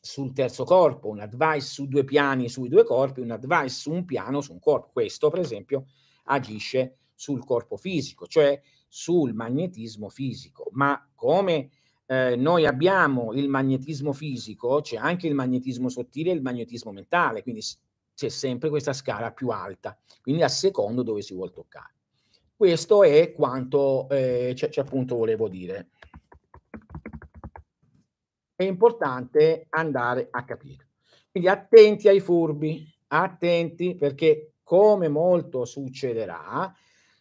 sul 0.00 0.32
terzo 0.32 0.64
corpo, 0.64 1.08
un 1.08 1.20
advice 1.20 1.66
su 1.66 1.86
due 1.86 2.02
piani 2.02 2.48
sui 2.48 2.68
due 2.68 2.82
corpi, 2.82 3.20
un 3.20 3.30
advice 3.30 3.68
su 3.68 3.92
un 3.92 4.04
piano 4.04 4.40
su 4.40 4.52
un 4.52 4.58
corpo. 4.58 4.90
Questo, 4.92 5.28
per 5.28 5.40
esempio, 5.40 5.84
agisce 6.24 6.96
sul 7.14 7.44
corpo 7.44 7.76
fisico, 7.76 8.26
cioè 8.26 8.60
sul 8.88 9.34
magnetismo 9.34 10.08
fisico. 10.08 10.68
Ma 10.72 11.08
come 11.14 11.70
eh, 12.06 12.36
noi 12.36 12.66
abbiamo 12.66 13.32
il 13.34 13.48
magnetismo 13.48 14.12
fisico, 14.12 14.80
c'è 14.80 14.96
anche 14.96 15.26
il 15.26 15.34
magnetismo 15.34 15.88
sottile 15.88 16.30
e 16.30 16.34
il 16.34 16.42
magnetismo 16.42 16.90
mentale, 16.90 17.42
quindi 17.42 17.60
c'è 18.22 18.28
sempre 18.28 18.68
questa 18.68 18.92
scala 18.92 19.32
più 19.32 19.48
alta, 19.48 19.98
quindi 20.22 20.42
a 20.42 20.48
secondo 20.48 21.02
dove 21.02 21.22
si 21.22 21.34
vuole 21.34 21.50
toccare. 21.50 21.94
Questo 22.54 23.02
è 23.02 23.32
quanto 23.32 24.08
eh, 24.10 24.52
c- 24.54 24.68
c- 24.68 24.78
appunto 24.78 25.16
volevo 25.16 25.48
dire 25.48 25.88
è 28.54 28.62
importante 28.62 29.66
andare 29.70 30.28
a 30.30 30.44
capire. 30.44 30.90
Quindi 31.32 31.48
attenti 31.48 32.06
ai 32.06 32.20
furbi, 32.20 32.86
attenti 33.08 33.96
perché 33.96 34.52
come 34.62 35.08
molto 35.08 35.64
succederà, 35.64 36.72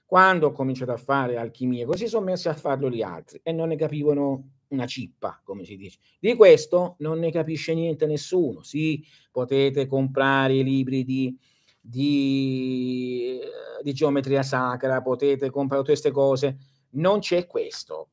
quando 0.05 0.51
cominciate 0.51 0.91
a 0.91 0.97
fare 0.97 1.37
alchimia, 1.37 1.87
così 1.87 2.07
sono 2.07 2.25
messi 2.25 2.47
a 2.47 2.53
farlo 2.53 2.91
gli 2.91 3.01
altri 3.01 3.39
e 3.41 3.51
non 3.51 3.69
ne 3.69 3.75
capivano 3.75 4.49
una 4.71 4.85
cippa, 4.85 5.39
come 5.43 5.63
si 5.63 5.77
dice. 5.77 5.99
Di 6.19 6.35
questo 6.35 6.95
non 6.99 7.19
ne 7.19 7.31
capisce 7.31 7.73
niente 7.73 8.05
nessuno. 8.05 8.63
Sì, 8.63 9.05
potete 9.31 9.85
comprare 9.85 10.55
i 10.55 10.63
libri 10.63 11.03
di, 11.03 11.37
di, 11.79 13.39
di 13.81 13.93
geometria 13.93 14.43
sacra, 14.43 15.01
potete 15.01 15.49
comprare 15.49 15.81
tutte 15.81 15.93
queste 15.93 16.11
cose, 16.11 16.57
non 16.91 17.19
c'è 17.19 17.47
questo 17.47 18.09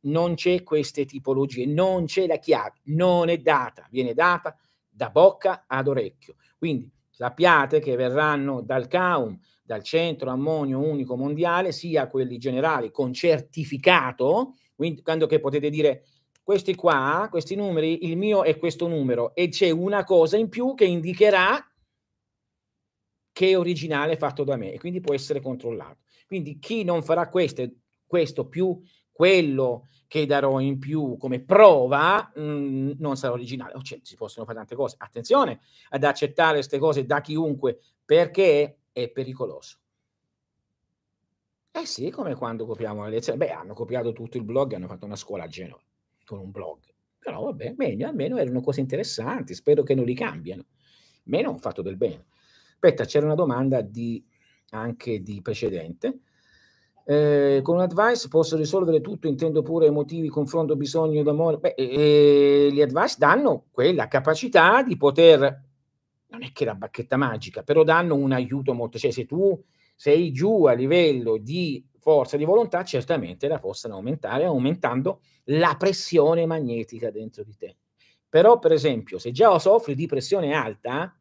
non 0.00 0.34
c'è 0.34 0.62
queste 0.62 1.04
tipologie, 1.04 1.66
non 1.66 2.04
c'è 2.04 2.26
la 2.26 2.38
chiave, 2.38 2.80
non 2.84 3.28
è 3.28 3.38
data, 3.38 3.86
viene 3.90 4.14
data 4.14 4.56
da 4.88 5.10
bocca 5.10 5.64
ad 5.66 5.88
orecchio. 5.88 6.36
Quindi 6.56 6.90
sappiate 7.10 7.80
che 7.80 7.96
verranno 7.96 8.60
dal 8.60 8.86
CAUM, 8.86 9.38
dal 9.62 9.82
Centro 9.82 10.30
Ammonio 10.30 10.80
Unico 10.80 11.16
Mondiale, 11.16 11.72
sia 11.72 12.06
quelli 12.06 12.38
generali 12.38 12.90
con 12.90 13.12
certificato, 13.12 14.54
quindi 14.78 15.02
quando 15.02 15.26
che 15.26 15.40
potete 15.40 15.70
dire 15.70 16.04
questi 16.40 16.76
qua, 16.76 17.26
questi 17.28 17.56
numeri, 17.56 18.06
il 18.06 18.16
mio 18.16 18.44
è 18.44 18.56
questo 18.58 18.86
numero 18.86 19.34
e 19.34 19.48
c'è 19.48 19.70
una 19.70 20.04
cosa 20.04 20.36
in 20.36 20.48
più 20.48 20.74
che 20.74 20.84
indicherà 20.84 21.68
che 23.32 23.48
è 23.48 23.58
originale 23.58 24.16
fatto 24.16 24.44
da 24.44 24.54
me 24.54 24.72
e 24.72 24.78
quindi 24.78 25.00
può 25.00 25.14
essere 25.14 25.40
controllato. 25.40 26.04
Quindi 26.28 26.60
chi 26.60 26.84
non 26.84 27.02
farà 27.02 27.28
queste, 27.28 27.78
questo 28.06 28.46
più 28.46 28.80
quello 29.10 29.88
che 30.06 30.26
darò 30.26 30.60
in 30.60 30.78
più 30.78 31.16
come 31.16 31.40
prova 31.40 32.30
mh, 32.36 32.40
mhmm, 32.40 32.94
non 32.98 33.16
sarà 33.16 33.32
originale. 33.32 33.74
Cioè, 33.82 33.98
si 34.02 34.14
possono 34.14 34.46
fare 34.46 34.58
tante 34.58 34.76
cose. 34.76 34.94
Attenzione 34.96 35.58
ad 35.88 36.04
accettare 36.04 36.54
queste 36.54 36.78
cose 36.78 37.04
da 37.04 37.20
chiunque 37.20 37.80
perché 38.04 38.78
è 38.92 39.08
pericoloso. 39.08 39.78
Eh 41.80 41.86
sì, 41.86 42.10
come 42.10 42.34
quando 42.34 42.66
copiamo 42.66 43.04
le 43.04 43.10
lezioni. 43.10 43.38
Beh, 43.38 43.50
hanno 43.50 43.72
copiato 43.72 44.12
tutto 44.12 44.36
il 44.36 44.42
blog, 44.42 44.72
hanno 44.72 44.88
fatto 44.88 45.06
una 45.06 45.14
scuola 45.14 45.44
a 45.44 45.46
Genova 45.46 45.80
con 46.24 46.40
un 46.40 46.50
blog. 46.50 46.78
Però 47.18 47.44
vabbè, 47.44 47.74
meglio, 47.76 48.08
almeno 48.08 48.36
erano 48.36 48.60
cose 48.60 48.80
interessanti, 48.80 49.54
spero 49.54 49.84
che 49.84 49.94
non 49.94 50.04
li 50.04 50.14
cambiano. 50.14 50.64
Meno 51.24 51.50
ho 51.50 51.58
fatto 51.58 51.80
del 51.82 51.96
bene. 51.96 52.26
Aspetta, 52.72 53.04
c'era 53.04 53.26
una 53.26 53.36
domanda 53.36 53.80
di, 53.80 54.24
anche 54.70 55.22
di 55.22 55.40
precedente. 55.40 56.20
Eh, 57.04 57.60
con 57.62 57.76
un 57.76 57.82
advice 57.82 58.26
posso 58.26 58.56
risolvere 58.56 59.00
tutto, 59.00 59.28
intendo 59.28 59.62
pure 59.62 59.86
emotivi, 59.86 60.28
confronto, 60.28 60.74
bisogno 60.74 61.22
d'amore. 61.22 61.58
Beh, 61.58 61.74
eh, 61.76 62.70
gli 62.72 62.80
advice 62.82 63.16
danno 63.18 63.66
quella 63.70 64.08
capacità 64.08 64.82
di 64.82 64.96
poter, 64.96 65.40
non 66.30 66.42
è 66.42 66.50
che 66.52 66.64
la 66.64 66.74
bacchetta 66.74 67.16
magica, 67.16 67.62
però 67.62 67.84
danno 67.84 68.16
un 68.16 68.32
aiuto 68.32 68.74
molto, 68.74 68.98
cioè 68.98 69.12
se 69.12 69.26
tu 69.26 69.62
sei 69.98 70.30
giù 70.30 70.66
a 70.66 70.74
livello 70.74 71.38
di 71.38 71.84
forza 71.98 72.36
di 72.36 72.44
volontà, 72.44 72.84
certamente 72.84 73.48
la 73.48 73.58
possano 73.58 73.94
aumentare 73.94 74.44
aumentando 74.44 75.22
la 75.46 75.74
pressione 75.76 76.46
magnetica 76.46 77.10
dentro 77.10 77.42
di 77.42 77.56
te. 77.56 77.76
Però, 78.28 78.60
per 78.60 78.70
esempio, 78.70 79.18
se 79.18 79.32
già 79.32 79.58
soffri 79.58 79.96
di 79.96 80.06
pressione 80.06 80.54
alta, 80.54 81.12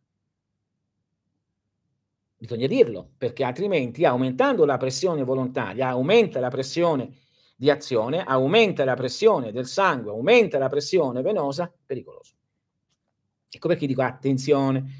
Bisogna 2.39 2.67
dirlo, 2.67 3.13
perché 3.17 3.43
altrimenti 3.43 4.05
aumentando 4.05 4.63
la 4.63 4.77
pressione 4.77 5.23
volontaria, 5.23 5.87
aumenta 5.87 6.39
la 6.39 6.49
pressione 6.49 7.11
di 7.55 7.71
azione, 7.71 8.23
aumenta 8.23 8.85
la 8.85 8.93
pressione 8.93 9.51
del 9.51 9.65
sangue, 9.65 10.11
aumenta 10.11 10.59
la 10.59 10.69
pressione 10.69 11.23
venosa, 11.23 11.73
pericoloso. 11.83 12.35
Ecco 13.49 13.67
perché 13.67 13.87
dico 13.87 14.03
attenzione. 14.03 14.97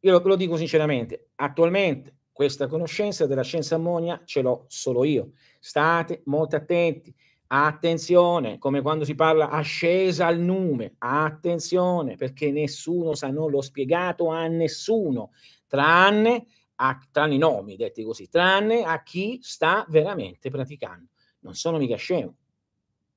Io 0.00 0.10
lo, 0.10 0.26
lo 0.26 0.34
dico 0.34 0.56
sinceramente, 0.56 1.28
attualmente 1.36 2.16
questa 2.32 2.66
conoscenza 2.66 3.26
della 3.26 3.42
scienza 3.42 3.74
ammonia 3.74 4.22
ce 4.24 4.40
l'ho 4.40 4.64
solo 4.68 5.04
io. 5.04 5.32
State 5.58 6.22
molto 6.24 6.56
attenti. 6.56 7.14
Attenzione, 7.52 8.58
come 8.58 8.80
quando 8.80 9.04
si 9.04 9.16
parla 9.16 9.50
ascesa 9.50 10.26
al 10.26 10.38
nume, 10.38 10.94
attenzione 10.98 12.14
perché 12.14 12.52
nessuno 12.52 13.14
sa, 13.14 13.28
non 13.28 13.50
l'ho 13.50 13.60
spiegato 13.60 14.28
a 14.28 14.46
nessuno 14.46 15.32
tranne, 15.66 16.46
a, 16.76 16.98
tranne 17.10 17.34
i 17.34 17.38
nomi 17.38 17.74
detti 17.74 18.04
così, 18.04 18.28
tranne 18.28 18.84
a 18.84 19.02
chi 19.02 19.40
sta 19.42 19.84
veramente 19.88 20.48
praticando. 20.48 21.08
Non 21.40 21.54
sono 21.54 21.78
mica 21.78 21.96
scemo. 21.96 22.36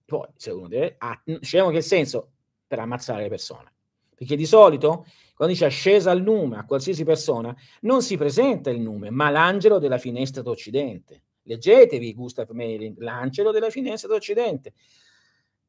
Poi, 0.05 0.27
se 0.35 0.51
uno 0.51 0.67
deve, 0.67 0.95
ah, 0.97 1.21
scemo 1.41 1.69
che 1.69 1.81
senso? 1.81 2.31
Per 2.67 2.79
ammazzare 2.79 3.23
le 3.23 3.29
persone. 3.29 3.73
Perché 4.15 4.35
di 4.35 4.45
solito, 4.45 5.05
quando 5.35 5.53
dice 5.53 5.65
ascesa 5.65 6.11
al 6.11 6.21
nume 6.21 6.57
a 6.57 6.65
qualsiasi 6.65 7.03
persona, 7.03 7.55
non 7.81 8.01
si 8.01 8.17
presenta 8.17 8.69
il 8.69 8.79
nume, 8.79 9.09
ma 9.09 9.29
l'angelo 9.29 9.79
della 9.79 9.97
finestra 9.97 10.41
d'Occidente. 10.41 11.23
Leggetevi 11.43 12.13
Gustav 12.13 12.49
Mehring, 12.51 12.97
l'angelo 12.99 13.51
della 13.51 13.69
finestra 13.69 14.09
d'Occidente. 14.09 14.73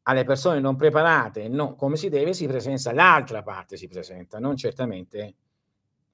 Alle 0.03 0.25
persone 0.25 0.61
non 0.61 0.77
preparate, 0.77 1.49
no, 1.49 1.75
come 1.77 1.97
si 1.97 2.09
deve, 2.09 2.35
si 2.35 2.47
presenta 2.47 2.93
l'altra 2.93 3.43
parte, 3.43 3.77
si 3.77 3.89
presenta, 3.89 4.39
non 4.39 4.57
certamente 4.57 5.35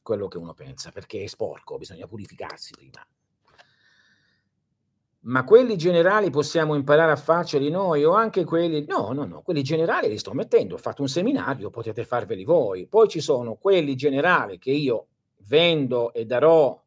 quello 0.00 0.28
che 0.28 0.38
uno 0.38 0.54
pensa, 0.54 0.90
perché 0.90 1.24
è 1.24 1.26
sporco, 1.26 1.76
bisogna 1.76 2.06
purificarsi 2.06 2.72
prima 2.72 3.04
ma 5.22 5.44
quelli 5.44 5.76
generali 5.76 6.30
possiamo 6.30 6.74
imparare 6.74 7.12
a 7.12 7.16
farceli 7.16 7.68
noi 7.68 8.04
o 8.04 8.12
anche 8.12 8.44
quelli... 8.44 8.86
No, 8.86 9.12
no, 9.12 9.24
no, 9.26 9.42
quelli 9.42 9.62
generali 9.62 10.08
li 10.08 10.18
sto 10.18 10.32
mettendo, 10.32 10.74
ho 10.74 10.78
fatto 10.78 11.02
un 11.02 11.08
seminario, 11.08 11.68
potete 11.68 12.04
farveli 12.04 12.44
voi. 12.44 12.86
Poi 12.86 13.08
ci 13.08 13.20
sono 13.20 13.56
quelli 13.56 13.96
generali 13.96 14.58
che 14.58 14.70
io 14.70 15.08
vendo 15.48 16.12
e 16.14 16.24
darò 16.24 16.82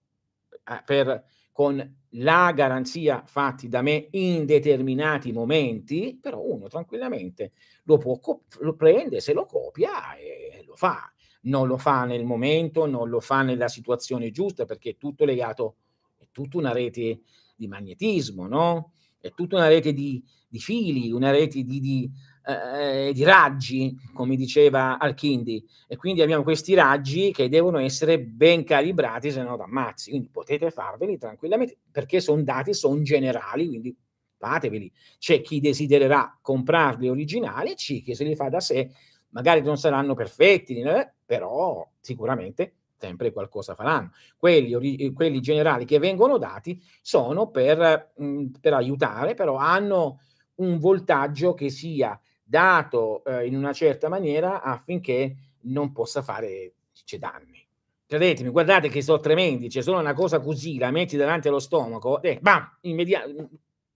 eh, 0.49 0.81
per, 0.83 1.25
con 1.51 1.95
la 2.15 2.51
garanzia 2.53 3.23
fatti 3.25 3.67
da 3.67 3.81
me 3.83 4.07
in 4.11 4.45
determinati 4.45 5.31
momenti, 5.31 6.17
però 6.19 6.41
uno 6.41 6.67
tranquillamente 6.67 7.51
lo, 7.83 7.97
può, 7.97 8.19
lo 8.59 8.73
prende, 8.75 9.19
se 9.19 9.33
lo 9.33 9.45
copia 9.45 10.15
e 10.15 10.63
lo 10.65 10.75
fa. 10.75 11.07
Non 11.45 11.67
lo 11.67 11.77
fa 11.77 12.05
nel 12.05 12.23
momento, 12.23 12.85
non 12.87 13.09
lo 13.09 13.19
fa 13.19 13.41
nella 13.43 13.67
situazione 13.67 14.31
giusta 14.31 14.65
perché 14.65 14.91
è 14.91 14.97
tutto 14.97 15.25
legato, 15.25 15.75
è 16.17 16.27
tutta 16.31 16.57
una 16.57 16.71
rete 16.71 17.19
di 17.55 17.67
magnetismo, 17.67 18.47
no? 18.47 18.91
È 19.19 19.31
tutta 19.33 19.55
una 19.55 19.67
rete 19.67 19.93
di, 19.93 20.23
di 20.47 20.59
fili, 20.59 21.11
una 21.11 21.31
rete 21.31 21.63
di, 21.63 21.79
di, 21.79 22.11
eh, 22.45 23.11
di 23.13 23.23
raggi, 23.23 23.95
come 24.13 24.35
diceva 24.35 24.97
Alchindi, 24.97 25.65
e 25.87 25.95
quindi 25.95 26.21
abbiamo 26.21 26.43
questi 26.43 26.73
raggi 26.73 27.31
che 27.31 27.47
devono 27.49 27.79
essere 27.79 28.19
ben 28.19 28.63
calibrati, 28.63 29.31
se 29.31 29.41
no 29.43 29.55
ammazzi. 29.55 30.09
Quindi 30.09 30.29
potete 30.29 30.69
farveli 30.71 31.17
tranquillamente, 31.17 31.77
perché 31.91 32.19
sono 32.19 32.43
dati, 32.43 32.73
sono 32.73 33.01
generali, 33.01 33.67
quindi 33.67 33.95
fateveli. 34.37 34.91
C'è 35.19 35.41
chi 35.41 35.61
desidererà 35.61 36.37
comprarli 36.41 37.07
originali 37.07 37.75
c'è 37.75 38.01
chi 38.01 38.13
se 38.13 38.25
li 38.25 38.35
fa 38.35 38.49
da 38.49 38.59
sé, 38.59 38.91
magari 39.29 39.61
non 39.61 39.77
saranno 39.77 40.13
perfetti, 40.15 40.79
eh, 40.81 41.13
però 41.25 41.89
sicuramente 42.01 42.73
sempre 43.03 43.33
qualcosa 43.33 43.75
faranno. 43.75 44.11
Quelli, 44.37 44.95
eh, 44.95 45.11
quelli 45.11 45.41
generali 45.41 45.83
che 45.83 45.99
vengono 45.99 46.37
dati 46.37 46.81
sono 47.01 47.49
per, 47.49 48.13
mm, 48.21 48.45
per 48.61 48.73
aiutare, 48.73 49.33
però 49.33 49.57
hanno 49.57 50.21
un 50.55 50.79
voltaggio 50.79 51.53
che 51.53 51.69
sia 51.69 52.17
dato 52.41 53.23
eh, 53.25 53.45
in 53.45 53.57
una 53.57 53.73
certa 53.73 54.07
maniera 54.07 54.61
affinché 54.61 55.35
non 55.63 55.91
possa 55.91 56.21
fare 56.21 56.75
cioè, 57.03 57.19
danni. 57.19 57.61
Credetemi, 58.05 58.49
guardate 58.49 58.89
che 58.89 59.01
sono 59.01 59.19
tremendi, 59.19 59.67
c'è 59.67 59.81
solo 59.81 59.99
una 59.99 60.13
cosa 60.13 60.39
così, 60.39 60.77
la 60.77 60.91
metti 60.91 61.17
davanti 61.17 61.47
allo 61.47 61.59
stomaco, 61.59 62.21
e 62.21 62.37
bam, 62.39 62.77
immediato, 62.81 63.49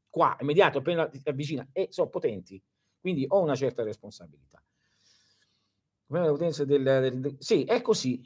qua, 0.09 0.35
immediato, 0.41 0.79
appena 0.79 1.07
ti 1.07 1.21
avvicina, 1.23 1.67
e 1.71 1.87
sono 1.91 2.09
potenti. 2.09 2.61
Quindi 2.99 3.25
ho 3.27 3.39
una 3.39 3.55
certa 3.55 3.83
responsabilità. 3.83 4.61
L'utenza 6.09 6.63
del, 6.63 6.83
del, 6.83 7.35
sì, 7.39 7.63
è 7.63 7.81
così. 7.81 8.25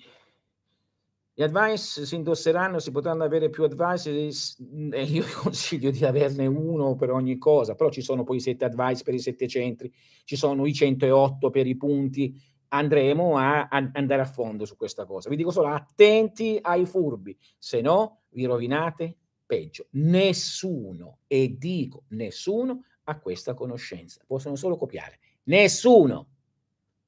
Gli 1.34 1.44
advice 1.44 2.06
si 2.06 2.16
indosseranno, 2.16 2.80
si 2.80 2.92
potranno 2.92 3.24
avere 3.24 3.50
più 3.50 3.64
advice 3.64 4.12
e 4.12 5.04
io 5.04 5.24
consiglio 5.42 5.90
di 5.90 6.04
averne 6.04 6.46
uno 6.46 6.96
per 6.96 7.10
ogni 7.12 7.38
cosa, 7.38 7.74
però 7.74 7.90
ci 7.90 8.02
sono 8.02 8.24
poi 8.24 8.38
i 8.38 8.42
sette 8.42 8.66
advice 8.66 9.04
per 9.04 9.14
i 9.14 9.20
sette 9.20 9.48
centri, 9.48 9.92
ci 10.26 10.36
sono 10.36 10.66
i 10.66 10.74
108 10.74 11.50
per 11.50 11.68
i 11.68 11.78
punti, 11.78 12.38
andremo 12.68 13.38
a, 13.38 13.68
a 13.70 13.92
andare 13.94 14.22
a 14.22 14.26
fondo 14.26 14.66
su 14.66 14.76
questa 14.76 15.06
cosa. 15.06 15.30
Vi 15.30 15.38
dico 15.38 15.52
solo 15.52 15.68
attenti 15.68 16.60
ai 16.62 16.86
furbi, 16.86 17.38
se 17.58 17.80
no 17.80 18.24
vi 18.32 18.44
rovinate 18.44 19.18
peggio. 19.46 19.88
Nessuno, 19.92 21.20
e 21.28 21.56
dico 21.58 22.04
nessuno, 22.10 22.84
ha 23.04 23.20
questa 23.20 23.54
conoscenza, 23.54 24.22
possono 24.28 24.56
solo 24.56 24.76
copiare. 24.76 25.20
Nessuno. 25.44 26.28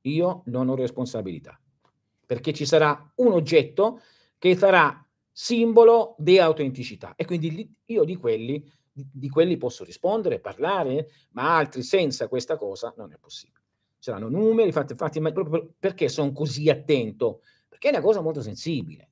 Io 0.05 0.43
non 0.47 0.67
ho 0.67 0.75
responsabilità 0.75 1.57
perché 2.25 2.53
ci 2.53 2.65
sarà 2.65 3.11
un 3.15 3.31
oggetto 3.31 4.01
che 4.37 4.55
sarà 4.55 5.05
simbolo 5.31 6.15
di 6.19 6.37
autenticità 6.37 7.15
e 7.15 7.25
quindi 7.25 7.75
io 7.85 8.03
di 8.03 8.15
quelli, 8.15 8.63
di 8.91 9.29
quelli 9.29 9.57
posso 9.57 9.83
rispondere, 9.83 10.39
parlare, 10.39 11.09
ma 11.31 11.55
altri 11.55 11.81
senza 11.81 12.27
questa 12.27 12.55
cosa 12.55 12.93
non 12.95 13.11
è 13.11 13.17
possibile. 13.17 13.61
Saranno 13.97 14.29
numeri 14.29 14.71
fatti, 14.71 14.95
fatti 14.95 15.19
ma 15.19 15.31
proprio 15.31 15.73
perché 15.79 16.07
sono 16.09 16.31
così 16.33 16.69
attento? 16.69 17.41
Perché 17.67 17.87
è 17.87 17.91
una 17.91 18.01
cosa 18.01 18.21
molto 18.21 18.41
sensibile. 18.41 19.09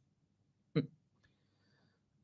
Mm. 0.77 0.83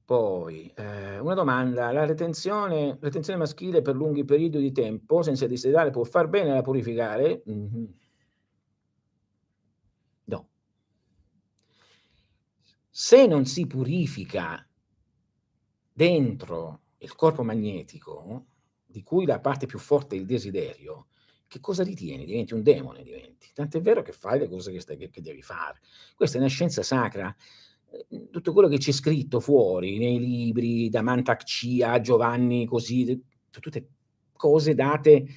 Poi, 0.05 0.71
eh, 0.75 1.19
una 1.19 1.33
domanda, 1.33 1.91
la 1.91 2.05
retenzione, 2.05 2.97
retenzione 2.99 3.39
maschile 3.39 3.81
per 3.81 3.95
lunghi 3.95 4.25
periodi 4.25 4.59
di 4.59 4.71
tempo 4.71 5.21
senza 5.21 5.47
desiderare 5.47 5.89
può 5.89 6.03
far 6.03 6.27
bene 6.27 6.57
a 6.57 6.61
purificare? 6.61 7.41
Mm-hmm. 7.49 7.85
Se 12.99 13.27
non 13.27 13.45
si 13.45 13.67
purifica 13.67 14.67
dentro 15.93 16.81
il 16.97 17.13
corpo 17.13 17.43
magnetico, 17.43 18.47
di 18.87 19.03
cui 19.03 19.27
la 19.27 19.39
parte 19.39 19.67
più 19.67 19.77
forte 19.77 20.15
è 20.15 20.19
il 20.19 20.25
desiderio, 20.25 21.09
che 21.45 21.59
cosa 21.59 21.83
ritieni? 21.83 22.25
Diventi 22.25 22.55
un 22.55 22.63
demone, 22.63 23.03
diventi. 23.03 23.51
Tant'è 23.53 23.81
vero 23.81 24.01
che 24.01 24.13
fai 24.13 24.39
le 24.39 24.49
cose 24.49 24.71
che, 24.71 24.79
stai, 24.79 24.97
che, 24.97 25.21
devi 25.21 25.43
fare. 25.43 25.79
Questa 26.15 26.37
è 26.37 26.39
una 26.39 26.49
scienza 26.49 26.81
sacra. 26.81 27.33
Eh, 27.91 28.29
tutto 28.31 28.51
quello 28.51 28.67
che 28.67 28.79
c'è 28.79 28.91
scritto 28.91 29.39
fuori 29.39 29.99
nei 29.99 30.17
libri, 30.17 30.89
da 30.89 31.03
Mantak 31.03 31.43
a 31.83 32.01
Giovanni, 32.01 32.65
così, 32.65 33.23
tutte 33.51 33.89
cose 34.33 34.73
date 34.73 35.27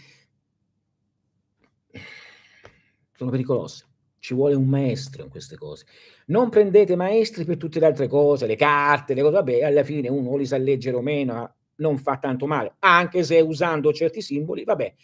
sono 3.14 3.30
pericolose. 3.30 3.89
Ci 4.20 4.34
vuole 4.34 4.54
un 4.54 4.68
maestro 4.68 5.24
in 5.24 5.30
queste 5.30 5.56
cose. 5.56 5.86
Non 6.26 6.50
prendete 6.50 6.94
maestri 6.94 7.44
per 7.44 7.56
tutte 7.56 7.80
le 7.80 7.86
altre 7.86 8.06
cose, 8.06 8.46
le 8.46 8.54
carte, 8.54 9.14
le 9.14 9.22
cose, 9.22 9.34
vabbè, 9.34 9.62
alla 9.64 9.82
fine 9.82 10.08
uno 10.08 10.36
li 10.36 10.46
sa 10.46 10.58
leggere 10.58 10.96
o 10.96 11.00
meno, 11.00 11.54
non 11.76 11.98
fa 11.98 12.18
tanto 12.18 12.46
male, 12.46 12.74
anche 12.80 13.24
se 13.24 13.40
usando 13.40 13.92
certi 13.92 14.20
simboli, 14.20 14.64
vabbè, 14.64 14.94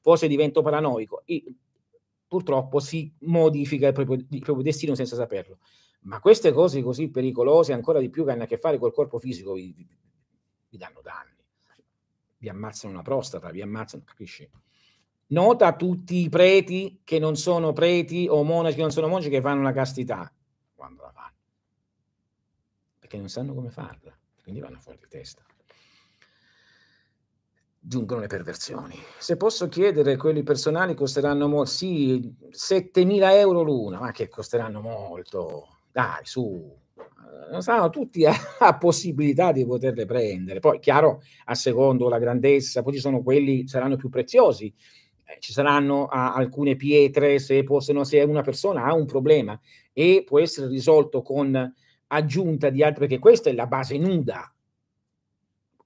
forse 0.00 0.28
divento 0.28 0.62
paranoico. 0.62 1.22
E, 1.26 1.44
purtroppo 2.30 2.78
si 2.78 3.12
modifica 3.22 3.88
il 3.88 3.92
proprio, 3.92 4.14
il 4.16 4.40
proprio, 4.40 4.62
destino 4.62 4.94
senza 4.94 5.16
saperlo. 5.16 5.58
Ma 6.02 6.20
queste 6.20 6.52
cose 6.52 6.80
così 6.80 7.10
pericolose, 7.10 7.72
ancora 7.72 7.98
di 7.98 8.08
più 8.08 8.24
che 8.24 8.30
hanno 8.30 8.44
a 8.44 8.46
che 8.46 8.56
fare 8.56 8.78
col 8.78 8.92
corpo 8.92 9.18
fisico, 9.18 9.54
vi, 9.54 9.72
vi, 9.76 9.86
vi 10.68 10.78
danno 10.78 11.00
danni. 11.02 11.34
Vi 12.38 12.48
ammazzano 12.48 12.94
una 12.94 13.02
prostata, 13.02 13.50
vi 13.50 13.60
ammazzano, 13.60 14.04
capisci? 14.06 14.48
Nota 15.30 15.76
tutti 15.76 16.16
i 16.16 16.28
preti 16.28 17.02
che 17.04 17.20
non 17.20 17.36
sono 17.36 17.72
preti 17.72 18.26
o 18.28 18.42
monaci 18.42 18.74
che 18.74 18.80
non 18.82 18.90
sono 18.90 19.06
monaci 19.06 19.28
che 19.28 19.40
fanno 19.40 19.62
la 19.62 19.72
castità 19.72 20.32
quando 20.74 21.02
la 21.02 21.12
fanno, 21.12 21.36
perché 22.98 23.16
non 23.16 23.28
sanno 23.28 23.54
come 23.54 23.70
farla, 23.70 24.16
quindi 24.42 24.60
vanno 24.60 24.80
fuori 24.80 24.98
di 24.98 25.06
testa. 25.08 25.42
Giungono 27.82 28.20
le 28.20 28.26
perversioni. 28.26 28.98
Se 29.18 29.36
posso 29.36 29.68
chiedere, 29.68 30.16
quelli 30.16 30.42
personali 30.42 30.94
costeranno 30.94 31.46
molto, 31.46 31.70
sì, 31.70 32.34
7.000 32.50 33.30
euro 33.34 33.62
l'una, 33.62 34.00
ma 34.00 34.10
che 34.10 34.28
costeranno 34.28 34.80
molto, 34.80 35.78
dai, 35.92 36.24
su, 36.24 36.76
non 37.50 37.62
saranno 37.62 37.90
tutti 37.90 38.24
a, 38.26 38.32
a, 38.58 38.76
possibilità 38.76 39.52
di 39.52 39.64
poterle 39.64 40.06
prendere. 40.06 40.60
Poi, 40.60 40.78
chiaro, 40.78 41.22
a 41.44 41.54
secondo 41.54 42.08
la 42.08 42.18
grandezza, 42.18 42.82
poi 42.82 42.94
ci 42.94 43.00
sono 43.00 43.22
quelli 43.22 43.66
saranno 43.66 43.96
più 43.96 44.08
preziosi, 44.08 44.72
ci 45.38 45.52
saranno 45.52 46.06
a, 46.06 46.34
alcune 46.34 46.76
pietre, 46.76 47.38
se, 47.38 47.62
possono, 47.62 48.04
se 48.04 48.20
una 48.22 48.42
persona 48.42 48.84
ha 48.84 48.94
un 48.94 49.06
problema 49.06 49.58
e 49.92 50.22
può 50.26 50.40
essere 50.40 50.68
risolto 50.68 51.22
con 51.22 51.74
aggiunta 52.08 52.70
di 52.70 52.82
altre, 52.82 53.06
perché 53.06 53.18
questa 53.18 53.50
è 53.50 53.52
la 53.52 53.66
base 53.66 53.96
nuda. 53.98 54.52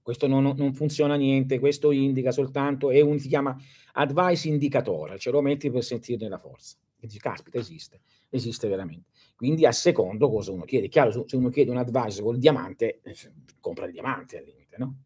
Questo 0.00 0.26
non, 0.26 0.54
non 0.56 0.74
funziona 0.74 1.16
niente, 1.16 1.58
questo 1.58 1.90
indica 1.90 2.30
soltanto, 2.30 2.90
è 2.90 3.00
un, 3.00 3.18
si 3.18 3.28
chiama 3.28 3.56
advice 3.92 4.48
indicatore, 4.48 5.18
ce 5.18 5.30
lo 5.30 5.40
metti 5.40 5.70
per 5.70 5.82
sentirne 5.82 6.28
la 6.28 6.38
forza. 6.38 6.76
E 6.98 7.06
dici, 7.06 7.18
caspita, 7.18 7.58
esiste, 7.58 8.00
esiste 8.28 8.68
veramente. 8.68 9.10
Quindi 9.34 9.66
a 9.66 9.72
secondo 9.72 10.28
cosa 10.30 10.52
uno 10.52 10.64
chiede. 10.64 10.88
Chiaro, 10.88 11.26
se 11.26 11.36
uno 11.36 11.48
chiede 11.48 11.70
un 11.70 11.78
advice 11.78 12.22
col 12.22 12.38
diamante, 12.38 13.00
eh, 13.02 13.14
compra 13.60 13.86
il 13.86 13.92
diamante 13.92 14.38
al 14.38 14.44
limite, 14.44 14.76
no? 14.78 14.96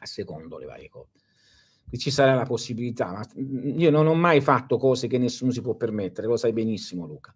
A 0.00 0.06
secondo 0.06 0.58
le 0.58 0.66
varie 0.66 0.88
cose 0.88 1.10
ci 1.96 2.10
sarà 2.10 2.34
la 2.34 2.44
possibilità. 2.44 3.10
Ma 3.10 3.26
io 3.36 3.90
non 3.90 4.06
ho 4.06 4.14
mai 4.14 4.40
fatto 4.40 4.76
cose 4.76 5.06
che 5.06 5.18
nessuno 5.18 5.50
si 5.50 5.62
può 5.62 5.74
permettere, 5.74 6.26
lo 6.26 6.36
sai 6.36 6.52
benissimo 6.52 7.06
Luca. 7.06 7.34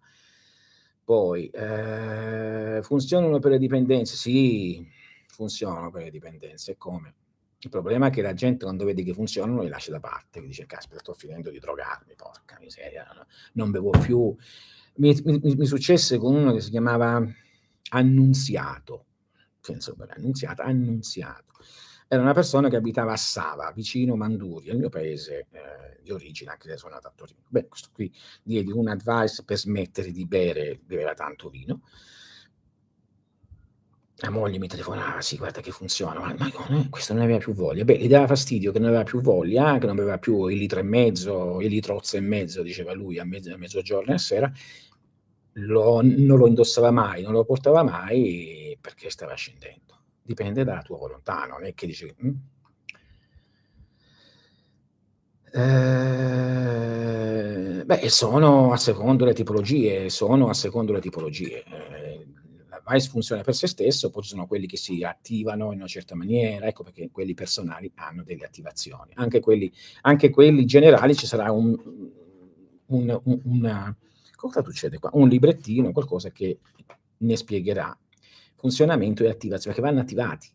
Poi, 1.03 1.49
eh, 1.49 2.79
funzionano 2.81 3.39
per 3.39 3.51
le 3.51 3.57
dipendenze? 3.57 4.15
Sì, 4.15 4.87
funzionano 5.27 5.89
per 5.91 6.03
le 6.03 6.11
dipendenze. 6.11 6.77
Come? 6.77 7.15
Il 7.59 7.69
problema 7.69 8.07
è 8.07 8.09
che 8.09 8.21
la 8.21 8.33
gente 8.33 8.65
quando 8.65 8.85
vede 8.85 9.03
che 9.03 9.13
funzionano 9.13 9.61
li 9.61 9.69
lascia 9.69 9.91
da 9.91 9.99
parte, 9.99 10.41
che 10.41 10.47
dice 10.47 10.65
caspita 10.65 10.99
sto 10.99 11.13
finendo 11.13 11.49
di 11.49 11.59
drogarmi, 11.59 12.13
porca 12.15 12.57
miseria, 12.59 13.05
non 13.53 13.71
bevo 13.71 13.89
più. 13.89 14.35
Mi, 14.95 15.17
mi, 15.23 15.39
mi 15.41 15.65
successe 15.65 16.17
con 16.17 16.35
uno 16.35 16.53
che 16.53 16.61
si 16.61 16.69
chiamava 16.69 17.25
Annunziato, 17.89 19.05
penso 19.61 19.95
per 19.95 20.13
Annunziato, 20.15 20.61
Annunziato. 20.61 21.53
Era 22.13 22.21
una 22.21 22.33
persona 22.35 22.69
che 22.69 22.75
abitava 22.75 23.13
a 23.13 23.17
Sava, 23.17 23.71
vicino 23.71 24.15
Manduria, 24.15 24.71
il 24.71 24.77
mio 24.77 24.89
paese 24.89 25.47
eh, 25.49 25.99
di 26.03 26.11
origine, 26.11 26.51
anche 26.51 26.69
se 26.69 26.77
sono 26.77 26.93
nato 26.93 27.07
a 27.07 27.13
Torino. 27.15 27.39
Beh, 27.47 27.67
questo 27.67 27.89
qui 27.91 28.13
diedi 28.43 28.71
un 28.71 28.87
advice 28.87 29.43
per 29.43 29.57
smettere 29.57 30.11
di 30.11 30.23
bere, 30.27 30.79
beveva 30.85 31.15
tanto 31.15 31.49
vino, 31.49 31.81
la 34.17 34.29
moglie 34.29 34.59
mi 34.59 34.67
telefonava, 34.67 35.21
sì, 35.21 35.37
guarda 35.37 35.59
che 35.59 35.71
funziona, 35.71 36.19
ma, 36.19 36.35
ma 36.37 36.51
no, 36.69 36.87
questo 36.91 37.13
non 37.13 37.23
aveva 37.23 37.39
più 37.39 37.53
voglia. 37.53 37.83
Beh, 37.83 37.97
gli 37.97 38.07
dava 38.07 38.27
fastidio 38.27 38.71
che 38.71 38.77
non 38.77 38.89
aveva 38.89 39.03
più 39.03 39.19
voglia, 39.19 39.79
che 39.79 39.87
non 39.87 39.97
aveva 39.97 40.19
più 40.19 40.45
il 40.49 40.59
litro 40.59 40.81
e 40.81 40.83
mezzo, 40.83 41.61
il 41.61 41.69
litrozzo 41.69 42.17
e 42.17 42.21
mezzo, 42.21 42.61
diceva 42.61 42.93
lui, 42.93 43.17
a, 43.17 43.25
mezzo, 43.25 43.51
a 43.51 43.57
mezzogiorno 43.57 44.11
e 44.11 44.13
a 44.13 44.19
sera. 44.19 44.51
Lo, 45.53 46.01
non 46.03 46.37
lo 46.37 46.45
indossava 46.45 46.91
mai, 46.91 47.23
non 47.23 47.31
lo 47.31 47.43
portava 47.43 47.81
mai 47.81 48.77
perché 48.79 49.09
stava 49.09 49.33
scendendo. 49.33 49.82
Dipende 50.23 50.63
dalla 50.63 50.81
tua 50.81 50.97
volontà, 50.97 51.45
non 51.45 51.65
è 51.65 51.73
che 51.73 51.85
dici... 51.85 52.13
Hm? 52.17 52.31
Eh, 55.55 56.23
beh, 57.85 58.09
sono 58.09 58.71
a 58.71 58.77
secondo 58.77 59.25
le 59.25 59.33
tipologie, 59.33 60.09
sono 60.09 60.49
a 60.49 60.53
secondo 60.53 60.93
le 60.93 60.99
tipologie. 61.01 61.63
Eh, 61.63 62.25
Vice 62.85 63.09
funziona 63.09 63.43
per 63.43 63.55
se 63.55 63.67
stesso, 63.67 64.09
poi 64.09 64.23
ci 64.23 64.29
sono 64.29 64.45
quelli 64.45 64.65
che 64.67 64.75
si 64.77 65.03
attivano 65.03 65.71
in 65.71 65.79
una 65.79 65.87
certa 65.87 66.15
maniera, 66.15 66.67
ecco 66.67 66.83
perché 66.83 67.09
quelli 67.11 67.33
personali 67.33 67.89
hanno 67.95 68.23
delle 68.23 68.45
attivazioni. 68.45 69.11
Anche 69.15 69.39
quelli, 69.39 69.71
anche 70.01 70.29
quelli 70.29 70.65
generali 70.65 71.15
ci 71.15 71.25
sarà 71.25 71.51
un, 71.51 71.77
un, 72.87 73.21
un 73.23 73.41
una, 73.45 73.95
cosa 74.35 74.61
succede 74.63 74.99
qua? 74.99 75.11
Un 75.13 75.29
librettino, 75.29 75.93
qualcosa 75.93 76.31
che 76.31 76.59
ne 77.17 77.37
spiegherà 77.37 77.97
funzionamento 78.63 79.25
e 79.25 79.29
attivazione, 79.29 79.75
perché 79.75 79.89
vanno 79.89 80.01
attivati. 80.01 80.47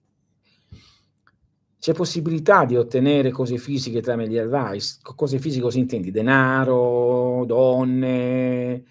C'è 1.79 1.93
possibilità 1.93 2.65
di 2.65 2.75
ottenere 2.75 3.31
cose 3.31 3.59
fisiche 3.59 4.01
tramite 4.01 4.31
gli 4.31 4.39
advice? 4.39 4.97
Cose 5.03 5.39
fisiche 5.39 5.63
cosa 5.63 5.79
intendi? 5.79 6.11
Denaro, 6.11 7.45
donne, 7.47 8.83